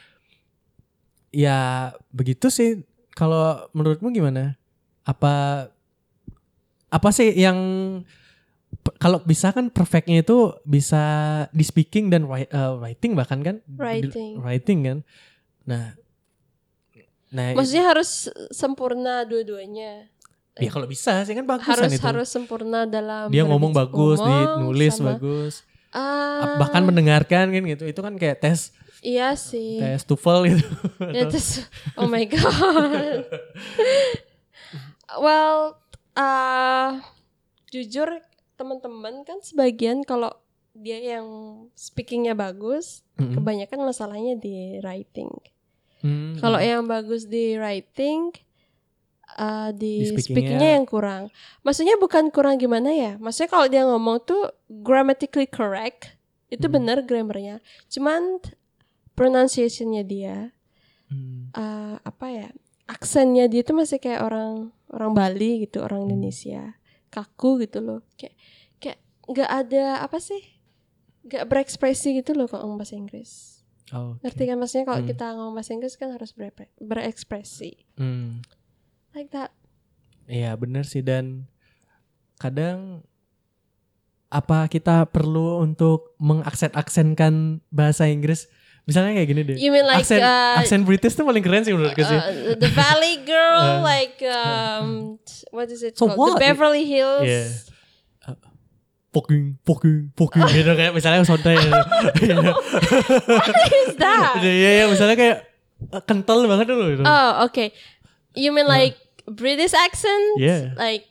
Ya 1.29 1.93
begitu 2.09 2.49
sih 2.49 2.81
kalau 3.13 3.45
menurutmu 3.71 4.11
gimana? 4.11 4.57
Apa 5.03 5.67
apa 6.89 7.09
sih 7.11 7.33
yang 7.33 7.57
kalau 8.97 9.21
bisa 9.21 9.51
kan 9.51 9.69
perfectnya 9.69 10.21
itu 10.21 10.53
bisa 10.63 11.03
di 11.51 11.63
speaking 11.63 12.09
dan 12.09 12.25
eh, 12.27 12.47
writing 12.75 13.13
bahkan 13.13 13.41
kan? 13.41 13.57
Di- 13.63 13.79
Writing. 13.79 14.33
writing 14.39 14.79
kan? 14.83 14.99
Nah 15.65 15.85
nah 17.29 17.57
Maksudnya 17.57 17.89
harus 17.89 18.29
sempurna 18.51 19.25
dua-duanya. 19.25 20.05
ya 20.53 20.69
kalau 20.69 20.85
bisa 20.85 21.25
sih 21.25 21.33
kan 21.33 21.49
bagus 21.49 21.65
Harus 21.65 21.89
itu. 21.91 22.05
harus 22.05 22.29
sempurna 22.29 22.85
dalam 22.85 23.33
dia 23.33 23.41
ngomong 23.41 23.73
bagus 23.73 24.21
ngomong 24.21 24.61
nulis 24.63 24.93
sama- 24.93 25.17
bagus. 25.17 25.65
Ah, 25.89 26.57
bahkan 26.59 26.85
mendengarkan 26.85 27.49
kan 27.49 27.63
gitu. 27.63 27.85
Itu 27.85 28.01
kan 28.01 28.17
kayak 28.17 28.37
tes 28.39 28.73
Iya 29.03 29.35
sih. 29.35 29.77
tes 29.77 30.03
TOEFL 30.03 30.39
gitu 30.49 30.67
Ya, 31.13 31.27
terus, 31.27 31.67
oh 31.95 32.07
my 32.07 32.23
god. 32.31 33.27
well, 35.19 35.77
uh, 36.15 37.03
jujur 37.69 38.23
teman-teman 38.55 39.25
kan 39.25 39.41
sebagian 39.41 40.03
kalau 40.03 40.31
dia 40.73 40.97
yang 40.99 41.27
speakingnya 41.75 42.33
bagus, 42.33 43.03
Mm-mm. 43.17 43.37
kebanyakan 43.37 43.85
masalahnya 43.85 44.35
di 44.35 44.81
writing. 44.81 45.29
Hmm. 46.01 46.39
Kalau 46.39 46.57
yang 46.59 46.87
bagus 46.87 47.27
di 47.27 47.55
writing, 47.55 48.33
uh, 49.35 49.71
di, 49.71 50.01
Di 50.01 50.07
speakingnya- 50.09 50.25
speakingnya 50.25 50.71
yang 50.75 50.87
kurang. 50.87 51.23
Maksudnya 51.61 51.95
bukan 51.97 52.31
kurang 52.31 52.57
gimana 52.57 52.89
ya? 52.89 53.13
Maksudnya 53.17 53.51
kalau 53.51 53.67
dia 53.67 53.83
ngomong 53.83 54.23
tuh 54.23 54.49
grammatically 54.67 55.45
correct, 55.45 56.17
itu 56.49 56.65
Hmm. 56.65 56.75
benar 56.75 57.03
grammarnya. 57.03 57.61
Cuman 57.87 58.41
pronunciationnya 59.15 60.03
dia 60.03 60.51
Hmm. 61.07 61.53
eh, 61.53 61.97
apa 62.01 62.27
ya 62.27 62.49
aksennya 62.85 63.45
dia 63.45 63.61
tuh 63.61 63.77
masih 63.77 63.97
kayak 63.97 64.23
orang 64.23 64.73
orang 64.89 65.13
Bali 65.13 65.63
gitu 65.63 65.81
orang 65.81 66.03
Hmm. 66.03 66.09
Indonesia 66.11 66.73
kaku 67.09 67.61
gitu 67.61 67.79
loh 67.79 68.01
kayak 68.15 68.33
kayak 68.79 68.99
nggak 69.27 69.51
ada 69.51 69.85
apa 70.01 70.17
sih 70.17 70.41
nggak 71.23 71.45
berekspresi 71.47 72.17
gitu 72.17 72.33
loh 72.33 72.47
kalau 72.47 72.65
ngomong 72.67 72.81
bahasa 72.81 72.97
Inggris 72.97 73.61
Oh, 73.91 74.17
oke. 74.17 74.25
ngerti 74.25 74.43
kan 74.43 74.57
maksudnya 74.57 74.87
kalau 74.87 75.01
Hmm. 75.01 75.11
kita 75.11 75.27
ngomong 75.31 75.55
bahasa 75.55 75.71
Inggris 75.71 75.95
kan 75.95 76.09
harus 76.09 76.33
berepre- 76.33 76.73
berekspresi 76.79 77.73
Hmm. 77.95 78.41
like 79.13 79.29
that 79.29 79.53
Iya 80.25 80.55
benar 80.55 80.83
sih 80.83 81.01
dan 81.01 81.45
kadang 82.37 83.05
apa 84.27 84.65
kita 84.67 85.05
perlu 85.07 85.61
untuk 85.61 86.17
mengaksen-aksenkan 86.17 87.61
bahasa 87.69 88.09
Inggris 88.09 88.49
misalnya 88.83 89.15
kayak 89.15 89.29
gini 89.31 89.43
deh 89.47 89.57
you 89.59 89.71
mean 89.71 89.87
like 89.87 90.03
aksen 90.03 90.19
uh, 90.19 90.59
aksen 90.59 90.83
British 90.83 91.15
tuh 91.15 91.23
paling 91.23 91.39
keren 91.41 91.63
sih 91.63 91.71
menurutku 91.71 92.03
sih 92.03 92.19
uh, 92.19 92.59
the 92.59 92.67
Valley 92.71 93.23
Girl 93.23 93.63
Uh, 93.79 93.79
like 93.81 94.19
um 94.27 95.17
what 95.55 95.71
is 95.71 95.83
it 95.83 95.95
So 95.95 96.11
called 96.11 96.19
what? 96.19 96.31
the 96.35 96.43
Beverly 96.43 96.83
Hills 96.85 97.23
Yeah. 97.23 97.47
fucking 99.13 99.61
fucking 99.63 100.11
fucking 100.17 100.41
gitu 100.57 100.73
kayak 100.73 100.97
misalnya 100.97 101.21
sontai 101.23 101.61
Iya. 102.17 102.41
what 103.29 103.73
is 103.85 103.93
that 104.01 104.41
Iya 104.41 104.71
iya 104.81 104.85
misalnya 104.89 105.17
kayak 105.21 105.39
eh, 105.93 106.03
kental 106.09 106.49
banget 106.49 106.67
dulu 106.73 106.97
itu. 106.97 107.03
Oh, 107.05 107.45
okay. 107.45 107.77
You 108.33 108.57
mean 108.57 108.65
like 108.65 108.97
British 109.29 109.77
accent? 109.77 110.41
Yeah. 110.41 110.73
Like 110.81 111.05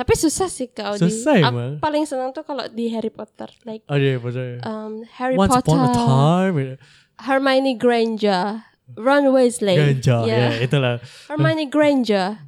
tapi 0.00 0.16
susah 0.16 0.48
sih 0.48 0.66
kau 0.66 0.96
Susah 0.96 1.36
di. 1.36 1.44
emang. 1.44 1.76
Aku 1.76 1.84
paling 1.84 2.04
senang 2.04 2.32
tuh 2.32 2.40
kalau 2.40 2.64
di 2.66 2.88
Harry 2.88 3.08
Potter, 3.08 3.52
like 3.62 3.84
Oh 3.84 3.94
iya 3.94 4.16
percaya. 4.16 4.56
um, 4.64 5.04
Harry 5.12 5.36
Once 5.36 5.52
Potter, 5.52 5.76
upon 5.76 5.78
a 5.78 5.90
time 5.92 6.52
gitu. 6.56 6.74
Hermione 7.20 7.76
Granger, 7.76 8.64
Ron 8.96 9.28
Weasley. 9.28 9.76
Ganja 9.76 10.24
Yeah. 10.24 10.56
ya 10.56 10.64
itulah. 10.64 10.94
Hermione 11.26 11.68
Granger. 11.68 12.40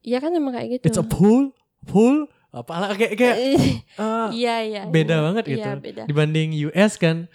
Iya 0.00 0.18
kan 0.18 0.30
emang 0.30 0.54
kayak 0.54 0.78
gitu. 0.78 0.84
It's 0.86 0.96
a 0.96 1.02
pool, 1.02 1.50
pool, 1.84 2.24
apalah 2.50 2.94
kayak 2.94 3.14
kayak 3.14 3.36
eh, 3.36 3.82
Iya, 4.38 4.56
iya. 4.62 4.82
beda 4.86 5.12
iya. 5.12 5.24
banget 5.26 5.44
gitu. 5.44 5.60
Iya, 5.60 5.72
beda. 5.76 6.02
Dibanding 6.06 6.54
US 6.66 6.94
kan 6.94 7.26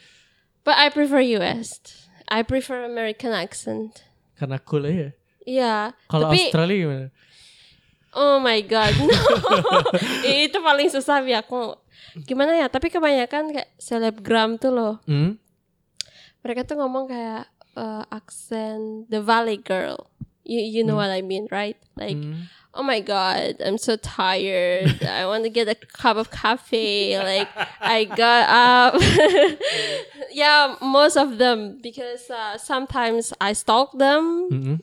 But 0.64 0.80
I 0.80 0.90
prefer 0.90 1.22
US. 1.38 1.78
I 2.26 2.42
prefer 2.42 2.82
American 2.82 3.30
accent. 3.32 4.02
karena 4.34 4.58
cool 4.60 4.84
aja. 4.84 5.14
Iya, 5.44 5.94
Kalau 6.08 6.28
tapi 6.28 6.42
Australia 6.42 6.76
gimana? 6.76 7.08
Oh 8.16 8.40
my 8.40 8.64
god, 8.64 8.96
no. 9.04 9.12
itu 10.24 10.56
paling 10.64 10.88
susah 10.88 11.20
ya 11.22 11.44
aku. 11.44 11.76
Gimana 12.24 12.56
ya? 12.56 12.72
Tapi 12.72 12.88
kebanyakan 12.88 13.52
kayak 13.52 13.70
selebgram 13.76 14.56
tuh 14.56 14.72
loh. 14.72 14.96
Hmm? 15.04 15.36
Mereka 16.40 16.64
tuh 16.64 16.80
ngomong 16.80 17.12
kayak 17.12 17.52
uh, 17.76 18.08
aksen 18.08 19.04
the 19.12 19.20
Valley 19.20 19.60
Girl. 19.60 20.08
You 20.48 20.64
you 20.64 20.82
know 20.82 20.96
what 20.96 21.12
I 21.12 21.20
mean, 21.20 21.52
right? 21.52 21.76
Like, 22.00 22.16
Hmm. 22.16 22.48
oh 22.72 22.86
my 22.86 23.04
god, 23.04 23.60
I'm 23.60 23.76
so 23.76 23.98
tired. 24.00 25.04
I 25.04 25.28
want 25.28 25.44
to 25.44 25.52
get 25.52 25.68
a 25.68 25.76
cup 25.76 26.16
of 26.16 26.32
coffee. 26.32 27.18
Like, 27.20 27.52
I 27.84 28.06
got 28.08 28.46
up. 28.48 28.94
yeah, 30.32 30.76
most 30.80 31.18
of 31.18 31.38
them 31.38 31.82
because 31.82 32.30
uh, 32.30 32.56
sometimes 32.58 33.34
I 33.42 33.52
stalk 33.54 33.92
them. 33.98 34.48
Mm-mm. 34.52 34.78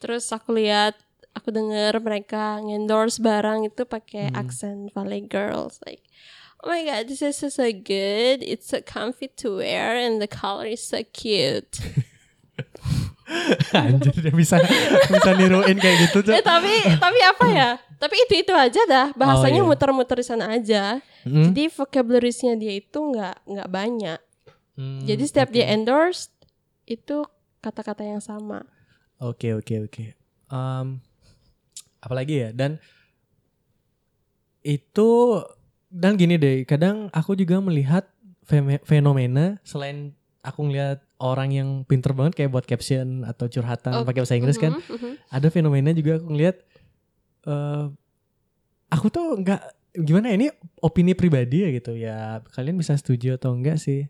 Terus 0.00 0.28
aku 0.32 0.56
lihat, 0.56 0.96
aku 1.36 1.52
denger 1.52 2.00
mereka 2.00 2.58
ngendorse 2.64 3.20
barang 3.20 3.68
itu 3.68 3.84
pakai 3.84 4.32
Hmm. 4.32 4.40
aksen 4.40 4.76
Valley 4.96 5.20
Girls. 5.20 5.76
Like, 5.84 6.00
oh 6.64 6.72
my 6.72 6.80
god, 6.82 7.04
this 7.06 7.20
is 7.20 7.36
so, 7.36 7.68
good. 7.68 8.40
It's 8.40 8.72
so 8.72 8.80
comfy 8.80 9.28
to 9.44 9.60
wear 9.60 9.92
and 10.00 10.16
the 10.18 10.26
color 10.26 10.64
is 10.64 10.80
so 10.80 11.04
cute. 11.12 11.76
Anjir 13.74 14.14
dia 14.22 14.30
bisa 14.30 14.56
bisa 15.10 15.30
niruin 15.34 15.76
kayak 15.76 16.08
gitu 16.08 16.22
tuh. 16.22 16.32
eh 16.32 16.40
tapi 16.40 16.70
tapi 16.96 17.18
apa 17.26 17.46
ya? 17.50 17.70
Tapi 17.98 18.14
itu 18.22 18.34
itu 18.46 18.52
aja 18.54 18.80
dah. 18.86 19.06
Bahasanya 19.18 19.60
iya. 19.60 19.66
muter-muter 19.66 20.22
di 20.22 20.26
sana 20.26 20.54
aja. 20.54 21.02
Hmm? 21.26 21.50
Jadi 21.50 21.66
vocabulariesnya 21.74 22.54
dia 22.54 22.78
itu 22.78 22.96
nggak 22.96 23.36
nggak 23.50 23.68
banyak. 23.68 24.20
Hmm, 24.78 25.02
Jadi 25.02 25.24
setiap 25.26 25.50
oke. 25.50 25.54
dia 25.58 25.74
endorse 25.74 26.30
itu 26.86 27.26
kata-kata 27.58 28.06
yang 28.06 28.22
sama. 28.22 28.62
Oke 29.18 29.56
oke 29.58 29.90
oke. 29.90 30.04
Em, 30.46 31.02
apalagi 32.06 32.46
ya 32.46 32.48
dan 32.54 32.78
itu 34.62 35.10
dan 35.90 36.14
gini 36.14 36.38
deh 36.38 36.62
kadang 36.62 37.10
aku 37.10 37.34
juga 37.34 37.58
melihat 37.58 38.06
fenomena 38.86 39.58
selain 39.62 40.14
aku 40.42 40.70
ngeliat 40.70 41.02
orang 41.18 41.50
yang 41.50 41.68
pinter 41.82 42.14
banget 42.14 42.38
kayak 42.38 42.50
buat 42.54 42.66
caption 42.66 43.26
atau 43.26 43.50
curhatan 43.50 44.02
Oh, 44.02 44.06
pakai 44.06 44.22
bahasa 44.22 44.38
Inggris 44.38 44.58
kan 44.58 44.78
Mhm, 44.78 44.86
mhm. 44.86 45.10
ada 45.30 45.48
fenomena 45.50 45.90
juga 45.90 46.18
aku 46.18 46.26
ngeliat 46.30 46.56
eh 47.46 47.84
aku 48.86 49.06
tuh 49.10 49.26
nggak 49.42 49.62
gimana 49.96 50.30
ya, 50.30 50.34
ini 50.38 50.46
opini 50.78 51.16
pribadi 51.16 51.64
ya 51.64 51.68
gitu 51.74 51.92
ya 51.96 52.18
kalian 52.52 52.76
bisa 52.78 52.94
setuju 52.94 53.34
atau 53.34 53.50
enggak 53.50 53.80
sih 53.80 54.06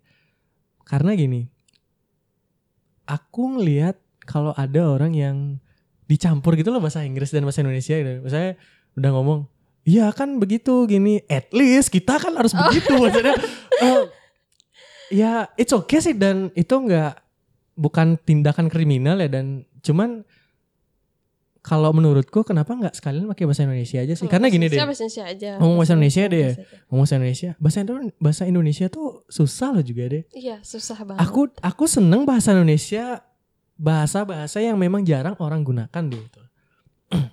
karena 0.84 1.16
gini 1.16 1.48
aku 3.06 3.56
ngelihat 3.56 3.96
kalau 4.26 4.50
ada 4.52 4.82
orang 4.90 5.14
yang 5.14 5.36
dicampur 6.06 6.54
gitu 6.54 6.70
loh 6.70 6.78
bahasa 6.78 7.02
Inggris 7.02 7.30
dan 7.30 7.42
bahasa 7.42 7.62
Indonesia 7.62 7.94
gitu 7.94 8.22
misalnya 8.22 8.54
udah 8.94 9.10
ngomong 9.12 9.40
iya 9.82 10.10
kan 10.10 10.38
begitu 10.38 10.86
gini 10.86 11.22
at 11.26 11.50
least 11.50 11.90
kita 11.90 12.16
kan 12.16 12.34
harus 12.34 12.54
begitu 12.54 12.94
maksudnya 12.94 13.34
eh, 13.82 14.02
ya 15.20 15.32
it's 15.54 15.70
okay 15.70 15.98
sih 15.98 16.14
dan 16.14 16.50
itu 16.54 16.72
nggak 16.72 17.14
bukan 17.76 18.16
tindakan 18.18 18.66
kriminal 18.66 19.20
ya 19.20 19.28
dan 19.28 19.66
cuman 19.82 20.24
kalau 21.66 21.90
menurutku 21.90 22.46
kenapa 22.46 22.78
nggak 22.78 22.94
sekalian 22.94 23.26
pakai 23.26 23.42
bahasa 23.42 23.66
Indonesia 23.66 23.98
aja 23.98 24.14
sih? 24.14 24.22
Oh, 24.22 24.30
Karena 24.30 24.46
gini 24.46 24.70
deh, 24.70 24.78
Bahasa 24.78 25.02
Indonesia 25.02 25.24
aja. 25.26 25.50
Ngomong 25.58 25.76
bahasa 25.82 25.92
Indonesia 25.98 26.22
deh 26.22 26.38
ya? 26.38 26.52
Indonesia. 26.54 26.78
ngomong 26.86 27.02
bahasa 27.02 27.14
Indonesia, 27.18 27.50
bahasa 27.58 27.78
Indo- 27.82 28.14
bahasa 28.22 28.42
Indonesia 28.46 28.86
tuh 28.86 29.06
susah 29.26 29.68
loh 29.74 29.82
juga 29.82 30.02
deh. 30.06 30.22
Iya, 30.30 30.62
susah 30.62 30.98
banget. 31.02 31.26
Aku 31.26 31.50
aku 31.58 31.84
seneng 31.90 32.22
bahasa 32.22 32.54
Indonesia, 32.54 33.25
bahasa-bahasa 33.76 34.58
yang 34.58 34.76
memang 34.76 35.04
jarang 35.04 35.36
orang 35.38 35.60
gunakan 35.60 36.02
deh 36.02 36.18
itu. 36.18 36.42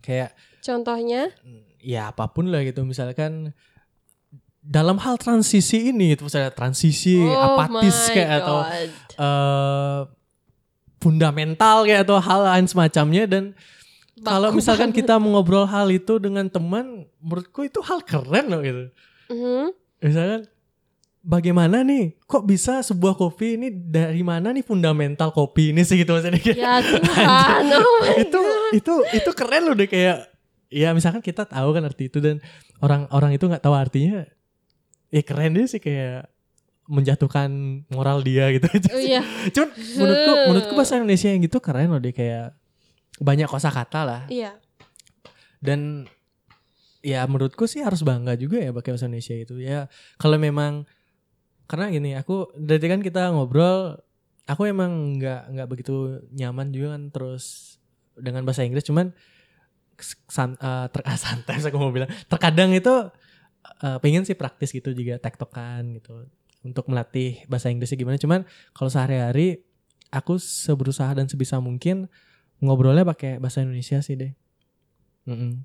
Kayak 0.00 0.32
Contohnya, 0.58 1.32
ya 1.78 2.10
apa 2.10 2.28
pun 2.28 2.48
lah 2.48 2.60
gitu, 2.60 2.82
misalkan 2.82 3.52
dalam 4.58 4.98
hal 4.98 5.16
transisi 5.16 5.92
ini 5.92 6.12
itu 6.12 6.28
misalnya 6.28 6.52
transisi 6.52 7.16
oh 7.16 7.56
apatis 7.56 8.12
kayak 8.12 8.44
atau 8.44 8.58
God. 8.60 8.90
eh 9.16 10.00
fundamental 10.98 11.86
kayak 11.86 12.04
atau 12.04 12.18
hal 12.18 12.40
lain 12.44 12.66
semacamnya 12.66 13.24
dan 13.24 13.44
kalau 14.20 14.50
misalkan 14.50 14.90
banget. 14.90 15.06
kita 15.06 15.14
mengobrol 15.16 15.64
hal 15.64 15.88
itu 15.88 16.18
dengan 16.18 16.50
teman 16.50 17.06
menurutku 17.16 17.64
itu 17.64 17.78
hal 17.80 18.02
keren 18.02 18.50
loh 18.50 18.60
gitu 18.60 18.90
Mhm. 19.30 19.72
misalkan 20.02 20.40
bagaimana 21.28 21.84
nih? 21.84 22.16
Kok 22.24 22.48
bisa 22.48 22.80
sebuah 22.80 23.12
kopi 23.12 23.60
ini 23.60 23.68
dari 23.68 24.24
mana 24.24 24.48
nih 24.48 24.64
fundamental 24.64 25.28
kopi 25.28 25.76
ini 25.76 25.84
sih 25.84 26.00
gitu 26.00 26.16
maksudnya? 26.16 26.40
Ya 26.40 26.80
Tuhan, 26.88 27.62
oh 27.76 28.00
itu 28.16 28.40
itu 28.72 28.94
itu 29.12 29.30
keren 29.36 29.68
loh 29.68 29.76
deh 29.76 29.84
kayak 29.84 30.24
ya 30.72 30.96
misalkan 30.96 31.20
kita 31.20 31.44
tahu 31.44 31.76
kan 31.76 31.84
arti 31.84 32.08
itu 32.08 32.18
dan 32.24 32.40
orang-orang 32.80 33.36
itu 33.36 33.44
nggak 33.44 33.60
tahu 33.60 33.76
artinya 33.76 34.24
ya 35.08 35.22
keren 35.24 35.56
deh 35.56 35.68
sih 35.68 35.80
kayak 35.80 36.28
menjatuhkan 36.88 37.52
moral 37.92 38.24
dia 38.24 38.48
gitu 38.56 38.64
Oh 38.88 38.96
iya, 38.96 39.20
Cuman 39.52 39.68
menurutku 39.76 40.32
menurutku 40.48 40.72
bahasa 40.72 40.96
Indonesia 40.96 41.28
yang 41.28 41.44
gitu 41.44 41.60
keren 41.60 41.92
loh 41.92 42.00
deh 42.00 42.16
kayak 42.16 42.56
banyak 43.20 43.44
kosakata 43.44 44.00
lah. 44.08 44.22
Iya. 44.32 44.56
dan 45.58 46.06
ya 47.02 47.26
menurutku 47.26 47.66
sih 47.66 47.82
harus 47.82 48.06
bangga 48.06 48.38
juga 48.38 48.62
ya 48.62 48.70
pakai 48.70 48.94
bahasa 48.94 49.06
Indonesia 49.10 49.34
itu. 49.36 49.54
Ya 49.58 49.90
kalau 50.16 50.38
memang 50.38 50.86
karena 51.68 51.92
gini 51.92 52.16
aku 52.16 52.50
dari 52.56 52.80
kan 52.88 53.04
kita 53.04 53.30
ngobrol 53.30 54.00
aku 54.48 54.64
emang 54.64 55.20
nggak 55.20 55.52
nggak 55.52 55.68
begitu 55.68 56.24
nyaman 56.32 56.72
juga 56.72 56.96
kan 56.96 57.02
terus 57.12 57.76
dengan 58.16 58.42
bahasa 58.42 58.64
Inggris 58.64 58.88
cuman 58.88 59.12
san, 60.30 60.54
eh, 60.58 60.86
ter, 60.90 61.00
ah, 61.04 61.18
santai 61.24 61.58
aku 61.58 61.78
mau 61.78 61.90
bilang. 61.90 62.10
Terkadang 62.30 62.70
itu 62.74 63.10
eh, 63.82 63.98
pengen 64.02 64.24
sih 64.24 64.38
praktis 64.38 64.70
gitu 64.70 64.94
juga 64.94 65.18
tektokan 65.18 65.98
gitu 65.98 66.26
untuk 66.62 66.90
melatih 66.90 67.42
bahasa 67.46 67.70
Inggrisnya 67.70 67.98
gimana. 67.98 68.18
Cuman 68.18 68.40
kalau 68.74 68.90
sehari-hari 68.90 69.62
aku 70.10 70.40
seberusaha 70.40 71.12
dan 71.14 71.28
sebisa 71.28 71.60
mungkin 71.60 72.08
ngobrolnya 72.58 73.06
pakai 73.06 73.38
bahasa 73.38 73.62
Indonesia 73.62 74.02
sih 74.02 74.18
deh. 74.18 74.32
Mm-mm. 75.28 75.62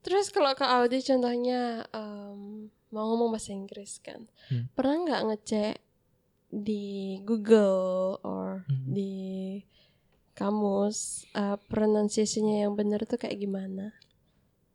Terus 0.00 0.32
kalau 0.32 0.52
ke 0.56 0.64
Audi 0.64 1.04
contohnya 1.04 1.84
em, 1.92 2.68
mau 2.90 3.06
ngomong 3.06 3.30
bahasa 3.30 3.50
Inggris 3.50 3.98
kan, 3.98 4.26
Hmm. 4.48 4.66
pernah 4.74 4.96
nggak 5.00 5.22
ngecek 5.26 5.74
di 6.50 6.84
Google 7.22 8.18
or 8.20 8.66
Hmm. 8.66 8.90
di 8.90 9.14
kamus 10.32 11.26
eh, 11.32 11.58
pronunciation-nya 11.66 12.64
yang 12.64 12.74
benar 12.74 13.04
tuh 13.04 13.16
kayak 13.16 13.38
gimana? 13.38 13.94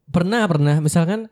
Pernah 0.05 0.45
pernah 0.45 0.77
misalkan 0.79 1.27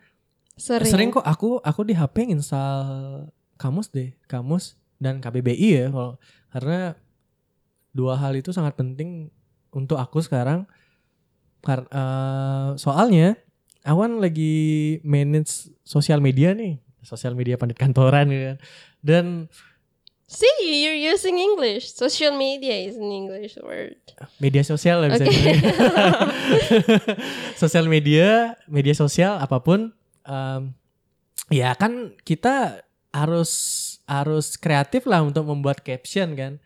Sering. 0.53 0.85
sering, 0.85 1.09
kok 1.09 1.23
aku 1.23 1.57
aku 1.59 1.81
di 1.81 1.93
HP 1.93 2.29
install 2.29 3.25
kamus 3.55 3.89
deh 3.89 4.13
kamus 4.25 4.75
dan 4.97 5.17
KBBI 5.17 5.69
ya 5.73 5.87
kalau 5.89 6.13
karena 6.49 6.93
dua 7.89 8.17
hal 8.17 8.33
itu 8.33 8.49
sangat 8.49 8.73
penting 8.73 9.29
untuk 9.69 9.97
aku 9.97 10.19
sekarang 10.19 10.65
Kar- 11.59 11.87
eh, 11.87 12.69
soalnya 12.75 13.39
Awan 13.83 14.23
lagi 14.23 14.97
manage 15.03 15.67
sosial 15.83 16.23
media 16.23 16.55
nih 16.55 16.79
sosial 17.03 17.35
media 17.35 17.59
pandit 17.59 17.75
kantoran 17.75 18.31
gitu 18.31 18.55
kan. 18.55 18.57
Dan 19.03 19.25
See, 20.33 20.49
you're 20.81 20.97
using 20.97 21.37
English. 21.37 21.93
Social 21.93 22.33
media 22.33 22.73
is 22.73 22.97
an 22.97 23.11
English 23.11 23.53
word. 23.61 23.99
media 24.41 24.65
sosial 24.65 25.03
lah 25.05 25.13
bisa 25.13 25.29
dibilang. 25.29 25.61
sosial 27.61 27.85
media 27.85 28.57
media 28.65 28.95
sosial 28.97 29.37
apa 29.37 29.61
pun 29.61 29.93
em, 30.25 30.73
ya 31.53 31.75
kan 31.77 32.17
kita 32.25 32.81
harus 33.13 33.51
harus 34.09 34.57
kreatif 34.57 35.05
lah 35.05 35.21
untuk 35.21 35.45
membuat 35.45 35.85
caption 35.85 36.33
kan. 36.33 36.57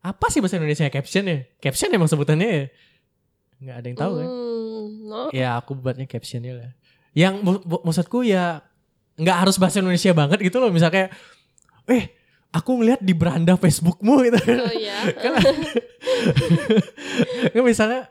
Apa 0.00 0.32
sih 0.32 0.40
bahasa 0.40 0.56
Indonesia 0.56 0.88
caption 0.88 1.28
ya 1.28 1.38
caption 1.60 1.92
emang 1.92 2.08
sebutannya 2.08 2.48
ya? 2.48 2.64
Nggak 3.60 3.76
ada 3.76 3.86
yang 3.92 3.98
tahu 3.98 4.12
kan? 4.16 4.28
Hmm, 4.30 4.61
no. 4.88 5.22
ya 5.30 5.56
aku 5.56 5.74
buatnya 5.74 6.04
captionnya 6.04 6.52
lah 6.54 6.70
yang 7.12 7.38
maksudku 7.84 8.24
ya 8.24 8.64
nggak 9.14 9.36
harus 9.44 9.60
bahasa 9.60 9.78
Indonesia 9.78 10.10
banget 10.10 10.40
gitu 10.40 10.56
loh 10.56 10.72
misalnya 10.72 11.12
eh 11.84 12.08
aku 12.48 12.80
ngeliat 12.80 13.00
di 13.00 13.12
beranda 13.12 13.56
Facebookmu 13.56 14.14
gitu 14.24 14.38
Oh 14.40 14.72
iya. 14.72 14.96
kan 15.22 15.32
kan 17.52 17.62
misalnya 17.62 18.08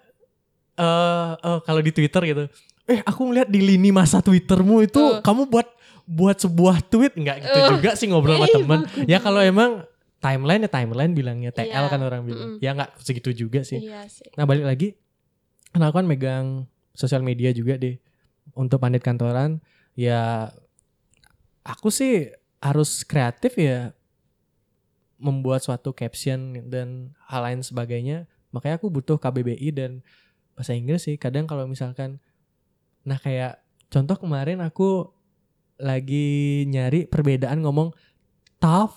eh 0.78 1.32
eh, 1.36 1.60
kalau 1.62 1.82
di 1.82 1.92
Twitter 1.92 2.22
gitu 2.26 2.44
eh 2.86 3.00
aku 3.02 3.22
ngeliat 3.26 3.50
di 3.50 3.62
lini 3.62 3.90
masa 3.90 4.20
Twittermu 4.20 4.84
itu 4.84 5.00
Uh. 5.00 5.22
kamu 5.22 5.48
buat 5.48 5.68
buat 6.06 6.38
sebuah 6.38 6.82
tweet 6.84 7.14
nggak 7.16 7.38
gitu 7.40 7.58
Uh. 7.58 7.70
juga 7.78 7.90
sih 7.94 8.08
ngobrol 8.10 8.38
sama 8.38 8.48
Ih, 8.48 8.54
temen 8.54 8.80
ya 9.06 9.18
kalau 9.18 9.40
emang 9.40 9.86
timeline 10.18 10.62
ya 10.62 10.70
timeline 10.70 11.12
bilangnya 11.14 11.50
TL 11.50 11.70
Iya, 11.72 11.90
kan 11.90 12.02
orang 12.02 12.22
bilang 12.22 12.50
mm-mm. 12.58 12.64
ya 12.64 12.72
nggak 12.74 12.90
segitu 13.00 13.30
juga 13.34 13.62
sih 13.62 13.82
Iya 13.82 14.06
sih. 14.06 14.30
nah 14.36 14.46
balik 14.46 14.66
lagi 14.66 14.94
karena 15.72 15.90
aku 15.90 15.96
kan 16.04 16.08
megang 16.08 16.46
sosial 16.94 17.24
media 17.24 17.52
juga 17.56 17.80
deh. 17.80 17.96
Untuk 18.56 18.84
pandit 18.84 19.00
kantoran 19.04 19.64
ya 19.96 20.52
aku 21.64 21.88
sih 21.88 22.32
harus 22.60 23.06
kreatif 23.08 23.56
ya 23.58 23.96
membuat 25.22 25.62
suatu 25.62 25.94
caption 25.94 26.66
dan 26.68 27.14
hal 27.30 27.46
lain 27.46 27.62
sebagainya. 27.62 28.26
Makanya 28.52 28.82
aku 28.82 28.92
butuh 28.92 29.22
KBBI 29.22 29.70
dan 29.72 30.02
bahasa 30.58 30.76
Inggris 30.76 31.06
sih. 31.08 31.16
Kadang 31.16 31.46
kalau 31.48 31.70
misalkan 31.70 32.20
nah 33.02 33.18
kayak 33.18 33.62
contoh 33.90 34.18
kemarin 34.18 34.62
aku 34.62 35.10
lagi 35.82 36.62
nyari 36.70 37.10
perbedaan 37.10 37.66
ngomong 37.66 37.90
tough 38.62 38.94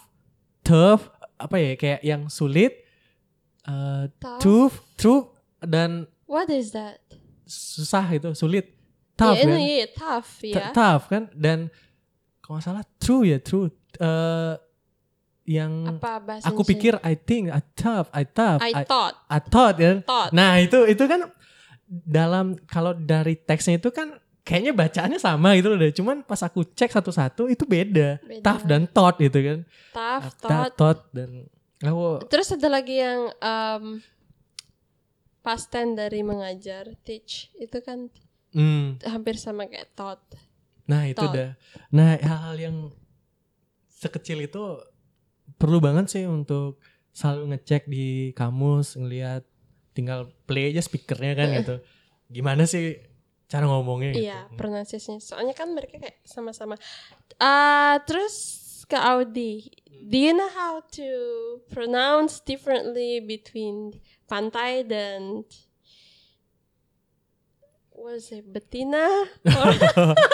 tough 0.61 1.09
apa 1.41 1.57
ya 1.57 1.73
kayak 1.81 2.01
yang 2.05 2.29
sulit 2.29 2.85
eh, 3.65 4.05
Tough. 4.21 4.41
tough 4.45 4.75
tough 5.01 5.27
dan 5.65 6.05
What 6.25 6.49
is 6.49 6.73
that? 6.73 7.01
susah 7.45 8.09
itu 8.09 8.33
sulit 8.33 8.73
tough 9.13 9.37
Iya, 9.37 9.45
kan 9.45 9.59
iya, 9.61 9.87
tough 9.93 10.29
T- 10.41 10.49
ya. 10.51 10.73
tough 10.73 11.05
kan 11.13 11.29
dan 11.37 11.69
kalau 12.41 12.57
nggak 12.57 12.65
salah 12.65 12.85
true 12.97 13.25
ya 13.25 13.37
true 13.39 13.69
Eh 13.95 14.55
yang 15.45 16.01
Apa 16.01 16.25
bahasa 16.25 16.49
aku 16.49 16.65
pikir 16.65 16.97
I 17.05 17.13
think 17.15 17.53
I 17.53 17.61
tough 17.77 18.09
I 18.17 18.25
tough 18.25 18.65
I 18.65 18.73
I, 18.73 18.85
thought, 18.89 19.15
I 19.29 19.39
thought 19.45 19.77
ya 19.77 20.01
thought. 20.01 20.33
nah 20.33 20.57
itu 20.57 20.89
itu 20.89 21.05
kan 21.05 21.29
dalam 21.85 22.57
kalau 22.65 22.97
dari 22.97 23.37
teksnya 23.37 23.77
itu 23.77 23.93
kan 23.93 24.17
kayaknya 24.41 24.73
bacaannya 24.73 25.21
sama 25.21 25.53
gitu 25.61 25.69
loh 25.69 25.79
deh 25.79 25.93
cuman 25.93 26.25
pas 26.25 26.41
aku 26.41 26.65
cek 26.65 26.89
satu-satu 26.91 27.53
itu 27.53 27.69
beda, 27.69 28.25
Beda. 28.25 28.41
tough 28.41 28.65
dan 28.65 28.89
thought 28.89 29.21
gitu 29.21 29.37
kan 29.37 29.59
tough, 29.93 30.25
thought. 30.41 30.73
thought 30.81 31.01
dan 31.13 31.45
aku 31.85 32.25
Terus 32.33 32.49
ada 32.57 32.69
lagi 32.73 32.97
yang 33.05 33.29
um, 33.37 34.01
past 35.45 35.69
tense 35.69 35.95
dari 35.95 36.25
mengajar, 36.25 36.97
teach. 37.05 37.53
Itu 37.55 37.85
kan 37.85 38.09
Hmm. 38.57 38.97
hampir 39.05 39.37
sama 39.37 39.69
kayak 39.69 39.93
thought. 39.93 40.23
Nah 40.89 41.05
itu 41.05 41.21
dah. 41.21 41.53
Nah 41.93 42.17
hal-hal 42.17 42.57
yang 42.57 42.77
sekecil 43.91 44.41
itu 44.41 44.63
perlu 45.61 45.83
banget 45.83 46.09
sih 46.09 46.25
untuk 46.25 46.81
selalu 47.13 47.55
ngecek 47.55 47.87
di 47.87 48.31
kamus 48.33 48.97
ngelihat 48.97 49.45
tinggal 49.95 50.33
play 50.49 50.73
aja 50.73 50.83
speakernya 50.83 51.33
kan 51.35 51.49
gitu. 51.61 51.77
Gimana 52.31 52.65
sih 52.65 52.99
cara 53.47 53.69
ngomongnya 53.69 54.11
gitu. 54.17 54.25
Iya, 54.27 54.41
pronunciation. 54.57 55.21
Soalnya 55.21 55.55
kan 55.55 55.75
mereka 55.75 56.01
kayak 56.01 56.25
sama-sama. 56.27 56.75
Ah, 57.37 58.01
terus 58.09 58.64
ke 58.85 58.97
Audi. 58.97 59.69
Do 60.05 60.17
you 60.17 60.37
know 60.37 60.53
how 60.53 60.85
to 61.01 61.09
pronounce 61.73 62.39
differently 62.39 63.25
between 63.25 63.97
pantai 64.29 64.85
dan 64.85 65.49
what 67.91 68.21
is 68.21 68.29
it, 68.31 68.45
betina? 68.45 69.09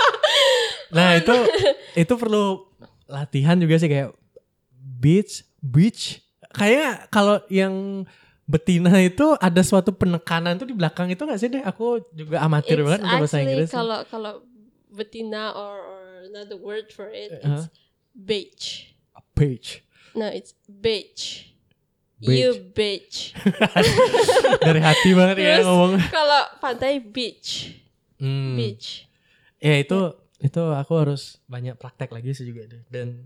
Nah 0.91 1.15
itu 1.15 1.31
itu 2.03 2.15
perlu 2.19 2.67
latihan 3.07 3.55
juga 3.55 3.79
sih 3.79 3.87
kayak 3.87 4.11
beach 4.75 5.47
beach 5.63 6.19
kayak 6.51 7.07
kalau 7.15 7.39
yang 7.47 8.03
betina 8.43 8.91
itu 8.99 9.39
ada 9.39 9.63
suatu 9.63 9.95
penekanan 9.95 10.59
tuh 10.59 10.67
di 10.67 10.75
belakang 10.75 11.07
itu 11.07 11.23
gak 11.23 11.39
sih 11.39 11.47
deh 11.47 11.63
aku 11.63 12.03
juga 12.11 12.43
amatir 12.43 12.83
it's 12.83 12.87
banget 12.91 13.01
untuk 13.07 13.19
bahasa 13.23 13.39
Inggris 13.39 13.71
kalau 13.71 14.03
kalau 14.11 14.33
betina 14.91 15.55
or, 15.55 15.79
or 15.79 16.03
another 16.27 16.59
word 16.59 16.91
for 16.91 17.07
it, 17.07 17.31
Uh-huh. 17.39 17.63
it's 17.63 17.71
beach. 18.13 18.95
beach 19.33 19.83
No, 20.11 20.27
it's 20.27 20.53
beach. 20.67 21.55
Beach. 22.19 22.37
You 22.37 22.51
bitch. 22.69 23.33
dari 24.67 24.77
hati 24.79 25.15
banget 25.15 25.37
ya 25.39 25.57
Terus 25.57 25.67
ngomong 25.67 25.93
kalau 26.09 26.43
pantai 26.59 26.99
beach, 26.99 27.79
Hmm. 28.21 28.53
beach. 28.53 29.09
ya 29.57 29.77
itu 29.77 29.97
itu 30.37 30.63
aku 30.67 30.93
harus 30.95 31.41
banyak 31.47 31.73
praktek 31.75 32.11
lagi 32.11 32.33
sih 32.33 32.45
juga 32.45 32.65
deh 32.67 32.83
dan 32.89 33.25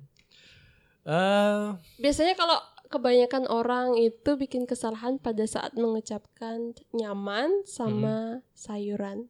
eh 1.02 1.74
Biasanya 1.96 2.34
kalau 2.34 2.54
kebanyakan 2.86 3.46
orang 3.46 3.98
itu 3.98 4.30
bikin 4.34 4.62
kesalahan 4.62 5.18
pada 5.18 5.42
saat 5.44 5.74
mengucapkan 5.74 6.70
nyaman 6.90 7.66
sama 7.66 8.38
sayuran. 8.52 9.26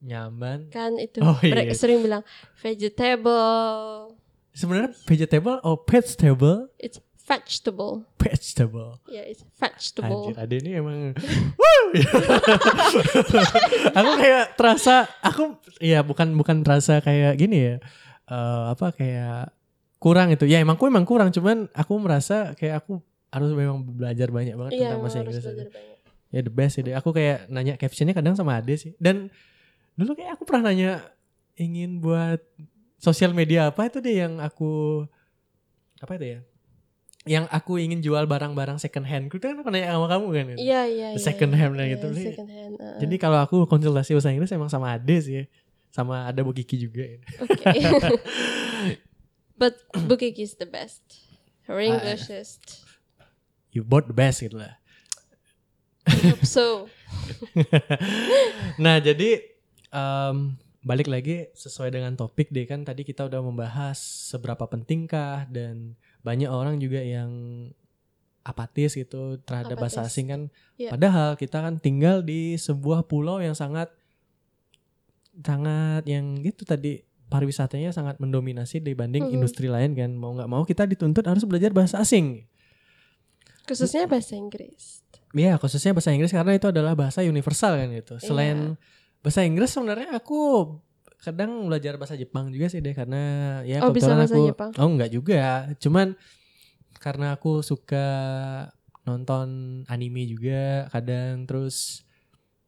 nyaman 0.00 0.66
Kan 0.70 0.96
itu 0.96 1.20
Oh, 1.20 1.38
iya. 1.44 1.70
sering 1.70 2.00
bilang 2.00 2.24
vegetable, 2.56 4.16
sebenarnya 4.52 4.90
vegetable 5.06 5.56
or 5.62 5.78
vegetable 5.86 6.66
it's 6.76 6.98
vegetable. 7.20 8.02
vegetable 8.18 8.98
Ya, 9.06 9.22
it's 9.22 9.46
vegetable. 9.54 10.26
Anjir, 10.26 10.34
ada 10.34 10.54
ini 10.58 10.70
emang! 10.74 11.14
Aku 13.98 14.10
kayak 14.18 14.58
terasa 14.58 15.06
Aku 15.22 15.58
ya 15.78 16.02
bukan 16.02 16.34
bukan 16.34 16.62
terasa 16.62 16.98
kayak 16.98 17.34
gini 17.34 17.58
ya 17.58 17.74
eh, 18.26 18.62
Apa 18.70 18.94
kayak 18.94 19.54
Kurang 19.98 20.30
itu 20.30 20.46
Ya 20.46 20.62
emang 20.62 20.78
aku 20.78 20.86
emang 20.86 21.02
kurang 21.02 21.30
Cuman 21.30 21.66
aku 21.74 21.98
merasa 21.98 22.54
kayak 22.54 22.86
aku 22.86 23.02
Harus 23.30 23.50
memang 23.54 23.82
belajar 23.82 24.30
banyak 24.30 24.54
banget 24.54 24.72
Iya, 24.74 24.86
Tentang 24.90 25.00
bahasa 25.02 25.18
Inggris. 25.22 25.44
Ya 26.30 26.40
the 26.42 26.52
best 26.52 26.78
deh 26.78 26.94
Aku 26.94 27.10
kayak 27.10 27.50
nanya 27.50 27.74
captionnya 27.74 28.14
kadang 28.14 28.34
sama 28.34 28.58
Ade 28.58 28.74
sih 28.78 28.92
Dan 28.98 29.30
Dulu 29.94 30.14
kayak 30.14 30.38
aku 30.38 30.46
pernah 30.46 30.70
nanya 30.70 31.02
Ingin 31.58 32.00
buat 32.00 32.40
Sosial 33.00 33.32
media 33.32 33.72
apa 33.72 33.88
itu 33.88 33.98
deh 33.98 34.14
yang 34.14 34.38
aku 34.38 35.02
Apa 35.98 36.16
itu 36.16 36.36
ya 36.36 36.40
yang 37.28 37.44
aku 37.52 37.76
ingin 37.76 38.00
jual 38.00 38.24
barang-barang 38.24 38.80
second 38.80 39.04
hand, 39.04 39.28
itu 39.28 39.44
kan 39.44 39.52
aku 39.52 39.68
nanya 39.68 39.92
sama 39.92 40.08
kamu 40.08 40.24
kan? 40.32 40.46
Iya, 40.56 40.88
iya, 40.88 41.08
iya. 41.12 41.20
Second 41.20 41.52
iya. 41.52 41.58
hand 41.60 41.74
lah 41.76 41.84
Iya, 41.84 41.92
gitu. 42.00 42.06
Jadi- 42.16 42.26
Second 42.32 42.48
hand. 42.48 42.74
uh, 42.80 42.96
Jadi 42.96 43.14
kalau 43.20 43.38
aku 43.44 43.68
konsultasi 43.68 44.16
bahasa 44.16 44.32
Inggris 44.32 44.48
emang 44.56 44.72
sama 44.72 44.96
Ade 44.96 45.16
sih 45.20 45.34
ya. 45.36 45.44
Sama 45.92 46.24
ada 46.24 46.40
Bu 46.40 46.56
Kiki 46.56 46.80
juga 46.80 47.04
ya. 47.04 47.20
Oke. 47.44 47.60
But 49.60 49.76
Bukiki 49.92 50.40
is 50.40 50.56
the 50.56 50.64
best. 50.64 51.04
Her 51.68 51.76
Ah, 51.76 51.84
English 51.84 52.32
is 52.32 52.56
You 53.68 53.84
both 53.84 54.08
the 54.08 54.16
best 54.16 54.40
gitu 54.40 54.56
lah. 54.56 54.80
I 56.08 56.16
hope 56.32 56.48
so. 56.48 56.88
nah 58.82 58.96
jadi 58.96 59.44
em, 59.92 60.56
balik 60.80 61.06
lagi 61.06 61.52
sesuai 61.52 61.92
dengan 61.92 62.16
topik 62.16 62.48
deh 62.48 62.64
kan 62.64 62.82
tadi 62.82 63.04
kita 63.04 63.28
udah 63.28 63.44
membahas 63.44 64.00
seberapa 64.32 64.64
pentingkah 64.64 65.44
dan 65.46 65.92
banyak 66.20 66.48
orang 66.48 66.80
juga 66.80 67.00
yang 67.00 67.30
apatis 68.40 68.96
gitu 68.96 69.36
terhadap 69.44 69.76
bahasa 69.76 70.00
Apatis. 70.00 70.16
asing 70.16 70.26
kan. 70.26 70.42
Iya. 70.80 70.96
Padahal 70.96 71.36
kita 71.36 71.60
kan 71.60 71.76
tinggal 71.76 72.24
di 72.24 72.56
sebuah 72.56 73.04
pulau 73.04 73.38
yang 73.38 73.52
sangat 73.52 73.92
sangat 75.40 76.02
yang 76.04 76.40
gitu 76.40 76.64
tadi 76.64 77.04
pariwisatanya 77.30 77.94
sangat 77.94 78.18
mendominasi 78.18 78.82
dibanding 78.82 79.30
Mhm. 79.30 79.34
industri 79.38 79.70
lain 79.70 79.94
kan 79.94 80.10
mau 80.10 80.34
nggak 80.34 80.50
mau 80.50 80.66
kita 80.66 80.84
dituntut 80.84 81.22
harus 81.22 81.44
belajar 81.44 81.70
bahasa 81.70 82.00
asing 82.00 82.44
Khususnya 83.62 84.10
bahasa 84.10 84.34
Inggris. 84.34 85.06
Iya 85.30 85.54
khususnya 85.54 85.94
bahasa 85.94 86.10
Inggris 86.10 86.34
karena 86.34 86.58
itu 86.58 86.66
adalah 86.66 86.98
bahasa 86.98 87.22
universal 87.22 87.78
kan 87.78 87.86
gitu. 87.94 88.18
Selain 88.18 88.74
bahasa 89.20 89.42
Inggris 89.42 89.68
sebenarnya 89.68 90.12
aku 90.12 90.66
kadang 91.18 91.66
belajar 91.66 91.94
bahasa 91.94 92.14
Jepang 92.14 92.48
juga 92.48 92.66
sih 92.66 92.78
deh 92.78 92.90
karena 92.90 93.20
ya 93.62 93.78
Oh, 93.80 93.88
bisa 93.88 94.08
kebetulan 94.08 94.16
bahasa 94.18 94.34
aku 94.34 94.46
Jepang? 94.48 94.68
oh 94.74 94.88
enggak 94.88 95.10
juga 95.10 95.40
cuman 95.76 96.06
karena 96.96 97.26
aku 97.32 97.60
suka 97.60 98.06
nonton 99.02 99.80
anime 99.86 100.24
juga 100.26 100.86
kadang 100.88 101.44
terus 101.44 102.00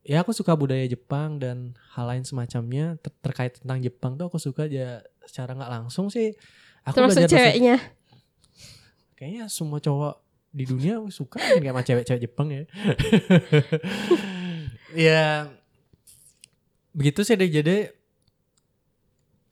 ya 0.02 0.20
aku 0.20 0.30
suka 0.30 0.52
budaya 0.52 0.82
Jepang 0.84 1.36
dan 1.36 1.72
hal 1.90 2.04
lain 2.06 2.22
semacamnya 2.22 2.94
ter- 2.98 3.14
terkait 3.22 3.56
tentang 3.56 3.78
Jepang 3.78 4.14
tuh 4.14 4.26
aku 4.26 4.36
suka 4.36 4.64
aja 4.64 5.00
secara 5.22 5.54
nggak 5.54 5.70
langsung 5.72 6.08
sih 6.08 6.32
aku 6.82 6.94
Termasuk 6.98 7.18
belajar 7.18 7.30
bahasa 7.30 7.48
ceweknya. 7.48 7.76
kayaknya 9.14 9.42
semua 9.46 9.78
cowok 9.78 10.18
di 10.50 10.64
dunia 10.66 10.98
suka 11.08 11.38
kan 11.38 11.56
kayak 11.56 11.70
sama 11.70 11.82
cewek-cewek 11.82 12.20
Jepang 12.20 12.46
ya. 12.50 12.62
ya 15.08 15.22
begitu 16.92 17.24
sih 17.24 17.34
deh 17.34 17.48
jadi 17.48 17.90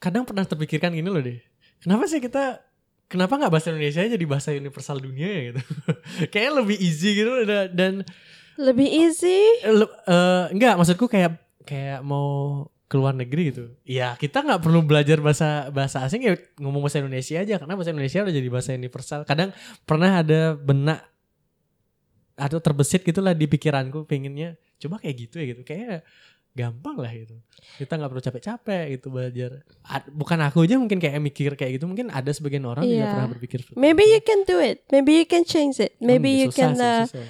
kadang 0.00 0.24
pernah 0.24 0.44
terpikirkan 0.44 0.92
gini 0.92 1.08
loh 1.08 1.20
deh. 1.20 1.40
Kenapa 1.80 2.08
sih 2.08 2.20
kita 2.20 2.60
kenapa 3.08 3.36
nggak 3.36 3.52
bahasa 3.52 3.72
Indonesia 3.72 4.00
aja 4.00 4.16
jadi 4.16 4.26
bahasa 4.28 4.50
universal 4.52 5.00
dunia 5.00 5.28
ya 5.28 5.40
gitu. 5.52 5.60
Kayaknya 6.32 6.52
lebih 6.64 6.76
easy 6.78 7.08
gitu 7.16 7.32
dan, 7.72 8.04
Lebih 8.60 8.88
easy. 8.92 9.40
le- 9.64 9.98
eh, 10.04 10.44
enggak 10.52 10.76
maksudku 10.76 11.08
kayak 11.08 11.40
kayak 11.64 12.04
mau 12.04 12.64
ke 12.90 12.98
luar 12.98 13.14
negeri 13.14 13.54
gitu. 13.54 13.64
Ya 13.86 14.18
kita 14.18 14.42
nggak 14.42 14.60
perlu 14.60 14.84
belajar 14.84 15.16
bahasa 15.22 15.70
bahasa 15.70 16.04
asing 16.04 16.20
ya 16.26 16.34
ngomong 16.60 16.84
bahasa 16.84 17.00
Indonesia 17.00 17.40
aja 17.40 17.54
karena 17.56 17.72
bahasa 17.78 17.92
Indonesia 17.94 18.20
udah 18.20 18.34
jadi 18.34 18.48
bahasa 18.50 18.70
universal. 18.76 19.20
Kadang 19.24 19.54
pernah 19.84 20.20
ada 20.20 20.58
benak 20.58 21.00
atau 22.40 22.56
terbesit 22.56 23.04
gitulah 23.04 23.36
di 23.36 23.44
pikiranku 23.44 24.08
pengennya 24.08 24.56
coba 24.80 24.96
kayak 25.00 25.16
gitu 25.28 25.34
ya 25.40 25.46
gitu. 25.54 25.62
Kayak 25.62 26.04
gampang 26.60 26.96
lah 26.96 27.08
gitu. 27.08 27.36
Kita 27.76 27.96
nggak 27.96 28.10
perlu 28.10 28.22
capek-capek 28.22 28.84
gitu 28.92 29.08
belajar. 29.08 29.64
Bukan 30.08 30.38
aku 30.40 30.64
aja 30.64 30.76
mungkin 30.76 30.96
kayak 30.96 31.16
mikir 31.18 31.54
kayak 31.54 31.76
gitu. 31.76 31.84
Mungkin 31.84 32.08
ada 32.08 32.28
sebagian 32.28 32.64
orang 32.64 32.84
juga 32.84 33.00
Iya. 33.00 33.10
pernah 33.10 33.30
berpikir. 33.30 33.58
Maybe 33.74 34.04
you 34.06 34.20
can 34.20 34.44
do 34.44 34.58
it. 34.58 34.84
Maybe 34.88 35.16
you 35.16 35.24
can 35.24 35.42
change 35.42 35.78
it. 35.78 35.96
Maybe 35.98 36.28
Hmm, 36.28 36.40
you 36.40 36.46
susah 36.48 36.58
can 36.58 36.72
sih, 36.72 36.84
uh, 36.84 37.04
susah. 37.06 37.26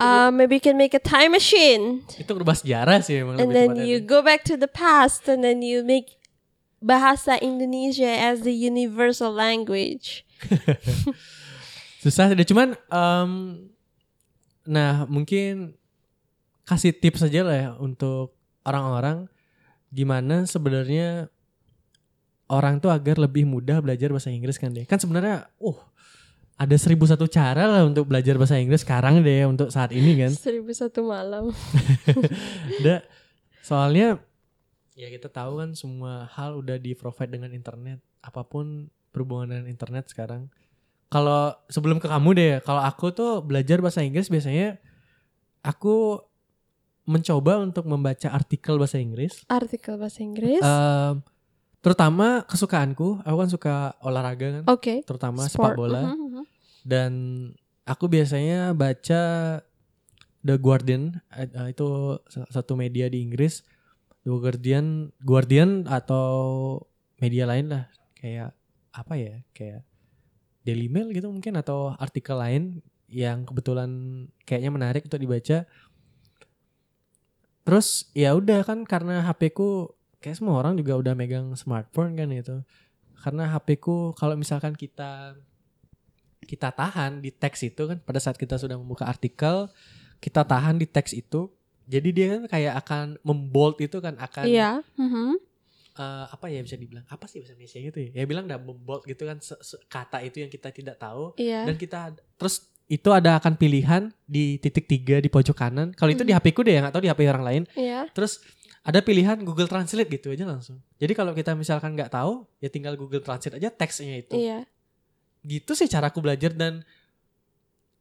uh 0.00 0.30
maybe 0.30 0.56
you 0.56 0.64
can 0.64 0.74
make 0.74 0.96
a 0.96 1.02
time 1.02 1.36
machine 1.36 2.00
Itu 2.16 2.32
berubah 2.32 2.56
sejarah 2.56 3.04
sih 3.04 3.20
emang 3.20 3.36
and 3.36 3.52
then 3.52 3.76
you 3.76 4.00
nih. 4.00 4.08
go 4.08 4.24
back 4.24 4.40
to 4.42 4.56
the 4.56 4.64
past 4.64 5.28
and 5.28 5.44
then 5.44 5.60
you 5.60 5.84
make 5.84 6.16
bahasa 6.80 7.36
Indonesia 7.38 8.08
as 8.08 8.40
the 8.40 8.54
universal 8.54 9.28
language. 9.28 10.24
susah 12.00 12.32
deh 12.32 12.48
cuman 12.48 12.72
em, 12.88 13.30
nah 14.64 15.04
mungkin 15.04 15.76
kasih 16.70 16.94
tips 16.94 17.26
aja 17.26 17.42
lah 17.42 17.56
ya 17.58 17.70
untuk 17.82 18.38
orang-orang 18.62 19.26
gimana 19.90 20.46
sebenarnya 20.46 21.26
orang 22.46 22.78
tuh 22.78 22.94
agar 22.94 23.18
lebih 23.18 23.42
mudah 23.42 23.82
belajar 23.82 24.14
bahasa 24.14 24.30
Inggris 24.30 24.54
kan 24.54 24.70
deh. 24.70 24.86
Kan 24.86 25.02
sebenarnya 25.02 25.50
uh 25.58 25.78
ada 26.60 26.76
seribu 26.76 27.08
satu 27.08 27.24
cara 27.24 27.64
lah 27.64 27.82
untuk 27.88 28.04
belajar 28.04 28.36
bahasa 28.36 28.60
Inggris 28.60 28.84
sekarang 28.84 29.24
deh 29.24 29.48
untuk 29.48 29.72
saat 29.72 29.96
ini 29.96 30.12
kan. 30.20 30.28
Seribu 30.44 30.68
satu 30.76 31.08
malam. 31.08 31.48
Da, 32.84 33.00
soalnya 33.64 34.20
ya 34.92 35.08
kita 35.08 35.32
tahu 35.32 35.64
kan 35.64 35.72
semua 35.72 36.28
hal 36.36 36.60
udah 36.60 36.76
di 36.76 36.92
provide 36.92 37.32
dengan 37.32 37.56
internet. 37.56 38.04
Apa 38.20 38.44
pun 38.44 38.92
berhubungan 39.08 39.56
dengan 39.56 39.72
internet 39.72 40.12
sekarang. 40.12 40.52
Kalau 41.08 41.56
sebelum 41.72 41.96
ke 41.96 42.12
kamu 42.12 42.30
deh 42.36 42.54
kalau 42.60 42.84
aku 42.84 43.08
tuh 43.08 43.40
belajar 43.40 43.80
bahasa 43.80 44.04
Inggris 44.04 44.28
biasanya 44.28 44.76
aku 45.64 46.20
mencoba 47.10 47.58
untuk 47.58 47.84
membaca 47.84 48.30
artikel 48.30 48.78
bahasa 48.78 48.96
Inggris 48.96 49.42
Artikel 49.46 49.98
bahasa 49.98 50.22
Inggris. 50.22 50.62
Em, 50.62 51.14
terutama 51.80 52.46
kesukaanku 52.46 53.20
aku 53.20 53.36
kan 53.36 53.50
suka 53.50 53.74
olahraga 53.98 54.60
kan 54.60 54.64
Oke. 54.68 55.02
terutama 55.02 55.42
Sport. 55.42 55.52
sepak 55.52 55.72
bola 55.74 56.02
Mhm, 56.06 56.16
mhm. 56.20 56.42
dan 56.84 57.12
aku 57.82 58.06
biasanya 58.06 58.70
baca 58.70 59.22
The 60.40 60.56
Guardian 60.56 61.20
eh, 61.32 61.44
eh, 61.46 61.68
itu 61.68 61.88
sa- 62.26 62.48
satu 62.48 62.72
media 62.72 63.08
di 63.08 63.20
Inggris. 63.20 63.60
The 64.20 64.30
Guardian, 64.30 65.12
Guardian 65.18 65.84
atau 65.84 66.28
media 67.16 67.44
lain 67.44 67.68
lah 67.68 67.88
kayak 68.14 68.52
apa 68.90 69.14
ya 69.16 69.40
kayak 69.50 69.84
Daily 70.60 70.88
Mail 70.88 71.08
gitu 71.10 71.28
mungkin 71.28 71.56
atau 71.56 71.92
artikel 71.94 72.36
lain 72.36 72.84
yang 73.08 73.42
kebetulan 73.42 73.90
kayaknya 74.44 74.70
menarik 74.70 75.02
untuk 75.04 75.18
dibaca. 75.18 75.64
Terus 77.70 78.10
ya 78.12 78.34
udah 78.34 78.66
kan 78.66 78.82
karena 78.82 79.22
HP 79.22 79.54
ku 79.54 79.94
kayak 80.18 80.34
semua 80.36 80.58
orang 80.58 80.74
juga 80.74 80.98
udah 80.98 81.14
megang 81.14 81.54
smartphone 81.54 82.18
kan 82.18 82.26
itu. 82.34 82.66
Karena 83.14 83.46
HP 83.46 83.78
ku 83.78 84.10
kalau 84.18 84.34
misalkan 84.34 84.74
kita 84.74 85.38
kita 86.42 86.74
tahan 86.74 87.22
di 87.22 87.30
teks 87.30 87.62
itu 87.62 87.86
kan 87.86 88.02
pada 88.02 88.18
saat 88.18 88.34
kita 88.34 88.58
sudah 88.58 88.74
membuka 88.74 89.06
artikel 89.06 89.70
kita 90.18 90.42
tahan 90.42 90.76
di 90.76 90.86
teks 90.88 91.14
itu 91.14 91.46
jadi 91.86 92.08
dia 92.10 92.26
kan 92.34 92.42
kayak 92.46 92.74
akan 92.82 93.06
membold 93.22 93.78
itu 93.78 94.02
kan 94.02 94.18
akan 94.18 94.44
Iya. 94.50 94.82
eh, 95.94 96.24
apa 96.26 96.46
ya 96.48 96.62
bisa 96.62 96.74
dibilang 96.74 97.04
apa 97.06 97.26
sih 97.26 97.38
bahasa 97.42 97.54
Indonesia 97.54 97.78
gitu 97.78 97.98
ya 98.00 98.10
ya 98.14 98.24
bilang 98.24 98.46
dah 98.46 98.56
membold 98.56 99.04
gitu 99.04 99.26
kan 99.26 99.38
kata 99.86 100.22
itu 100.22 100.40
yang 100.40 100.50
kita 100.50 100.70
tidak 100.70 100.96
tahu 100.96 101.34
Iya. 101.36 101.66
dan 101.66 101.76
kita 101.76 102.00
terus 102.34 102.69
itu 102.90 103.06
ada 103.14 103.38
akan 103.38 103.54
pilihan 103.54 104.10
di 104.26 104.58
titik 104.58 104.90
tiga 104.90 105.22
di 105.22 105.30
pojok 105.30 105.54
kanan. 105.54 105.94
Kalau 105.94 106.10
itu 106.10 106.26
di 106.26 106.34
HP 106.34 106.50
ku 106.50 106.66
deh 106.66 106.74
nggak 106.74 106.90
tahu 106.90 107.06
di 107.06 107.10
HP 107.10 107.20
orang 107.30 107.44
lain. 107.46 107.62
Iya. 107.78 108.10
terus 108.10 108.42
ada 108.82 108.98
pilihan 108.98 109.38
Google 109.46 109.70
Translate 109.70 110.08
gitu 110.10 110.34
aja 110.34 110.42
langsung. 110.42 110.82
Jadi 110.98 111.12
kalau 111.14 111.30
kita 111.30 111.54
misalkan 111.54 111.94
nggak 111.94 112.10
tahu 112.10 112.48
ya 112.58 112.66
tinggal 112.66 112.98
Google 112.98 113.22
Translate 113.22 113.62
aja 113.62 113.70
teksnya 113.70 114.18
itu. 114.18 114.34
Iya. 114.34 114.66
gitu 115.40 115.72
sih 115.72 115.88
caraku 115.88 116.20
belajar 116.20 116.52
dan 116.52 116.84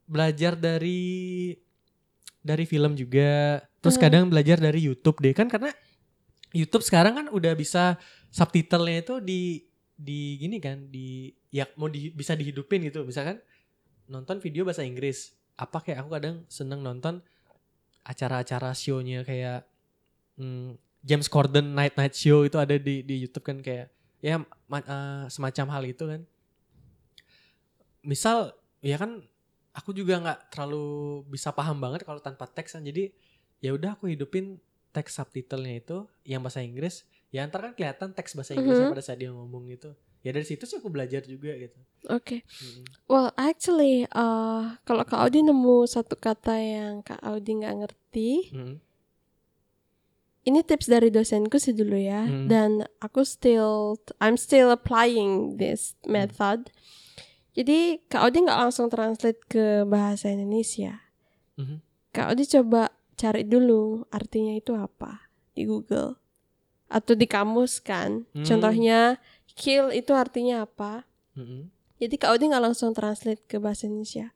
belajar 0.03 0.57
dari 0.57 1.53
dari 2.41 2.65
film 2.65 2.97
juga. 2.97 3.61
Terus 3.79 3.95
Hmm. 3.95 4.03
kadang 4.03 4.23
belajar 4.27 4.57
dari 4.59 4.83
YouTube 4.83 5.21
deh. 5.21 5.31
Kan 5.31 5.47
karena 5.47 5.71
YouTube 6.51 6.81
sekarang 6.81 7.13
kan 7.15 7.25
udah 7.29 7.53
bisa 7.53 7.95
subtitlenya 8.27 9.05
itu 9.05 9.15
di 9.21 9.41
di 9.93 10.39
gini 10.39 10.57
kan 10.57 10.87
di 10.87 11.29
ya 11.51 11.67
mau 11.75 11.91
di, 11.91 12.09
bisa 12.09 12.31
dihidupin 12.33 12.87
gitu 12.87 13.03
misalkan 13.03 13.37
nonton 14.09 14.41
video 14.41 14.65
bahasa 14.65 14.81
Inggris. 14.81 15.31
Apa 15.55 15.79
kayak 15.79 16.03
aku 16.03 16.09
kadang 16.17 16.35
seneng 16.49 16.81
nonton 16.81 17.21
acara-acara 18.01 18.73
show-nya 18.73 19.21
kayak 19.21 19.67
hmm, 20.35 20.73
James 20.99 21.29
Corden 21.29 21.77
Night 21.77 21.93
Night 21.95 22.17
Show 22.17 22.43
itu 22.43 22.57
ada 22.57 22.73
di 22.75 23.05
di 23.05 23.15
YouTube 23.21 23.45
kan 23.45 23.61
kayak 23.61 23.87
ya 24.19 24.41
ma- 24.67 24.83
eh, 24.83 25.23
semacam 25.29 25.65
hal 25.71 25.83
itu 25.85 26.03
kan. 26.03 26.21
Misal 28.01 28.55
ya 28.79 28.95
kan 28.95 29.21
aku 29.75 29.91
juga 29.91 30.19
nggak 30.19 30.39
terlalu 30.55 31.21
bisa 31.29 31.51
paham 31.51 31.77
banget 31.79 32.03
kalau 32.03 32.19
tanpa 32.19 32.47
teks 32.47 32.75
kan. 32.75 32.83
Jadi 32.83 33.11
ya 33.59 33.75
udah 33.75 33.95
aku 33.95 34.07
hidupin 34.09 34.57
teks 34.89 35.19
subtitlenya 35.19 35.75
itu 35.79 35.97
yang 36.25 36.41
bahasa 36.41 36.63
Inggris. 36.63 37.03
Ya 37.29 37.45
ntar 37.45 37.61
kan 37.61 37.73
kelihatan 37.77 38.09
teks 38.15 38.33
bahasa 38.33 38.57
Inggrisnya 38.57 38.89
Mhm. 38.89 38.93
pada 38.95 39.03
saat 39.05 39.19
dia 39.21 39.29
ngomong 39.29 39.69
gitu 39.69 39.93
ya 40.25 40.35
dari 40.35 40.45
situ 40.45 40.67
sih 40.67 40.77
aku 40.79 40.91
belajar 40.91 41.23
juga 41.23 41.55
gitu 41.55 41.79
Oke. 42.07 42.47
Mm. 42.47 42.83
Well, 43.11 43.35
actually, 43.35 44.07
uh, 44.15 44.79
kalau 44.87 45.03
Kak 45.03 45.19
Audi 45.19 45.43
nemu 45.43 45.83
satu 45.83 46.15
kata 46.15 46.55
yang 46.55 47.03
Kak 47.03 47.19
Audi 47.19 47.59
nggak 47.59 47.75
ngerti, 47.75 48.55
Mm. 48.55 48.75
ini 50.47 50.59
tips 50.63 50.87
dari 50.87 51.11
dosenku 51.11 51.59
sih 51.59 51.75
dulu 51.75 51.99
ya. 51.99 52.23
Hmm. 52.23 52.47
Dan 52.47 52.87
aku 53.03 53.27
still, 53.27 53.99
I'm 54.23 54.39
still 54.39 54.71
applying 54.71 55.59
this 55.59 55.99
method. 56.07 56.71
Jadi 57.53 57.99
Kak 58.07 58.23
Audi 58.23 58.47
nggak 58.47 58.59
langsung 58.63 58.87
translate 58.87 59.43
ke 59.51 59.83
bahasa 59.83 60.31
Indonesia. 60.31 61.03
Mhm. 61.59 61.83
Kak 62.15 62.31
Audi 62.31 62.47
coba 62.47 62.95
cari 63.19 63.43
dulu 63.43 64.07
artinya 64.15 64.55
itu 64.55 64.71
apa 64.73 65.27
di 65.51 65.67
Google 65.67 66.15
atau 66.87 67.13
di 67.13 67.27
kamus 67.27 67.83
kan. 67.83 68.23
Hmm. 68.31 68.47
Contohnya 68.47 69.19
kill 69.51 69.89
itu 69.89 70.11
artinya 70.11 70.63
apa? 70.63 71.05
Mm-mm. 71.33 71.69
Jadi 71.97 72.15
Kak 72.15 72.31
Audi 72.31 72.47
nggak 72.47 72.63
langsung 72.63 72.91
translate 72.91 73.43
ke 73.43 73.57
bahasa 73.57 73.85
Indonesia. 73.85 74.31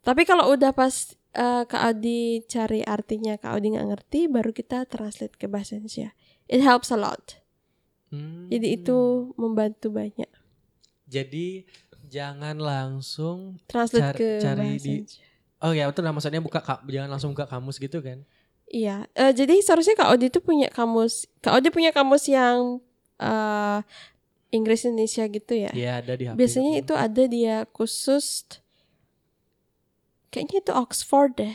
Tapi 0.00 0.22
kalau 0.22 0.48
udah 0.48 0.70
pas 0.70 0.94
eh, 1.32 1.64
Kak 1.64 1.82
Audi 1.84 2.20
cari 2.44 2.80
artinya 2.80 3.34
Kak 3.34 3.50
Audi 3.52 3.72
nggak 3.72 3.88
ngerti, 3.88 4.20
baru 4.26 4.50
kita 4.50 4.84
translate 4.84 5.34
ke 5.34 5.44
bahasa 5.44 5.74
Indonesia. 5.74 6.14
It 6.46 6.60
helps 6.60 6.88
a 6.88 6.96
lot. 6.96 7.38
Hmm. 8.08 8.46
Jadi 8.46 8.74
itu 8.76 8.98
membantu 9.34 9.90
banyak. 9.90 10.26
jadi 11.04 11.66
jangan 12.06 12.54
langsung 12.56 13.58
Translate 13.66 14.02
Cari- 14.04 14.18
ke 14.18 14.30
cari 14.40 14.58
bahasa 14.68 14.78
di- 14.80 14.90
Indonesia. 14.96 15.22
oh 15.60 15.72
ya 15.72 15.84
betul 15.84 16.02
lah 16.02 16.10
maksudnya 16.10 16.38
buka 16.38 16.58
ka- 16.58 16.82
jangan 16.84 17.06
langsung 17.08 17.30
buka 17.30 17.46
kamus 17.46 17.76
gitu 17.76 17.98
kan 17.98 18.22
Iya. 18.66 19.10
Eh, 19.12 19.30
jadi 19.32 19.58
seharusnya 19.58 19.94
Kak 19.94 20.06
Audi 20.08 20.26
itu 20.26 20.38
punya 20.38 20.66
kamus. 20.68 21.26
Kak 21.40 21.50
Audi 21.52 21.68
punya 21.68 21.90
kamus 21.90 22.26
yang 22.26 22.78
eh, 23.16 23.78
Inggris 24.50 24.82
Indonesia 24.82 25.24
gitu 25.26 25.54
ya. 25.54 25.70
ya 25.70 26.02
ada 26.02 26.18
di 26.18 26.26
HP 26.26 26.34
Biasanya 26.34 26.72
aku. 26.74 26.82
itu 26.82 26.94
ada 26.94 27.22
dia 27.26 27.56
khusus 27.70 28.26
kayaknya 30.30 30.62
itu 30.62 30.72
Oxford 30.74 31.32
deh. 31.38 31.54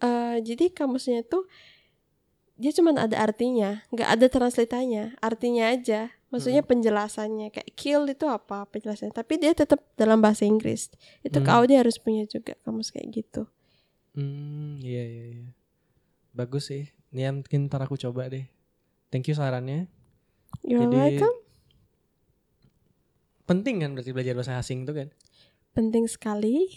Eh, 0.00 0.36
jadi 0.40 0.72
kamusnya 0.72 1.20
itu 1.20 1.44
dia 2.60 2.72
cuma 2.76 2.92
ada 2.92 3.16
artinya, 3.16 3.80
nggak 3.88 4.08
ada 4.20 4.26
translatannya, 4.28 5.16
artinya 5.20 5.72
aja. 5.72 6.12
Maksudnya 6.30 6.62
penjelasannya 6.62 7.50
kayak 7.50 7.72
kill 7.74 8.06
itu 8.06 8.28
apa 8.30 8.62
penjelasannya, 8.70 9.10
tapi 9.10 9.40
dia 9.40 9.50
tetap 9.50 9.82
dalam 9.98 10.22
bahasa 10.22 10.46
Inggris. 10.46 10.92
Itu 11.26 11.40
Hmm. 11.40 11.46
Kak 11.48 11.54
Audi 11.64 11.74
harus 11.74 11.98
punya 11.98 12.22
juga 12.28 12.54
kamus 12.62 12.92
kayak 12.94 13.08
gitu. 13.10 13.50
Hmm, 14.14 14.78
iya 14.78 15.02
iya 15.02 15.24
iya. 15.40 15.48
Bagus 16.30 16.70
sih. 16.70 16.86
Ini 17.10 17.34
mungkin 17.34 17.66
ntar 17.66 17.82
aku 17.82 17.98
coba 17.98 18.30
deh. 18.30 18.46
Thank 19.10 19.26
you 19.26 19.34
sarannya. 19.34 19.90
You're 20.62 20.86
Jadi 20.86 20.96
welcome. 21.18 21.36
Penting 23.50 23.82
kan 23.82 23.90
berarti 23.92 24.10
belajar 24.10 24.32
bahasa 24.32 24.54
asing 24.56 24.86
itu 24.86 24.94
kan. 24.94 25.08
Penting 25.70 26.06
sekali 26.06 26.70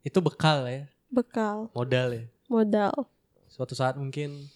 Itu 0.00 0.20
bekal 0.20 0.64
ya, 0.64 0.84
bekal 1.08 1.72
modal 1.72 2.12
ya. 2.12 2.24
modal. 2.46 2.92
Suatu 3.48 3.72
saat 3.72 3.96
mungkin 3.96 4.52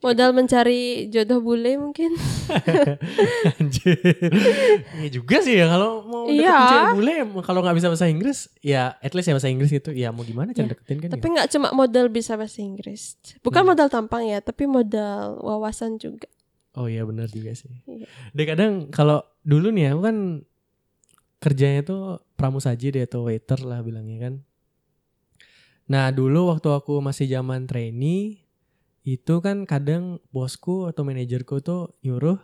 Modal 0.00 0.36
mencari 0.36 1.08
jodoh 1.08 1.40
bule 1.40 1.80
mungkin. 1.80 2.12
anjir. 3.56 3.96
Iya 4.94 5.08
juga 5.10 5.40
sih 5.40 5.56
ya 5.56 5.66
kalau 5.66 6.04
mau 6.04 6.28
deketin 6.28 6.44
Iya. 6.44 6.60
cewek 6.68 6.92
bule 6.92 7.14
kalau 7.40 7.64
nggak 7.64 7.72
bisa 7.74 7.88
bahasa 7.88 8.06
Inggris 8.06 8.38
ya 8.60 9.00
at 9.00 9.12
least 9.12 9.26
ya 9.26 9.34
bahasa 9.34 9.48
Inggris 9.48 9.72
itu 9.72 9.90
ya 9.90 10.12
mau 10.12 10.20
gimana 10.20 10.52
cara 10.52 10.68
Iya. 10.68 10.72
deketin 10.76 10.96
kan 11.00 11.08
Tapi 11.08 11.24
ya. 11.24 11.32
nggak 11.32 11.48
cuma 11.50 11.68
modal 11.72 12.06
bisa 12.08 12.36
bahasa 12.36 12.60
Inggris. 12.60 13.16
Bukan 13.40 13.64
Hmm. 13.64 13.70
modal 13.72 13.88
tampang 13.88 14.28
ya, 14.28 14.38
tapi 14.38 14.68
modal 14.68 15.40
wawasan 15.40 15.96
juga. 15.96 16.28
Oh 16.74 16.90
iya 16.90 17.06
benar 17.06 17.30
juga 17.30 17.54
sih. 17.54 17.70
Iya. 17.86 18.06
Dan 18.34 18.44
kadang 18.44 18.72
kalau 18.90 19.22
dulu 19.46 19.70
nih 19.70 19.94
aku 19.94 20.00
kan 20.02 20.16
kerjanya 21.38 21.80
tuh 21.86 22.02
pramusaji 22.34 22.98
deh 22.98 23.04
atau 23.06 23.30
waiter 23.30 23.62
lah 23.62 23.84
bilangnya 23.84 24.18
kan. 24.30 24.34
Nah 25.86 26.10
dulu 26.10 26.50
waktu 26.50 26.68
aku 26.72 26.98
masih 26.98 27.30
zaman 27.30 27.68
trainee 27.68 28.42
itu 29.04 29.34
kan 29.44 29.68
kadang 29.68 30.18
bosku 30.32 30.88
atau 30.88 31.04
manajerku 31.04 31.60
tuh 31.60 31.92
nyuruh 32.00 32.40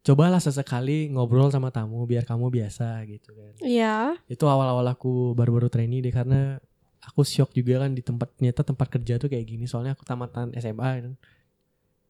cobalah 0.00 0.40
sesekali 0.40 1.12
ngobrol 1.12 1.52
sama 1.52 1.68
tamu 1.68 2.00
biar 2.08 2.24
kamu 2.24 2.48
biasa 2.48 3.04
gitu 3.04 3.36
kan. 3.36 3.52
Iya. 3.60 4.16
Itu 4.26 4.48
awal-awal 4.48 4.88
aku 4.88 5.36
baru-baru 5.36 5.68
trainee 5.68 6.00
deh 6.00 6.10
karena 6.10 6.56
aku 7.04 7.22
shock 7.22 7.52
juga 7.52 7.84
kan 7.84 7.92
di 7.92 8.00
tempat 8.00 8.32
ternyata 8.40 8.64
tempat 8.64 8.88
kerja 8.88 9.20
tuh 9.20 9.28
kayak 9.28 9.44
gini 9.44 9.68
soalnya 9.68 9.92
aku 9.92 10.08
tamatan 10.08 10.56
SMA 10.56 10.90
kan. 11.04 11.14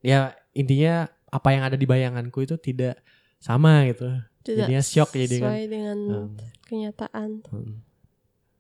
Ya 0.01 0.33
intinya 0.53 1.07
apa 1.29 1.49
yang 1.53 1.63
ada 1.63 1.77
di 1.77 1.85
bayanganku 1.85 2.43
itu 2.43 2.57
tidak 2.57 2.99
sama 3.39 3.85
gitu. 3.87 4.09
Tidak 4.41 4.67
Jadinya 4.67 4.83
shock 4.83 5.11
jadi 5.13 5.37
kan. 5.37 5.51
sesuai 5.53 5.65
dengan 5.69 5.99
Hmm, 6.01 6.29
kenyataan. 6.65 7.31
hmm. 7.47 7.75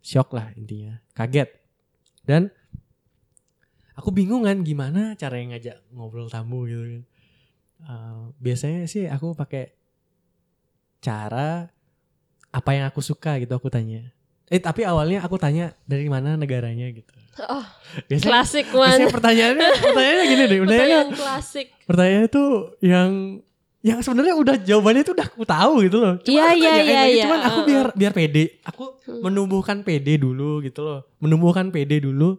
Shock 0.00 0.32
lah 0.32 0.52
intinya. 0.54 1.00
Kaget. 1.12 1.48
Dan 2.20 2.52
aku 3.92 4.08
bingung 4.10 4.44
kan 4.44 4.60
gimana 4.60 5.12
cara 5.14 5.36
yang 5.36 5.52
ngajak 5.52 5.76
ngobrol 5.90 6.28
tamu 6.28 6.64
gitu 6.64 6.80
kan. 6.80 7.02
Eh, 7.80 8.22
biasanya 8.38 8.84
sih 8.84 9.08
aku 9.08 9.32
pakai 9.32 9.72
cara 11.00 11.72
apa 12.50 12.70
yang 12.76 12.84
aku 12.88 13.00
suka 13.00 13.40
gitu 13.40 13.56
aku 13.56 13.72
tanya. 13.72 14.12
Eh 14.50 14.58
tapi 14.58 14.82
awalnya 14.82 15.22
aku 15.22 15.38
tanya 15.38 15.70
dari 15.86 16.10
mana 16.10 16.34
negaranya 16.34 16.90
gitu. 16.90 17.06
Oh, 17.40 17.62
Biasanya, 18.04 18.26
klasik 18.28 18.66
biasanya 18.68 19.06
one. 19.06 19.14
pertanyaannya 19.14 19.68
pertanyaannya 19.86 20.24
gini 20.26 20.42
deh. 20.44 20.58
Pertanyaannya, 20.60 20.66
Pertanyaan 20.66 21.08
klasik. 21.14 21.66
pertanyaannya 21.86 22.28
tuh 22.28 22.48
yang 22.82 23.10
yang 23.80 23.98
sebenarnya 24.04 24.34
udah 24.36 24.56
jawabannya 24.60 25.02
tuh 25.02 25.14
udah 25.16 25.26
aku 25.30 25.44
tahu 25.46 25.72
gitu 25.86 25.96
loh. 25.96 26.14
Cuma 26.20 26.36
Iya, 26.36 26.44
aku 26.44 26.58
iya, 26.60 26.72
iya, 26.76 27.02
iya. 27.08 27.24
Cuman 27.24 27.40
aku 27.40 27.58
biar 27.64 27.86
biar 27.94 28.12
pede. 28.12 28.44
Aku 28.66 28.84
Hmm. 29.08 29.22
menumbuhkan 29.24 29.80
pede 29.80 30.18
dulu 30.18 30.60
gitu 30.60 30.84
loh. 30.84 31.00
Menumbuhkan 31.18 31.70
pede 31.70 31.98
dulu 31.98 32.36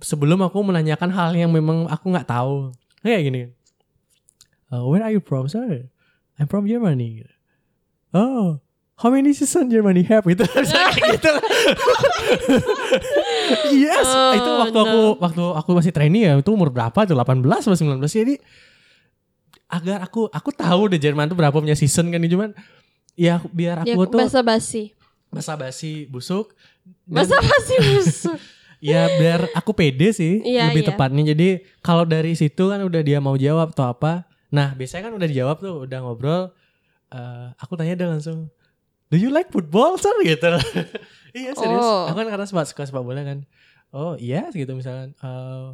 sebelum 0.00 0.40
aku 0.40 0.58
menanyakan 0.64 1.10
hal 1.12 1.30
yang 1.34 1.52
memang 1.52 1.84
aku 1.86 2.08
nggak 2.08 2.26
tahu. 2.26 2.72
Kayak 3.02 3.20
gini. 3.26 3.42
Uh, 4.70 4.86
where 4.86 5.02
are 5.02 5.10
you 5.10 5.20
from, 5.20 5.44
sir? 5.44 5.90
I'm 6.38 6.46
from 6.46 6.64
Germany. 6.64 7.26
Oh, 8.10 8.62
how 9.00 9.08
many 9.08 9.32
season 9.32 9.66
Germany 9.66 10.04
have? 10.06 10.22
Gitu. 10.22 10.44
Gitu. 11.10 11.32
Yes. 13.72 14.06
Oh, 14.06 14.32
itu 14.36 14.50
waktu 14.50 14.78
aku 14.78 14.98
no. 15.00 15.16
waktu 15.18 15.44
aku 15.56 15.70
masih 15.74 15.92
trainee 15.94 16.26
ya 16.28 16.36
itu 16.38 16.50
umur 16.52 16.68
berapa 16.70 16.94
tuh? 17.04 17.16
18 17.16 17.40
atau 17.42 17.74
19 17.74 17.96
jadi 18.04 18.34
agar 19.70 20.02
aku 20.02 20.26
aku 20.28 20.50
tahu 20.50 20.90
deh 20.90 20.98
Jerman 20.98 21.30
tuh 21.30 21.38
berapa 21.38 21.54
punya 21.54 21.78
season 21.78 22.10
kan 22.10 22.20
cuman 22.20 22.50
ya 23.14 23.38
biar 23.50 23.86
Ya, 23.86 23.94
aku 23.94 24.06
tuh 24.10 24.18
basa 24.20 24.40
basi. 24.42 24.92
basa 25.30 25.54
basi 25.54 26.10
busuk. 26.10 26.52
Basa 27.06 27.38
basi 27.38 27.74
busuk. 27.94 28.38
ya 28.80 29.06
biar 29.20 29.46
aku 29.54 29.76
pede 29.76 30.10
sih 30.10 30.40
Iya, 30.42 30.72
lebih 30.72 30.82
iya. 30.84 30.90
tepatnya. 30.90 31.22
Jadi 31.32 31.48
kalau 31.80 32.02
dari 32.04 32.34
situ 32.34 32.66
kan 32.66 32.80
udah 32.82 33.00
dia 33.00 33.18
mau 33.22 33.36
jawab 33.36 33.70
atau 33.70 33.86
apa. 33.88 34.26
Nah 34.50 34.74
biasanya 34.74 35.08
kan 35.10 35.14
udah 35.14 35.28
dijawab 35.30 35.56
tuh 35.62 35.74
udah 35.86 35.98
ngobrol 36.02 36.42
eh, 37.10 37.46
aku 37.56 37.78
tanya 37.78 37.94
dia 37.94 38.08
langsung 38.10 38.50
do 39.10 39.18
you 39.18 39.28
like 39.28 39.50
football? 39.50 39.98
Sir 39.98 40.14
gitu. 40.24 40.46
Iya 41.30 41.54
serius. 41.54 41.78
Oh. 41.78 42.10
aku 42.10 42.18
kan 42.18 42.26
karena 42.26 42.42
suka 42.42 42.66
suka 42.66 42.82
sepak 42.90 43.06
bola 43.06 43.22
kan. 43.22 43.46
Oh 43.94 44.18
iya 44.18 44.50
gitu 44.50 44.74
misalkan. 44.74 45.14
Eh, 45.14 45.66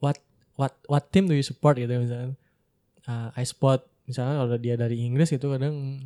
what 0.00 0.16
what 0.56 0.72
what 0.88 1.04
team 1.12 1.28
do 1.28 1.36
you 1.36 1.44
support 1.44 1.76
gitu 1.76 1.92
misalkan. 1.92 2.40
Eh, 3.04 3.28
I 3.36 3.44
support 3.44 3.84
misalnya 4.08 4.40
kalau 4.40 4.56
dia 4.56 4.80
dari 4.80 5.04
Inggris 5.04 5.28
gitu 5.28 5.52
kadang 5.52 6.00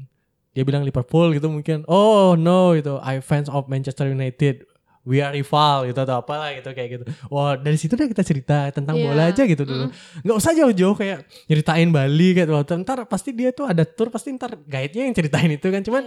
dia 0.51 0.67
bilang 0.67 0.83
Liverpool 0.83 1.31
gitu 1.31 1.47
mungkin. 1.47 1.87
Oh 1.87 2.35
no 2.35 2.75
gitu. 2.75 2.99
I 2.99 3.23
fans 3.23 3.47
of 3.47 3.71
Manchester 3.71 4.11
United. 4.11 4.67
We 5.03 5.19
are 5.19 5.31
rival 5.31 5.87
gitu 5.87 5.99
atau 5.99 6.19
apalah 6.19 6.51
gitu 6.55 6.75
kayak 6.75 6.89
gitu. 6.99 7.05
Wah 7.31 7.55
dari 7.55 7.79
situ 7.79 7.95
deh 7.95 8.07
kita 8.07 8.23
cerita 8.23 8.71
tentang 8.75 8.99
Iya. 8.99 9.07
bola 9.07 9.23
aja 9.31 9.43
gitu 9.47 9.63
dulu. 9.63 9.95
Nggak 10.27 10.37
usah 10.43 10.59
jauh-jauh 10.59 10.95
kayak 10.95 11.23
nyeritain 11.47 11.91
Bali 11.91 12.35
gitu 12.35 12.51
Wah, 12.51 12.67
ntar 12.67 13.07
pasti 13.07 13.31
dia 13.31 13.55
tuh 13.55 13.67
ada 13.67 13.87
tour 13.87 14.11
pasti 14.11 14.35
ntar 14.35 14.59
guide-nya 14.63 15.07
yang 15.07 15.15
ceritain 15.15 15.51
itu 15.55 15.71
kan. 15.71 15.87
Cuman 15.87 16.03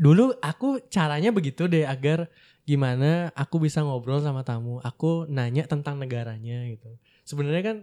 dulu 0.00 0.32
aku 0.40 0.80
caranya 0.88 1.28
begitu 1.28 1.68
deh 1.68 1.84
agar 1.84 2.32
gimana 2.64 3.28
aku 3.36 3.60
bisa 3.60 3.84
ngobrol 3.84 4.18
sama 4.18 4.40
tamu 4.40 4.80
aku 4.80 5.28
nanya 5.28 5.68
tentang 5.68 6.00
negaranya 6.00 6.64
gitu. 6.66 6.88
Sebenarnya 7.22 7.62
kan 7.62 7.76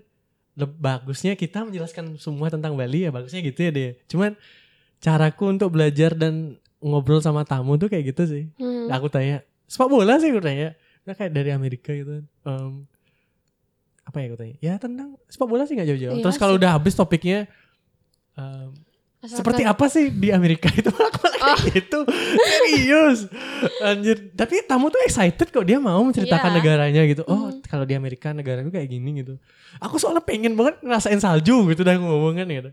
bagusnya 0.58 1.38
kita 1.38 1.62
menjelaskan 1.62 2.18
semua 2.18 2.50
tentang 2.50 2.74
Bali 2.74 3.06
ya 3.06 3.14
bagusnya 3.14 3.46
gitu 3.46 3.60
ya 3.62 3.70
deh. 3.70 3.92
Cuman 4.10 4.34
caraku 4.98 5.54
untuk 5.54 5.70
belajar 5.70 6.18
dan 6.18 6.58
ngobrol 6.82 7.22
sama 7.22 7.46
tamu 7.46 7.78
tuh 7.78 7.86
kayak 7.86 8.18
gitu 8.18 8.24
sih. 8.26 8.44
Hmm. 8.58 8.90
aku 8.90 9.14
tanya 9.14 9.46
sepak 9.70 9.86
bola 9.86 10.18
sih? 10.18 10.34
Aku 10.34 10.42
tanya. 10.42 10.74
Nah, 11.06 11.14
kayak 11.14 11.32
dari 11.32 11.54
Amerika 11.54 11.94
gitu. 11.94 12.26
Em, 12.44 12.72
apa 14.02 14.18
ya 14.18 14.26
aku 14.28 14.38
tanya? 14.40 14.56
Ya 14.58 14.74
tentang 14.76 15.20
sepak 15.30 15.46
bola 15.46 15.70
sih 15.70 15.78
nggak 15.78 15.90
jauh-jauh. 15.94 16.16
Iya 16.18 16.24
terus 16.26 16.38
kalau 16.40 16.58
udah 16.58 16.74
habis 16.74 16.98
topiknya 16.98 17.46
Asalkan- 18.34 19.38
seperti 19.38 19.62
apa 19.66 19.86
sih 19.90 20.10
di 20.10 20.30
Amerika 20.30 20.70
itu? 20.80 20.90
Aku 20.90 21.27
Oh. 21.38 21.58
gitu 21.70 22.00
serius. 22.08 23.30
Anjir. 23.80 24.34
Tapi 24.34 24.64
tamu 24.64 24.90
tuh 24.90 25.02
excited 25.04 25.48
kok. 25.48 25.64
Dia 25.64 25.78
mau 25.78 26.02
menceritakan 26.02 26.50
Iya. 26.50 26.58
negaranya 26.58 27.02
gitu. 27.06 27.22
Oh 27.26 27.50
Mhm. 27.50 27.66
kalau 27.66 27.86
di 27.86 27.94
Amerika 27.94 28.32
negara 28.32 28.62
itu 28.62 28.70
kayak 28.70 28.90
gini 28.90 29.22
gitu. 29.22 29.38
Aku 29.78 29.98
soalnya 29.98 30.22
pengen 30.22 30.54
banget 30.54 30.82
ngerasain 30.82 31.18
salju 31.18 31.70
gitu 31.70 31.82
dah 31.82 31.94
ngomong 31.96 32.38
kan 32.38 32.48
gitu. 32.48 32.70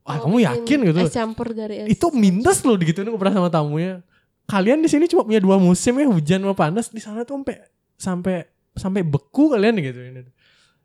Ah 0.00 0.16
Oh, 0.16 0.26
kamu 0.26 0.36
yakin 0.42 0.78
gitu? 0.86 0.98
Es 1.02 1.12
campur 1.12 1.52
dari 1.52 1.84
es. 1.84 1.86
itu 1.92 2.06
minus 2.10 2.64
loh 2.64 2.74
gitu 2.74 3.02
aku 3.02 3.18
pernah 3.18 3.34
sama 3.36 3.50
tamunya. 3.50 4.00
Kalian 4.46 4.82
di 4.82 4.88
sini 4.90 5.06
cuma 5.06 5.22
punya 5.22 5.38
dua 5.38 5.58
musim 5.58 5.94
ya 5.94 6.06
hujan 6.06 6.40
sama 6.40 6.54
panas. 6.54 6.90
Di 6.90 6.98
sana 6.98 7.22
tuh 7.22 7.38
sampai 7.38 7.56
sampai 7.94 8.36
sampai 8.74 9.02
beku 9.02 9.50
kalian 9.50 9.76
gitu. 9.78 9.98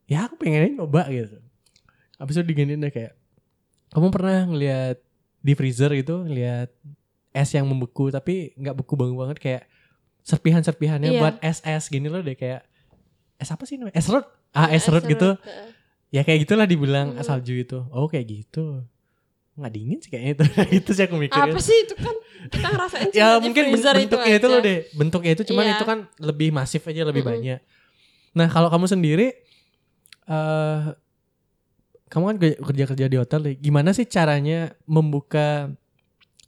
Ya 0.05 0.25
aku 0.25 0.37
pengen 0.37 0.77
nyoba 0.77 1.09
gitu. 1.09 1.37
Habis 2.15 2.37
itu 2.37 2.45
diginiin 2.45 2.79
deh 2.79 2.89
kayak 2.89 3.13
kamu 3.89 4.11
pernah 4.11 4.45
ngelihat 4.45 4.97
di 5.45 5.53
freezer 5.53 5.93
gitu 5.93 6.25
ngelihat 6.25 6.73
es 7.29 7.49
yang 7.51 7.63
membeku 7.63 8.09
tapi 8.09 8.55
nggak 8.55 8.73
beku 8.73 8.97
banget 8.97 9.15
banget 9.15 9.37
kayak 9.37 9.63
serpihan 10.21 10.59
serpihannya 10.59 11.11
Iya. 11.11 11.21
buat 11.21 11.35
es 11.39 11.61
es 11.61 11.85
gini 11.85 12.09
loh 12.09 12.19
deh 12.19 12.33
kayak 12.33 12.65
es 13.37 13.47
apa 13.47 13.61
sih 13.63 13.77
namanya 13.77 13.93
es 13.93 14.07
root 14.07 14.25
ah 14.51 14.71
Es 14.71 14.87
root 14.87 15.05
gitu 15.05 15.37
heeh. 15.37 15.69
ya 16.09 16.21
kayak 16.23 16.47
gitulah 16.47 16.65
dibilang 16.65 17.13
Hmm. 17.13 17.21
salju 17.21 17.53
itu 17.53 17.77
oh 17.85 18.07
kayak 18.07 18.25
gitu 18.25 18.81
nggak 19.53 19.71
dingin 19.71 19.99
sih 19.99 20.09
kayaknya 20.09 20.31
itu 20.33 20.43
itu 20.79 20.89
sih 20.91 21.03
aku 21.05 21.15
mikirnya 21.15 21.47
Apa 21.47 21.61
sih 21.61 21.77
itu 21.77 21.93
kan 21.93 22.15
kita 22.45 22.67
ngerasain 22.67 23.07
cuma 23.07 23.15
ya 23.15 23.27
mungkin 23.37 23.63
bentuknya 23.69 24.01
itu, 24.01 24.17
aja. 24.41 24.47
loh 24.49 24.59
deh 24.59 24.79
bentuknya 24.91 25.31
itu 25.31 25.43
cuman 25.45 25.63
Iya. 25.63 25.73
itu 25.75 25.85
kan 25.85 25.99
lebih 26.19 26.49
masif 26.49 26.81
aja 26.83 27.01
lebih 27.03 27.21
Mm-mm. 27.21 27.35
banyak 27.37 27.59
nah 28.33 28.47
kalau 28.47 28.67
kamu 28.67 28.87
sendiri 28.89 29.27
eh 30.25 30.79
kamu 32.15 32.23
kan 32.31 32.37
kerja 32.39 32.85
kerja 32.87 33.05
di 33.05 33.17
hotel 33.19 33.39
deh 33.43 33.55
gimana 33.59 33.91
sih 33.91 34.07
caranya 34.07 34.71
membuka 34.87 35.67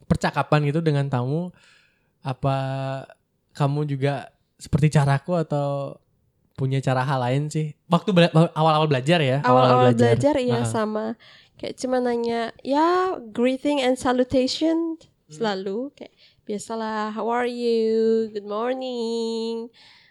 percakapan 0.07 0.71
gitu 0.71 0.79
dengan 0.79 1.11
tamu? 1.11 1.51
Apa 2.23 2.55
kamu 3.51 3.83
juga 3.85 4.31
seperti 4.55 4.87
caraku 4.89 5.35
atau 5.35 5.99
punya 6.55 6.79
cara 6.79 7.03
hal 7.03 7.19
lain 7.19 7.51
sih? 7.51 7.75
Waktu 7.85 8.15
bela- 8.15 8.31
awal-awal 8.55 8.87
belajar 8.87 9.19
ya? 9.19 9.43
Awal-awal 9.43 9.91
belajar, 9.93 10.39
iya 10.39 10.63
Ah. 10.63 10.65
sama. 10.65 11.19
Kayak 11.57 11.75
cuma 11.77 11.97
nanya 11.97 12.53
ya 12.61 13.17
greeting 13.33 13.81
and 13.81 13.97
salutation 13.97 14.95
Hmm. 14.95 15.33
selalu. 15.33 15.91
Kayak 15.93 16.13
biasalah 16.45 17.11
how 17.11 17.27
are 17.27 17.49
you? 17.49 18.29
Good 18.31 18.47
morning. 18.47 19.67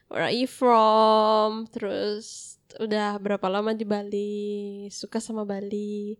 Where 0.06 0.22
are 0.22 0.34
you 0.34 0.46
from? 0.46 1.66
Terus 1.72 2.55
udah 2.78 3.16
berapa 3.16 3.46
lama 3.46 3.72
di 3.72 3.82
Bali? 3.82 4.34
Suka 4.88 5.18
sama 5.18 5.42
Bali. 5.42 6.16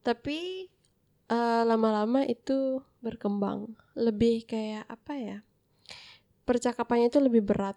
Tapi 0.00 0.68
eh, 1.26 1.62
lama-lama 1.64 2.22
itu 2.22 2.78
berkembang. 3.00 3.70
Lebih 3.94 4.44
kayak 4.44 4.86
apa 4.86 5.12
ya? 5.14 5.38
Percakapannya 6.42 7.08
itu 7.08 7.18
lebih 7.18 7.42
berat. 7.42 7.74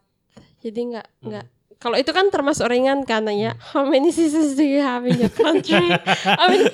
Jadi 0.62 0.94
nggak 0.94 1.08
Hmm. 1.22 1.28
nggak. 1.30 1.46
Kalau 1.80 1.96
itu 1.96 2.12
kan 2.12 2.28
termasuk 2.28 2.68
ringan 2.68 3.08
kan 3.08 3.24
nanya 3.24 3.56
how 3.72 3.88
many 3.88 4.12
seasons 4.12 4.54
do 4.54 4.68
you 4.68 4.84
have 4.84 5.08
in 5.08 5.16
your 5.16 5.32
country? 5.32 5.88
I 6.28 6.46
mean 6.52 6.68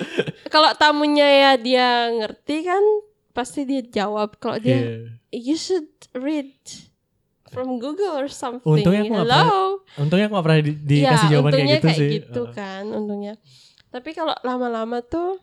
kalau 0.50 0.74
tamunya 0.74 1.30
ya 1.30 1.52
dia 1.56 1.88
ngerti 2.12 2.66
kan 2.66 2.82
pasti 3.30 3.64
dia 3.64 3.86
jawab. 3.86 4.42
Kalau 4.42 4.58
dia 4.58 4.82
Iya. 4.82 4.90
you 5.32 5.56
should 5.56 5.86
read 6.12 6.50
from 7.56 7.70
Google 7.76 8.14
or 8.14 8.28
something 8.28 8.68
Untungnya 8.68 9.04
aku 9.04 9.16
hello 9.16 9.44
untungnya 9.96 10.26
aku 10.26 10.34
gak 10.34 10.46
pernah 10.46 10.60
di- 10.62 10.78
dikasih 10.78 11.08
ya, 11.26 11.32
jawaban 11.32 11.50
kayak 11.50 11.56
untungnya 11.58 11.74
gitu 11.74 11.88
kayak 11.88 11.98
sih 11.98 12.10
gitu 12.14 12.42
Uh. 12.42 12.52
kan 12.52 12.84
untungnya 12.88 13.34
tapi 13.90 14.10
kalau 14.12 14.36
lama-lama 14.42 15.00
tuh 15.02 15.40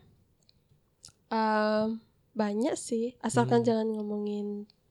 em, 1.28 1.98
banyak 2.32 2.74
sih 2.74 3.16
asalkan 3.18 3.60
Hmm. 3.60 3.66
jangan 3.66 3.86
ngomongin 3.90 4.46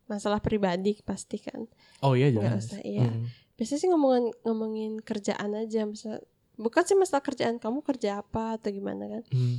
masalah 0.05 0.38
pribadi 0.39 0.99
pasti 0.99 1.38
kan 1.38 1.65
oh 1.99 2.13
iya 2.13 2.30
jelas 2.30 2.67
usah, 2.67 2.82
iya. 2.84 3.07
Hmm. 3.07 3.30
biasanya 3.53 3.80
sih 3.80 3.89
ngomongin 3.89 4.26
ngomongin 4.41 4.91
kerjaan 4.99 5.55
aja 5.55 5.86
misal 5.86 6.19
bukan 6.55 6.84
sih 6.84 6.93
masalah 6.93 7.22
kerjaan 7.22 7.57
kamu 7.57 7.82
kerja 7.82 8.19
apa 8.19 8.57
atau 8.57 8.69
gimana 8.69 9.07
kan 9.09 9.24
Hmm. 9.28 9.57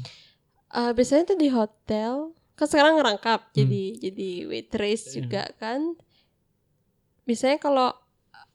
Eh, 0.70 0.92
biasanya 0.92 1.28
tuh 1.28 1.36
di 1.36 1.48
hotel 1.48 2.12
kan 2.52 2.66
sekarang 2.66 2.96
ngerangkap 2.96 3.40
Hmm. 3.44 3.54
jadi 3.54 3.82
jadi 4.00 4.28
waitress 4.46 5.02
Iya. 5.06 5.14
juga 5.14 5.42
kan 5.56 5.96
biasanya 7.22 7.58
kalau 7.58 7.94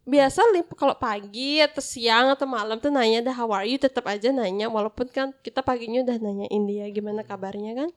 biasa 0.08 0.40
lip 0.56 0.72
kalau 0.80 0.96
pagi 0.96 1.60
atau 1.60 1.84
siang 1.84 2.32
atau 2.32 2.48
malam 2.48 2.80
tuh 2.80 2.88
nanya 2.88 3.20
dah 3.28 3.36
how 3.36 3.52
are 3.52 3.68
you? 3.68 3.76
Tetap 3.76 4.08
aja 4.08 4.32
nanya 4.32 4.72
walaupun 4.72 5.12
kan 5.12 5.36
kita 5.44 5.60
paginya 5.60 6.00
udah 6.08 6.18
nanyain 6.18 6.64
dia 6.64 6.88
gimana 6.88 7.28
kabarnya 7.28 7.76
kan. 7.76 7.90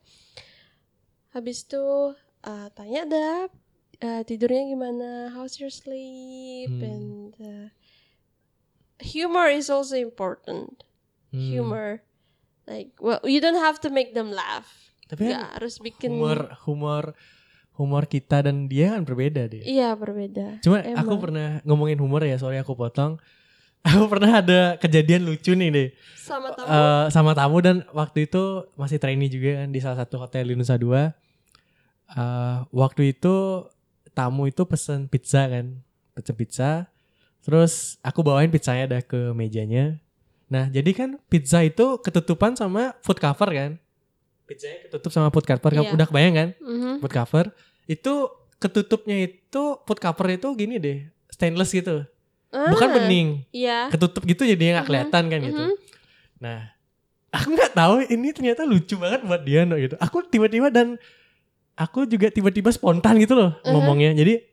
Habis 1.31 1.63
itu 1.63 2.11
eh, 2.43 2.67
tanya 2.75 3.01
dah 3.07 3.35
eh, 4.03 4.21
tidurnya 4.27 4.67
gimana? 4.67 5.31
How's 5.31 5.55
your 5.63 5.71
sleep? 5.71 6.67
Hmm. 6.67 6.83
and 6.83 7.31
eh, 7.39 7.67
humor 8.99 9.47
is 9.47 9.71
also 9.71 9.95
important. 9.95 10.83
Hmm. 11.31 11.47
humor 11.47 12.03
like 12.67 12.91
well 12.99 13.23
you 13.23 13.39
don't 13.39 13.55
have 13.55 13.79
to 13.79 13.87
make 13.87 14.11
them 14.11 14.35
laugh. 14.35 14.67
Tapi 15.07 15.31
kan 15.31 15.47
harus 15.55 15.79
bikin 15.79 16.19
humor 16.19 16.59
humor 16.67 17.15
humor 17.75 18.05
kita 18.05 18.43
dan 18.45 18.67
dia 18.67 18.93
kan 18.93 19.03
berbeda 19.07 19.47
deh. 19.47 19.63
iya 19.63 19.95
berbeda 19.95 20.59
Cuma 20.61 20.83
Emang. 20.83 21.01
aku 21.07 21.13
pernah 21.17 21.59
ngomongin 21.63 21.97
humor 21.97 22.21
ya, 22.23 22.35
sorry 22.37 22.59
aku 22.59 22.75
potong. 22.75 23.17
Aku 23.81 24.05
pernah 24.05 24.45
ada 24.45 24.77
kejadian 24.77 25.25
lucu 25.25 25.57
nih 25.57 25.73
deh 25.73 25.89
sama 26.13 26.53
tamu 26.53 26.69
Eh, 26.69 27.05
sama 27.09 27.31
tamu 27.33 27.57
dan 27.65 27.81
waktu 27.89 28.29
itu 28.29 28.69
masih 28.77 29.01
trainee 29.01 29.25
juga 29.25 29.65
kan 29.65 29.73
di 29.73 29.81
salah 29.81 30.05
satu 30.05 30.21
hotel 30.21 30.45
di 30.45 30.53
Nusa 30.53 30.77
Dua. 30.77 31.09
Eh, 32.13 32.57
waktu 32.69 33.17
itu 33.17 33.65
tamu 34.13 34.45
itu 34.45 34.69
pesen 34.69 35.09
pizza 35.09 35.49
kan, 35.49 35.81
pesen 36.13 36.35
pizza. 36.37 36.69
Terus 37.41 37.97
aku 38.05 38.21
bawain 38.21 38.53
pizzanya 38.53 38.85
dah 38.85 39.01
ke 39.01 39.33
mejanya. 39.33 39.97
Nah 40.45 40.69
jadi 40.69 40.91
kan 40.93 41.09
pizza 41.25 41.65
itu 41.65 41.97
ketutupan 42.05 42.53
sama 42.53 42.93
food 43.01 43.17
cover 43.17 43.49
kan. 43.49 43.71
Pizzanya 44.51 44.77
ketutup 44.83 45.09
sama 45.09 45.31
food 45.31 45.45
cover, 45.45 45.71
Iya. 45.71 45.89
udah 45.89 46.05
kebayang 46.05 46.35
kan? 46.35 46.49
Mhm. 46.59 46.99
food 46.99 47.13
cover 47.13 47.45
itu 47.87 48.13
ketutupnya 48.57 49.17
itu 49.23 49.63
food 49.81 49.97
cover 49.97 50.27
itu 50.29 50.47
gini 50.53 50.75
deh 50.77 50.97
stainless 51.27 51.71
gitu 51.71 52.03
bukan 52.51 52.87
Ah, 52.87 52.93
bening 52.93 53.47
iya 53.49 53.87
ketutup 53.87 54.21
gitu 54.23 54.43
jadi 54.43 54.59
nggak 54.75 54.83
Mhm, 54.83 54.89
kelihatan 54.91 55.23
kan 55.25 55.39
gitu 55.41 55.63
mhm. 55.65 55.75
nah 56.37 56.59
aku 57.31 57.47
nggak 57.49 57.71
tahu 57.71 57.93
ini 58.05 58.27
ternyata 58.29 58.61
lucu 58.61 58.95
banget 58.95 59.23
buat 59.23 59.41
dia 59.41 59.63
no, 59.63 59.75
gitu 59.75 59.95
aku 59.97 60.21
tiba-tiba 60.23 60.67
dan 60.67 60.99
aku 61.73 62.03
juga 62.03 62.27
tiba-tiba 62.27 62.69
spontan 62.69 63.15
gitu 63.17 63.33
loh 63.33 63.55
Uh-huh. 63.57 63.71
ngomongnya. 63.71 64.11
Jadi 64.13 64.43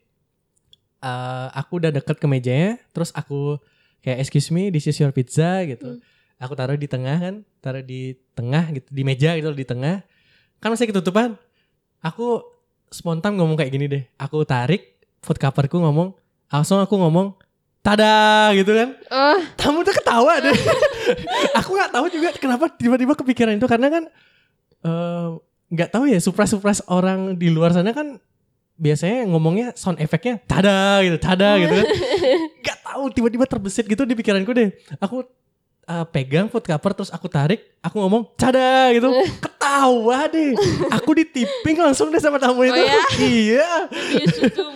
eh, 0.99 1.47
aku 1.53 1.77
udah 1.77 1.91
deket 1.91 2.17
ke 2.17 2.25
mejanya, 2.25 2.71
terus 2.89 3.11
aku 3.11 3.59
kayak 3.99 4.19
excuse 4.19 4.49
me, 4.49 4.67
this 4.67 4.83
is 4.83 4.97
your 4.97 5.11
pizza 5.11 5.63
gitu. 5.63 5.95
Hmm. 5.95 6.01
Aku 6.39 6.55
taruh 6.55 6.79
di 6.79 6.87
tengah 6.87 7.19
kan, 7.19 7.35
taruh 7.59 7.83
di 7.83 8.15
tengah 8.31 8.71
gitu, 8.71 8.87
di 8.87 9.03
meja 9.03 9.35
gitu 9.35 9.51
di 9.51 9.67
tengah. 9.67 10.01
Kan 10.63 10.71
masih 10.71 10.87
ketutupan. 10.87 11.35
Aku 11.99 12.39
spontan 12.87 13.35
ngomong 13.35 13.59
kayak 13.59 13.71
gini 13.75 13.85
deh. 13.91 14.03
Aku 14.15 14.47
tarik 14.47 14.95
food 15.19 15.35
coverku 15.35 15.83
ngomong, 15.83 16.15
langsung 16.47 16.79
aku 16.79 16.95
ngomong 16.95 17.35
tada 17.79 18.51
gitu 18.59 18.75
kan 18.75 18.91
Oh, 19.07 19.39
tamu 19.55 19.83
tuh 19.87 19.95
ketawa 19.95 20.39
deh. 20.43 20.51
aku 21.59 21.69
nggak 21.75 21.91
tahu 21.95 22.05
juga 22.11 22.29
kenapa 22.35 22.67
tiba-tiba 22.75 23.15
kepikiran 23.15 23.55
itu 23.55 23.67
karena 23.67 23.87
kan 23.87 24.03
eh, 24.83 25.27
nggak 25.69 25.89
tahu 25.91 26.09
ya 26.11 26.19
surprise-surprise 26.19 26.83
orang 26.91 27.35
di 27.39 27.47
luar 27.51 27.71
sana 27.71 27.95
kan 27.95 28.19
biasanya 28.79 29.27
ngomongnya 29.27 29.75
sound 29.75 29.99
efeknya 29.99 30.39
tada 30.47 31.03
gitu, 31.03 31.17
tada 31.19 31.59
gitu 31.59 31.73
kan. 31.83 31.87
Nggak 32.63 32.77
tahu 32.79 33.03
tiba-tiba 33.11 33.43
terbesit 33.43 33.85
gitu 33.91 34.07
di 34.07 34.15
pikiranku 34.15 34.55
deh. 34.55 34.71
Aku 35.03 35.27
eh, 35.89 36.05
pegang 36.07 36.45
food 36.45 36.61
cover 36.63 36.91
terus 36.93 37.09
aku 37.09 37.25
tarik, 37.27 37.65
aku 37.79 37.97
ngomong 37.97 38.29
tada 38.35 38.93
gitu. 38.93 39.09
Ketawa 39.39 40.25
deh. 40.27 40.53
Aku 40.93 41.11
di 41.11 41.25
tipping 41.25 41.77
langsung 41.79 42.07
deh 42.07 42.17
sama 42.17 42.37
tamu 42.37 42.61
itu. 42.61 42.77
ya? 42.77 42.93
iya. 43.25 43.69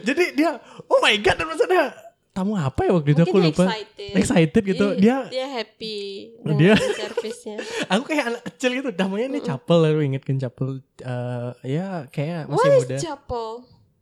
Jadi 0.00 0.24
dia 0.34 0.54
oh 0.84 0.98
my 0.98 1.14
god 1.18 1.34
dan 1.34 1.46
maksudnya 1.46 1.84
tamu 2.30 2.54
apa 2.54 2.86
ya 2.86 2.92
waktu 2.92 3.10
itu 3.10 3.22
aku 3.22 3.38
lupa. 3.38 3.64
excited. 3.66 4.12
Excited 4.14 4.62
gitu. 4.64 4.86
Iya, 4.92 4.96
Dia 4.96 5.16
dia 5.28 5.46
happy 5.52 5.98
Oh, 6.40 6.54
dia- 6.54 6.78
servisnya. 7.00 7.56
aku 7.86 8.02
kayak 8.06 8.24
anak 8.28 8.42
kecil 8.46 8.70
gitu. 8.72 8.88
Namanya 8.92 9.26
ini 9.28 9.40
Chapel 9.40 9.78
lalu 9.80 10.00
ingetkan 10.06 10.36
Chapel 10.36 10.78
eh 10.96 11.50
ya 11.68 12.06
kayak 12.08 12.46
masih 12.46 12.56
What 12.56 12.70
is 12.72 12.84
muda. 12.84 12.96
chapel? 13.00 13.48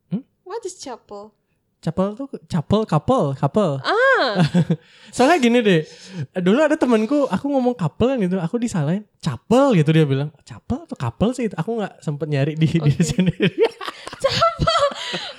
Hmm? 0.08 0.22
What 0.42 0.62
is 0.62 0.76
chapel? 0.76 1.32
Chapel 1.78 2.18
tuh 2.18 2.26
Chapel 2.50 2.82
couple, 2.90 3.38
couple. 3.38 3.78
Ah, 3.86 4.42
Soalnya 5.14 5.38
gini 5.38 5.58
deh. 5.62 5.86
Dulu 6.34 6.58
ada 6.58 6.74
temanku 6.74 7.30
aku 7.30 7.46
ngomong 7.46 7.78
couple 7.78 8.10
kan 8.10 8.18
gitu, 8.18 8.36
aku 8.42 8.58
disalahin 8.58 9.06
Chapel 9.22 9.78
gitu 9.78 9.94
dia 9.94 10.02
bilang. 10.02 10.34
Chapel 10.42 10.82
atau 10.84 10.98
couple 10.98 11.30
sih? 11.38 11.46
Aku 11.54 11.78
nggak 11.78 12.02
sempet 12.02 12.26
nyari 12.26 12.52
di 12.58 12.66
di 12.66 12.92
Oke. 12.92 13.02
sendiri. 13.06 13.50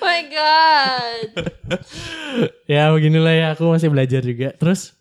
my 0.00 0.20
god. 0.32 1.26
ya 2.72 2.90
beginilah 2.94 3.34
ya 3.34 3.46
aku 3.54 3.70
masih 3.70 3.88
belajar 3.90 4.22
juga 4.22 4.54
terus 4.56 4.94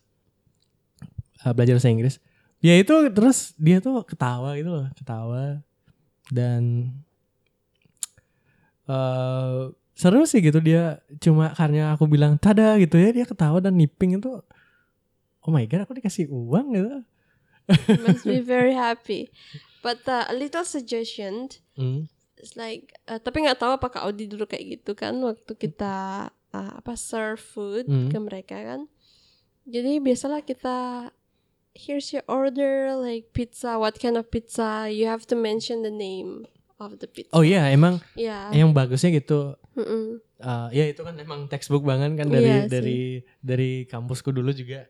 uh, 1.45 1.53
belajar 1.53 1.77
bahasa 1.77 1.91
Inggris 1.91 2.15
ya 2.59 2.75
itu 2.75 2.93
terus 3.13 3.55
dia 3.55 3.79
tuh 3.79 4.03
ketawa 4.03 4.55
gitu 4.59 4.69
loh 4.69 4.87
ketawa 4.95 5.63
dan 6.29 6.93
uh, 8.85 9.73
seru 9.99 10.23
sih 10.23 10.39
gitu 10.39 10.63
dia 10.63 11.03
cuma 11.19 11.51
karena 11.51 11.91
aku 11.91 12.07
bilang 12.07 12.39
tada 12.39 12.79
gitu 12.79 12.95
ya 12.95 13.11
dia 13.11 13.25
ketawa 13.27 13.59
dan 13.59 13.75
nipping 13.75 14.15
itu 14.15 14.39
oh 15.39 15.51
my 15.51 15.67
god 15.67 15.83
aku 15.83 15.99
dikasih 15.99 16.31
uang 16.31 16.67
gitu 16.73 17.03
Must 18.01 18.25
be 18.25 18.41
very 18.41 18.73
happy. 18.73 19.29
But 19.85 20.01
uh, 20.03 20.25
a 20.25 20.33
little 20.33 20.65
suggestion 20.65 21.53
Hmm. 21.77 22.09
It's 22.35 22.55
like 22.55 22.95
uh, 23.05 23.19
tapi 23.19 23.43
nggak 23.43 23.59
tahu 23.59 23.75
apakah 23.75 24.07
Audi 24.07 24.25
dulu 24.25 24.43
kayak 24.43 24.81
gitu 24.81 24.95
kan 24.95 25.13
waktu 25.19 25.53
kita 25.53 25.95
uh, 26.49 26.71
apa 26.79 26.95
serve 26.95 27.37
food 27.37 27.85
Hmm. 27.85 28.09
ke 28.09 28.17
mereka 28.17 28.57
kan. 28.57 28.89
Jadi 29.63 30.01
biasalah 30.01 30.41
kita 30.41 31.11
here's 31.77 32.09
your 32.09 32.25
order 32.25 32.97
like 32.97 33.29
pizza 33.31 33.77
what 33.77 33.95
kind 33.95 34.17
of 34.17 34.25
pizza 34.27 34.89
you 34.89 35.05
have 35.05 35.23
to 35.23 35.37
mention 35.37 35.85
the 35.85 35.93
name 35.93 36.49
of 36.81 36.97
the 36.97 37.07
pizza. 37.07 37.29
oh 37.31 37.45
iya 37.45 37.69
emang 37.69 38.01
Ya. 38.17 38.49
yang 38.49 38.73
bagusnya 38.73 39.13
gitu 39.13 39.53
Mm-mm. 39.79 40.03
Uh, 40.37 40.67
ya 40.69 40.85
itu 40.85 40.99
kan 40.99 41.15
emang 41.15 41.47
textbook 41.47 41.81
banget 41.81 42.15
kan 42.15 42.27
dari 42.27 42.45
Iya 42.45 42.63
dari 42.65 42.99
dari 43.39 43.71
kampusku 43.85 44.29
dulu 44.29 44.51
juga 44.51 44.87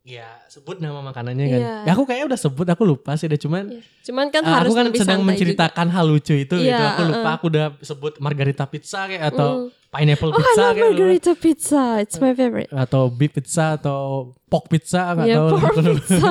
ya 0.00 0.24
sebut 0.46 0.78
nama 0.78 0.98
makanannya 1.00 1.46
kan 1.46 1.60
Iya. 1.60 1.74
ya 1.84 1.90
aku 1.92 2.02
kayaknya 2.02 2.26
udah 2.26 2.40
sebut 2.40 2.64
aku 2.64 2.82
lupa 2.84 3.14
sih 3.14 3.26
deh 3.26 3.36
cuman 3.36 3.68
Iya. 3.68 3.82
Cuman 4.02 4.26
kan 4.28 4.42
uh, 4.42 4.50
harus 4.56 4.66
aku 4.66 4.74
kan 4.74 4.84
lebih 4.88 4.98
sedang 4.98 5.20
menceritakan 5.20 5.86
hal 5.88 6.06
lucu 6.06 6.34
itu 6.34 6.54
gitu 6.56 6.72
Iya, 6.72 6.90
aku 6.90 7.02
lupa 7.04 7.20
uh-uh. 7.20 7.36
aku 7.36 7.44
udah 7.48 7.66
sebut 7.80 8.12
margarita 8.18 8.64
pizza 8.64 9.04
kayak 9.04 9.28
atau 9.28 9.68
Mm. 9.68 9.92
pineapple 9.92 10.30
juga. 10.30 10.38
Oh, 10.38 10.40
I 10.40 10.46
pizza 10.46 10.56
love 10.56 10.70
kayak 10.70 10.78
dulu. 10.80 10.94
margarita 10.96 11.32
pizza. 11.34 11.82
It's 11.98 12.16
my 12.16 12.32
favorite. 12.32 12.70
atau 12.72 13.02
beef 13.08 13.32
pizza 13.32 13.74
atau 13.74 14.00
pork 14.46 14.66
pizza 14.66 15.02
nggak 15.12 15.26
Iya, 15.26 15.36
tahu 15.36 15.46
pork 15.52 15.62
lupa. 15.76 15.92
pizza. 16.00 16.30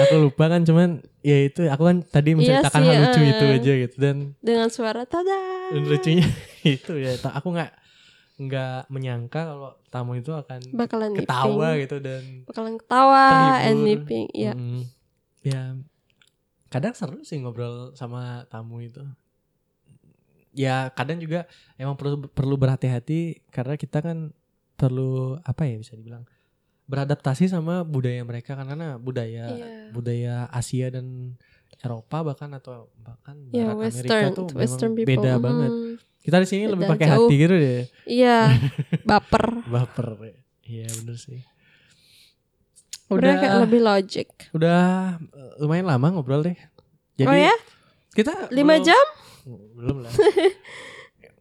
Aku 0.00 0.14
lupa 0.28 0.44
kan 0.48 0.62
cuman 0.64 1.04
ya 1.20 1.36
itu 1.44 1.68
aku 1.68 1.82
kan 1.84 1.96
tadi 2.06 2.32
menceritakan 2.32 2.80
sih, 2.80 2.88
hal 2.88 3.02
lucu 3.04 3.20
uh. 3.20 3.28
itu 3.28 3.44
aja 3.44 3.72
gitu 3.84 3.96
dan 4.00 4.16
Dengan 4.40 4.68
suara 4.72 5.02
tada. 5.04 5.40
dan 5.72 5.82
lucunya 5.84 6.26
itu 6.80 6.92
ya 6.96 7.12
aku 7.20 7.48
nggak 7.52 7.70
nggak 8.42 8.78
menyangka 8.88 9.40
kalau 9.54 9.70
tamu 9.92 10.16
itu 10.16 10.32
akan 10.32 10.60
Bakalan 10.72 11.12
ketawa 11.14 11.76
nipping. 11.76 11.82
gitu 11.84 11.96
dan 12.00 12.22
Bakalan 12.48 12.74
ketawa 12.80 13.24
Terhibur. 13.28 13.66
and 13.68 13.78
nipping. 13.84 14.26
Iya. 14.32 14.52
Mm, 14.56 14.82
ya 15.44 15.62
kadang 16.72 16.94
seru 16.96 17.20
sih 17.20 17.36
ngobrol 17.36 17.92
sama 17.92 18.48
tamu 18.48 18.80
itu 18.80 19.04
ya 20.56 20.88
kadang 20.92 21.20
juga 21.20 21.44
emang 21.76 21.96
perlu 21.96 22.28
perlu 22.32 22.56
berhati-hati 22.56 23.44
karena 23.52 23.76
kita 23.76 24.00
kan 24.00 24.32
perlu 24.76 25.36
apa 25.44 25.68
ya 25.68 25.76
bisa 25.80 25.92
dibilang 25.96 26.24
beradaptasi 26.92 27.48
sama 27.48 27.80
budaya 27.82 28.20
mereka 28.20 28.52
karena 28.52 28.94
budaya 28.96 29.48
Iya. 29.48 29.66
budaya 29.90 30.34
Asia 30.46 30.88
dan 30.88 31.32
Eropa 31.78 32.20
bahkan 32.22 32.52
atau 32.52 32.92
bahkan 32.96 33.48
Ya, 33.48 33.72
Barat 33.72 33.88
Amerika 33.90 34.12
western, 34.14 34.30
tuh 34.30 34.44
memang 34.46 34.60
western 34.60 34.92
people. 34.92 35.08
beda 35.10 35.32
Mhm. 35.32 35.40
banget 35.40 35.70
kita 36.20 36.36
di 36.36 36.46
sini 36.46 36.64
lebih 36.66 36.86
pakai 36.86 37.06
hati 37.08 37.34
gitu 37.34 37.54
deh 37.54 37.82
Iya, 38.04 38.38
baper. 39.08 39.46
baper 39.66 40.08
iya 40.62 40.86
bener 40.94 41.16
sih 41.16 41.40
Mereka 43.08 43.40
kayak 43.42 43.56
lebih 43.62 43.80
logic. 43.82 44.28
udah 44.52 44.82
eh, 45.18 45.52
lumayan 45.58 45.84
lama 45.86 46.06
ngobrol 46.10 46.40
deh. 46.42 46.56
Jadi 47.14 47.28
oh 47.28 47.36
ya? 47.38 47.52
kita 48.10 48.48
Lima 48.48 48.74
belum- 48.74 48.86
jam? 48.86 49.06
Belum 49.74 49.96
lah. 50.00 50.12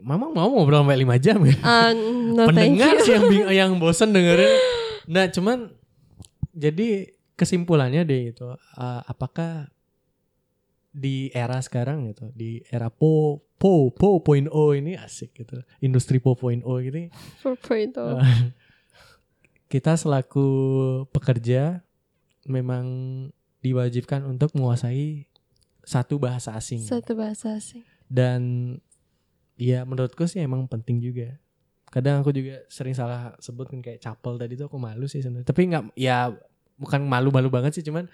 Mama 0.02 0.28
mau 0.28 0.50
ngobrol 0.50 0.82
sampai 0.82 0.98
5 0.98 1.16
jam 1.16 1.40
ya. 1.42 1.56
Ah, 1.62 1.94
no 1.94 2.44
Pendengar 2.44 3.00
sih 3.00 3.14
yang 3.14 3.24
yang 3.48 3.72
bosen 3.78 4.12
dengerin. 4.12 4.50
Nah, 5.08 5.26
cuman 5.28 5.72
jadi 6.52 7.10
kesimpulannya 7.34 8.04
deh 8.04 8.36
itu 8.36 8.46
eh, 8.78 9.02
apakah 9.08 9.72
di 10.92 11.32
era 11.32 11.56
sekarang 11.58 12.12
gitu, 12.12 12.28
di 12.36 12.60
era 12.68 12.92
po 12.92 13.40
po 13.56 13.90
po 13.90 14.20
point 14.20 14.52
o 14.52 14.76
ini 14.76 15.00
asik 15.00 15.32
gitu. 15.34 15.64
Industri 15.80 16.20
po 16.20 16.36
point 16.36 16.60
o 16.62 16.78
ini 16.78 17.08
4.0. 17.40 18.20
Eh, 18.20 18.52
kita 19.72 19.96
selaku 19.96 20.48
pekerja 21.10 21.80
memang 22.44 22.86
diwajibkan 23.62 24.26
untuk 24.26 24.52
menguasai 24.52 25.30
satu 25.82 26.18
bahasa 26.18 26.54
asing 26.54 26.82
Satu 26.82 27.14
bahasa 27.14 27.54
asing. 27.56 27.86
dan 28.06 28.42
ya 29.56 29.86
menurutku 29.86 30.26
sih 30.26 30.42
emang 30.42 30.66
penting 30.66 30.98
juga 31.00 31.38
kadang 31.92 32.24
aku 32.24 32.32
juga 32.32 32.64
sering 32.66 32.96
salah 32.96 33.36
sebut 33.38 33.68
kan 33.68 33.80
kayak 33.80 34.00
capel 34.00 34.40
tadi 34.40 34.56
tuh 34.56 34.66
aku 34.66 34.80
malu 34.80 35.06
sih 35.06 35.20
sebenarnya. 35.20 35.46
Tapi 35.46 35.62
nggak 35.68 35.84
ya 35.94 36.32
bukan 36.76 37.04
malu-malu 37.04 37.52
banget 37.52 37.76
sih 37.76 37.84
cuman 37.84 38.08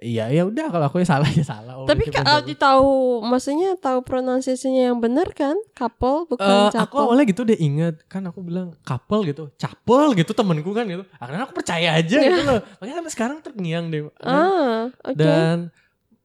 ya 0.00 0.32
ya 0.32 0.48
udah 0.48 0.70
kalau 0.70 0.86
aku 0.86 1.00
ya 1.00 1.08
salah 1.08 1.28
ya 1.28 1.42
salah. 1.42 1.76
Oh, 1.76 1.84
Tapi 1.84 2.08
Aldi 2.08 2.56
tahu, 2.56 3.20
maksudnya 3.20 3.76
tahu 3.76 4.00
pronunciasinya 4.00 4.88
yang 4.88 4.96
benar 4.96 5.28
kan? 5.32 5.56
Couple 5.72 6.24
bukan 6.24 6.48
Eh, 6.48 6.68
aku 6.72 6.76
couple. 6.88 7.00
awalnya 7.04 7.24
gitu 7.28 7.42
deh 7.44 7.58
inget 7.58 8.00
kan 8.06 8.24
aku 8.24 8.40
bilang 8.40 8.72
couple 8.80 9.24
gitu 9.24 9.52
capel 9.56 10.16
gitu 10.16 10.32
temenku 10.32 10.72
kan 10.72 10.88
gitu. 10.88 11.04
Akhirnya 11.16 11.44
aku 11.44 11.52
percaya 11.52 11.96
aja 11.96 12.16
gitu 12.28 12.40
loh. 12.40 12.60
Makanya 12.80 12.96
sampai 13.04 13.12
sekarang 13.12 13.38
terngiang 13.40 13.92
deh. 13.92 14.08
Ah, 14.20 14.88
oke. 15.04 15.16
dan 15.16 15.68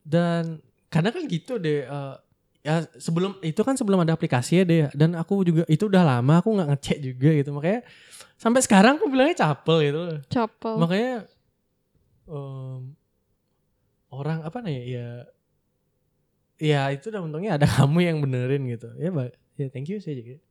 dan 0.08 0.64
karena 0.88 1.10
kan 1.12 1.24
gitu 1.28 1.58
deh 1.58 1.84
eh, 1.84 2.16
ya 2.66 2.82
sebelum 2.98 3.38
itu 3.46 3.62
kan 3.62 3.78
sebelum 3.78 4.02
ada 4.02 4.18
aplikasi 4.18 4.58
ya 4.58 4.64
deh 4.66 4.90
dan 4.98 5.14
aku 5.14 5.46
juga 5.46 5.64
itu 5.70 5.86
udah 5.86 6.02
lama 6.02 6.42
aku 6.42 6.50
nggak 6.58 6.70
ngecek 6.74 6.98
juga 6.98 7.30
gitu 7.38 7.54
makanya 7.54 7.86
sampai 8.42 8.66
sekarang 8.66 8.98
aku 8.98 9.06
bilangnya 9.06 9.38
capel 9.38 9.78
gitu. 9.86 10.02
Couple. 10.34 10.82
makanya 10.82 11.30
em, 12.26 12.98
orang 14.10 14.42
apa 14.42 14.58
nih 14.66 14.80
ya 14.98 15.10
ya 16.58 16.82
itu 16.90 17.14
udah 17.14 17.22
untungnya 17.22 17.62
ada 17.62 17.70
kamu 17.78 18.02
yang 18.02 18.18
benerin 18.18 18.66
gitu 18.66 18.90
ya 18.98 19.14
mbak 19.14 19.38
ya 19.62 19.70
thank 19.70 19.86
you 19.86 20.02
sih 20.02 20.18
juga 20.18 20.42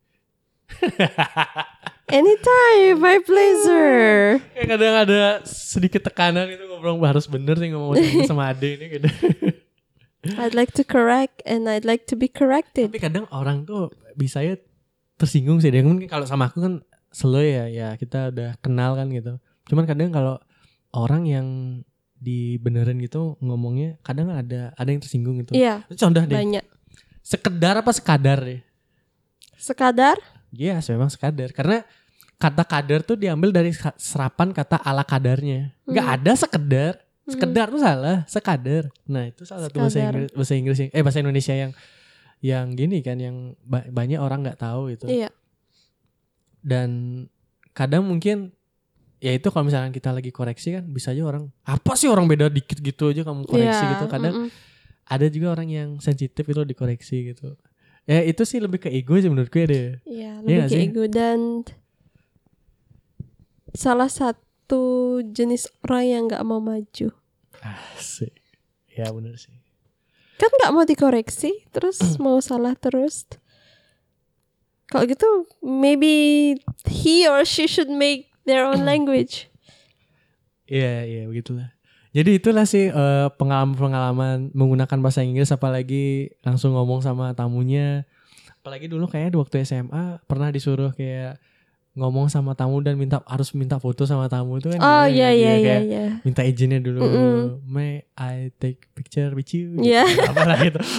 Anytime, 2.04 3.00
my 3.00 3.16
pleasure. 3.24 4.38
Kayak 4.52 4.68
kadang 4.76 4.94
ada 5.08 5.20
sedikit 5.48 6.04
tekanan 6.04 6.52
itu 6.52 6.62
ngobrol 6.68 7.00
harus 7.00 7.24
bener 7.24 7.56
sih 7.56 7.72
ngomong 7.72 7.96
sama 8.28 8.52
Ade 8.52 8.76
ini 8.76 8.86
gitu. 9.00 9.08
I'd 10.35 10.53
like 10.53 10.72
to 10.72 10.83
correct 10.83 11.45
and 11.45 11.66
I'd 11.66 11.85
like 11.85 12.09
to 12.09 12.14
be 12.14 12.27
corrected. 12.27 12.89
Tapi 12.89 12.99
kadang 12.99 13.25
orang 13.29 13.62
tuh 13.62 13.89
bisa 14.12 14.41
ya 14.41 14.57
tersinggung 15.14 15.59
sih. 15.59 15.68
Dia 15.68 15.81
mungkin 15.81 16.07
kalau 16.07 16.25
sama 16.25 16.49
aku 16.49 16.59
kan 16.59 16.75
slow 17.11 17.41
ya, 17.41 17.66
ya 17.66 17.89
kita 17.95 18.31
udah 18.31 18.57
kenal 18.59 18.95
kan 18.95 19.09
gitu. 19.09 19.37
Cuman 19.64 19.85
kadang 19.85 20.11
kalau 20.11 20.41
orang 20.91 21.25
yang 21.25 21.47
dibenerin 22.14 22.97
gitu 22.99 23.37
ngomongnya 23.39 24.01
kadang 24.01 24.29
ada 24.29 24.72
ada 24.72 24.89
yang 24.89 24.99
tersinggung 24.99 25.39
gitu. 25.39 25.53
Iya, 25.53 25.85
Contoh 25.93 26.22
deh, 26.22 26.33
banyak. 26.33 26.64
sekedar 27.20 27.77
apa 27.77 27.93
sekadar 27.93 28.41
ya? 28.41 28.61
Sekadar? 29.55 30.16
Yes, 30.51 30.89
memang 30.89 31.09
sekadar. 31.09 31.51
Karena 31.51 31.83
kata 32.37 32.62
kadar 32.64 33.01
tuh 33.01 33.14
diambil 33.14 33.51
dari 33.51 33.70
serapan 33.97 34.51
kata 34.51 34.77
ala 34.79 35.03
kadarnya. 35.03 35.72
Nggak 35.85 36.07
Hmm. 36.07 36.16
ada 36.16 36.33
sekedar. 36.35 36.93
Sekedar 37.25 37.66
tuh 37.68 37.81
salah, 37.81 38.22
sekadar. 38.25 38.93
Nah, 39.05 39.25
itu 39.25 39.43
salah 39.43 39.64
satu 39.64 39.81
bahasa. 39.81 39.97
Inggris, 39.99 40.29
bahasa 40.31 40.53
Inggris 40.53 40.77
yang- 40.79 40.93
eh 40.93 41.01
bahasa 41.01 41.18
Indonesia 41.18 41.55
yang 41.55 41.72
yang 42.39 42.66
gini 42.72 43.01
kan 43.01 43.16
yang 43.16 43.37
ba- 43.61 43.89
banyak 43.89 44.18
orang 44.18 44.45
nggak 44.45 44.61
tahu 44.61 44.93
itu. 44.93 45.09
Iya. 45.09 45.33
Dan 46.61 46.91
kadang 47.72 48.05
mungkin 48.05 48.53
ya 49.18 49.33
itu 49.33 49.49
kalau 49.49 49.64
misalnya 49.64 49.89
kita 49.89 50.12
lagi 50.12 50.29
koreksi 50.29 50.68
kan 50.72 50.85
bisa 50.87 51.11
aja 51.11 51.25
orang 51.25 51.49
apa 51.62 51.93
sih 51.95 52.07
orang 52.07 52.25
beda 52.27 52.49
dikit 52.49 52.77
gitu 52.79 53.09
aja 53.09 53.20
kamu 53.22 53.45
koreksi 53.45 53.72
Iya, 53.81 53.93
gitu. 53.95 54.05
Kadang 54.07 54.35
mm-mm. 54.39 54.51
ada 55.07 55.27
juga 55.27 55.49
orang 55.51 55.68
yang 55.68 55.91
sensitif 55.99 56.45
itu 56.45 56.61
dikoreksi 56.62 57.33
gitu. 57.33 57.57
Ya 58.05 58.20
itu 58.20 58.45
sih 58.45 58.61
lebih 58.61 58.77
ke 58.79 58.93
ego 58.93 59.16
sih 59.16 59.33
menurut 59.33 59.49
gue 59.49 59.64
deh. 59.64 59.87
Iya, 60.05 60.05
Iya 60.05 60.33
lebih 60.39 60.53
nggak 60.55 60.68
ke 60.68 60.77
sih? 60.77 60.85
ego 60.85 61.05
dan 61.07 61.39
salah 63.72 64.09
satu 64.09 64.43
jenis 65.34 65.68
orang 65.84 66.04
yang 66.04 66.22
nggak 66.30 66.44
mau 66.46 66.60
maju. 66.60 67.08
Asik. 67.60 68.32
Ya 68.94 69.10
bener 69.10 69.34
sih. 69.36 69.54
Kan 70.38 70.50
nggak 70.50 70.72
mau 70.74 70.84
dikoreksi, 70.86 71.66
terus 71.70 71.98
mau 72.24 72.38
salah 72.38 72.78
terus. 72.78 73.26
Kalau 74.88 75.08
gitu, 75.08 75.26
maybe 75.64 76.54
he 76.86 77.26
or 77.26 77.42
she 77.42 77.66
should 77.66 77.90
make 77.90 78.30
their 78.46 78.62
own 78.68 78.86
language. 78.90 79.50
Iya, 80.64 81.04
iya 81.04 81.22
begitulah. 81.28 81.74
Jadi 82.14 82.38
itulah 82.38 82.62
sih 82.62 82.94
eh, 82.94 83.28
pengalaman-pengalaman 83.34 84.54
menggunakan 84.54 84.98
bahasa 85.02 85.26
Inggris 85.26 85.50
apalagi 85.50 86.30
langsung 86.46 86.78
ngomong 86.78 87.02
sama 87.02 87.34
tamunya. 87.34 88.06
Apalagi 88.62 88.86
dulu 88.86 89.10
kayaknya 89.10 89.34
di 89.34 89.38
waktu 89.42 89.66
SMA 89.66 90.22
pernah 90.24 90.48
disuruh 90.54 90.94
kayak 90.94 91.42
ngomong 91.95 92.26
sama 92.26 92.53
tamu 92.53 92.82
dan 92.82 92.99
minta 92.99 93.22
harus 93.22 93.55
minta 93.55 93.78
foto 93.78 94.03
sama 94.03 94.26
tamu 94.26 94.59
itu 94.59 94.66
kan. 94.68 94.82
Oh 94.82 95.07
iya 95.07 95.30
ya, 95.30 95.30
iya 95.30 95.53
iya 95.55 95.55
kayak 95.57 95.82
iya. 95.86 96.05
Minta 96.22 96.42
izinnya 96.42 96.78
dulu. 96.78 97.01
Mm-mm. 97.01 97.62
May 97.64 98.03
I 98.12 98.51
take 98.59 98.90
picture 98.92 99.30
with 99.30 99.51
you? 99.51 99.78
Iya. 99.78 100.03
Gitu. 100.05 100.26
Apalah 100.26 100.59
gitu. 100.61 100.80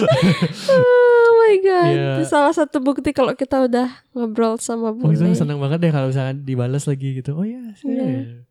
Oh 0.72 1.32
my 1.46 1.56
god, 1.62 1.86
Iya. 1.86 2.10
itu 2.18 2.24
salah 2.26 2.50
satu 2.50 2.82
bukti 2.82 3.14
kalau 3.14 3.30
kita 3.30 3.62
udah 3.62 3.86
ngobrol 4.10 4.58
sama 4.58 4.90
Oh, 4.90 5.12
itu 5.14 5.22
bule. 5.22 5.38
seneng 5.38 5.62
banget 5.62 5.78
deh 5.78 5.92
kalau 5.94 6.10
misalkan 6.10 6.42
dibalas 6.42 6.90
lagi 6.90 7.22
gitu. 7.22 7.38
Oh 7.38 7.46
iya, 7.46 7.62
sih. 7.78 7.86
Iya. 7.86 8.42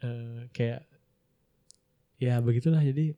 Eh, 0.00 0.40
kayak 0.50 0.80
ya 2.16 2.40
begitulah 2.40 2.80
jadi 2.80 3.12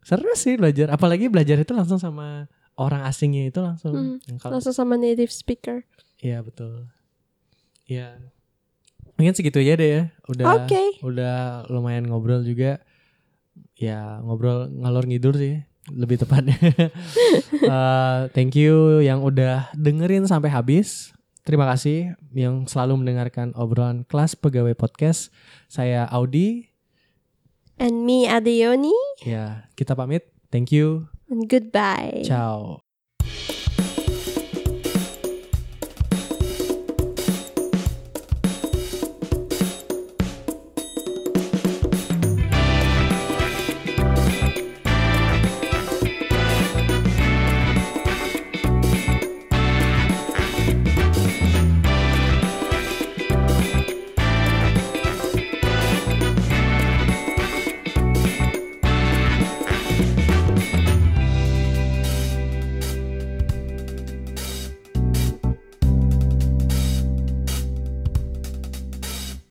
seru 0.00 0.32
sih 0.36 0.56
belajar. 0.56 0.88
Apalagi 0.88 1.28
belajar 1.28 1.56
itu 1.58 1.72
langsung 1.72 2.00
sama 2.00 2.48
orang 2.76 3.04
asingnya 3.04 3.48
itu 3.48 3.60
langsung. 3.60 3.92
Hmm, 3.92 4.16
Langsung 4.40 4.72
sama 4.72 4.96
native 4.96 5.28
speaker. 5.28 5.84
Iya 6.24 6.40
betul. 6.40 6.88
Iya. 7.84 8.16
Mungkin 9.20 9.36
segitu 9.36 9.60
aja 9.60 9.76
deh 9.76 9.90
ya. 9.92 10.02
Udah 10.26 10.64
Oke. 10.64 10.98
udah 11.04 11.68
lumayan 11.68 12.08
ngobrol 12.08 12.40
juga. 12.40 12.80
Ya 13.76 14.18
ngobrol 14.24 14.72
ngalor 14.72 15.04
ngidur 15.04 15.36
sih 15.36 15.62
lebih 15.92 16.20
tepatnya. 16.24 16.56
Eh, 17.64 18.20
thank 18.36 18.52
you 18.52 19.00
yang 19.00 19.24
udah 19.24 19.72
dengerin 19.72 20.28
sampai 20.28 20.52
habis. 20.52 21.16
Terima 21.48 21.64
kasih 21.64 22.12
yang 22.36 22.68
selalu 22.68 23.00
mendengarkan 23.00 23.56
obrolan 23.56 24.04
kelas 24.04 24.36
pegawai 24.36 24.76
podcast. 24.76 25.32
Saya 25.72 26.04
Audi. 26.12 26.68
And 27.80 28.04
me, 28.04 28.28
Adeoni. 28.28 28.92
Ya, 29.24 29.64
kita 29.80 29.96
pamit. 29.96 30.28
Thank 30.52 30.76
you. 30.76 31.08
And 31.32 31.48
goodbye. 31.48 32.20
Ciao. 32.20 32.84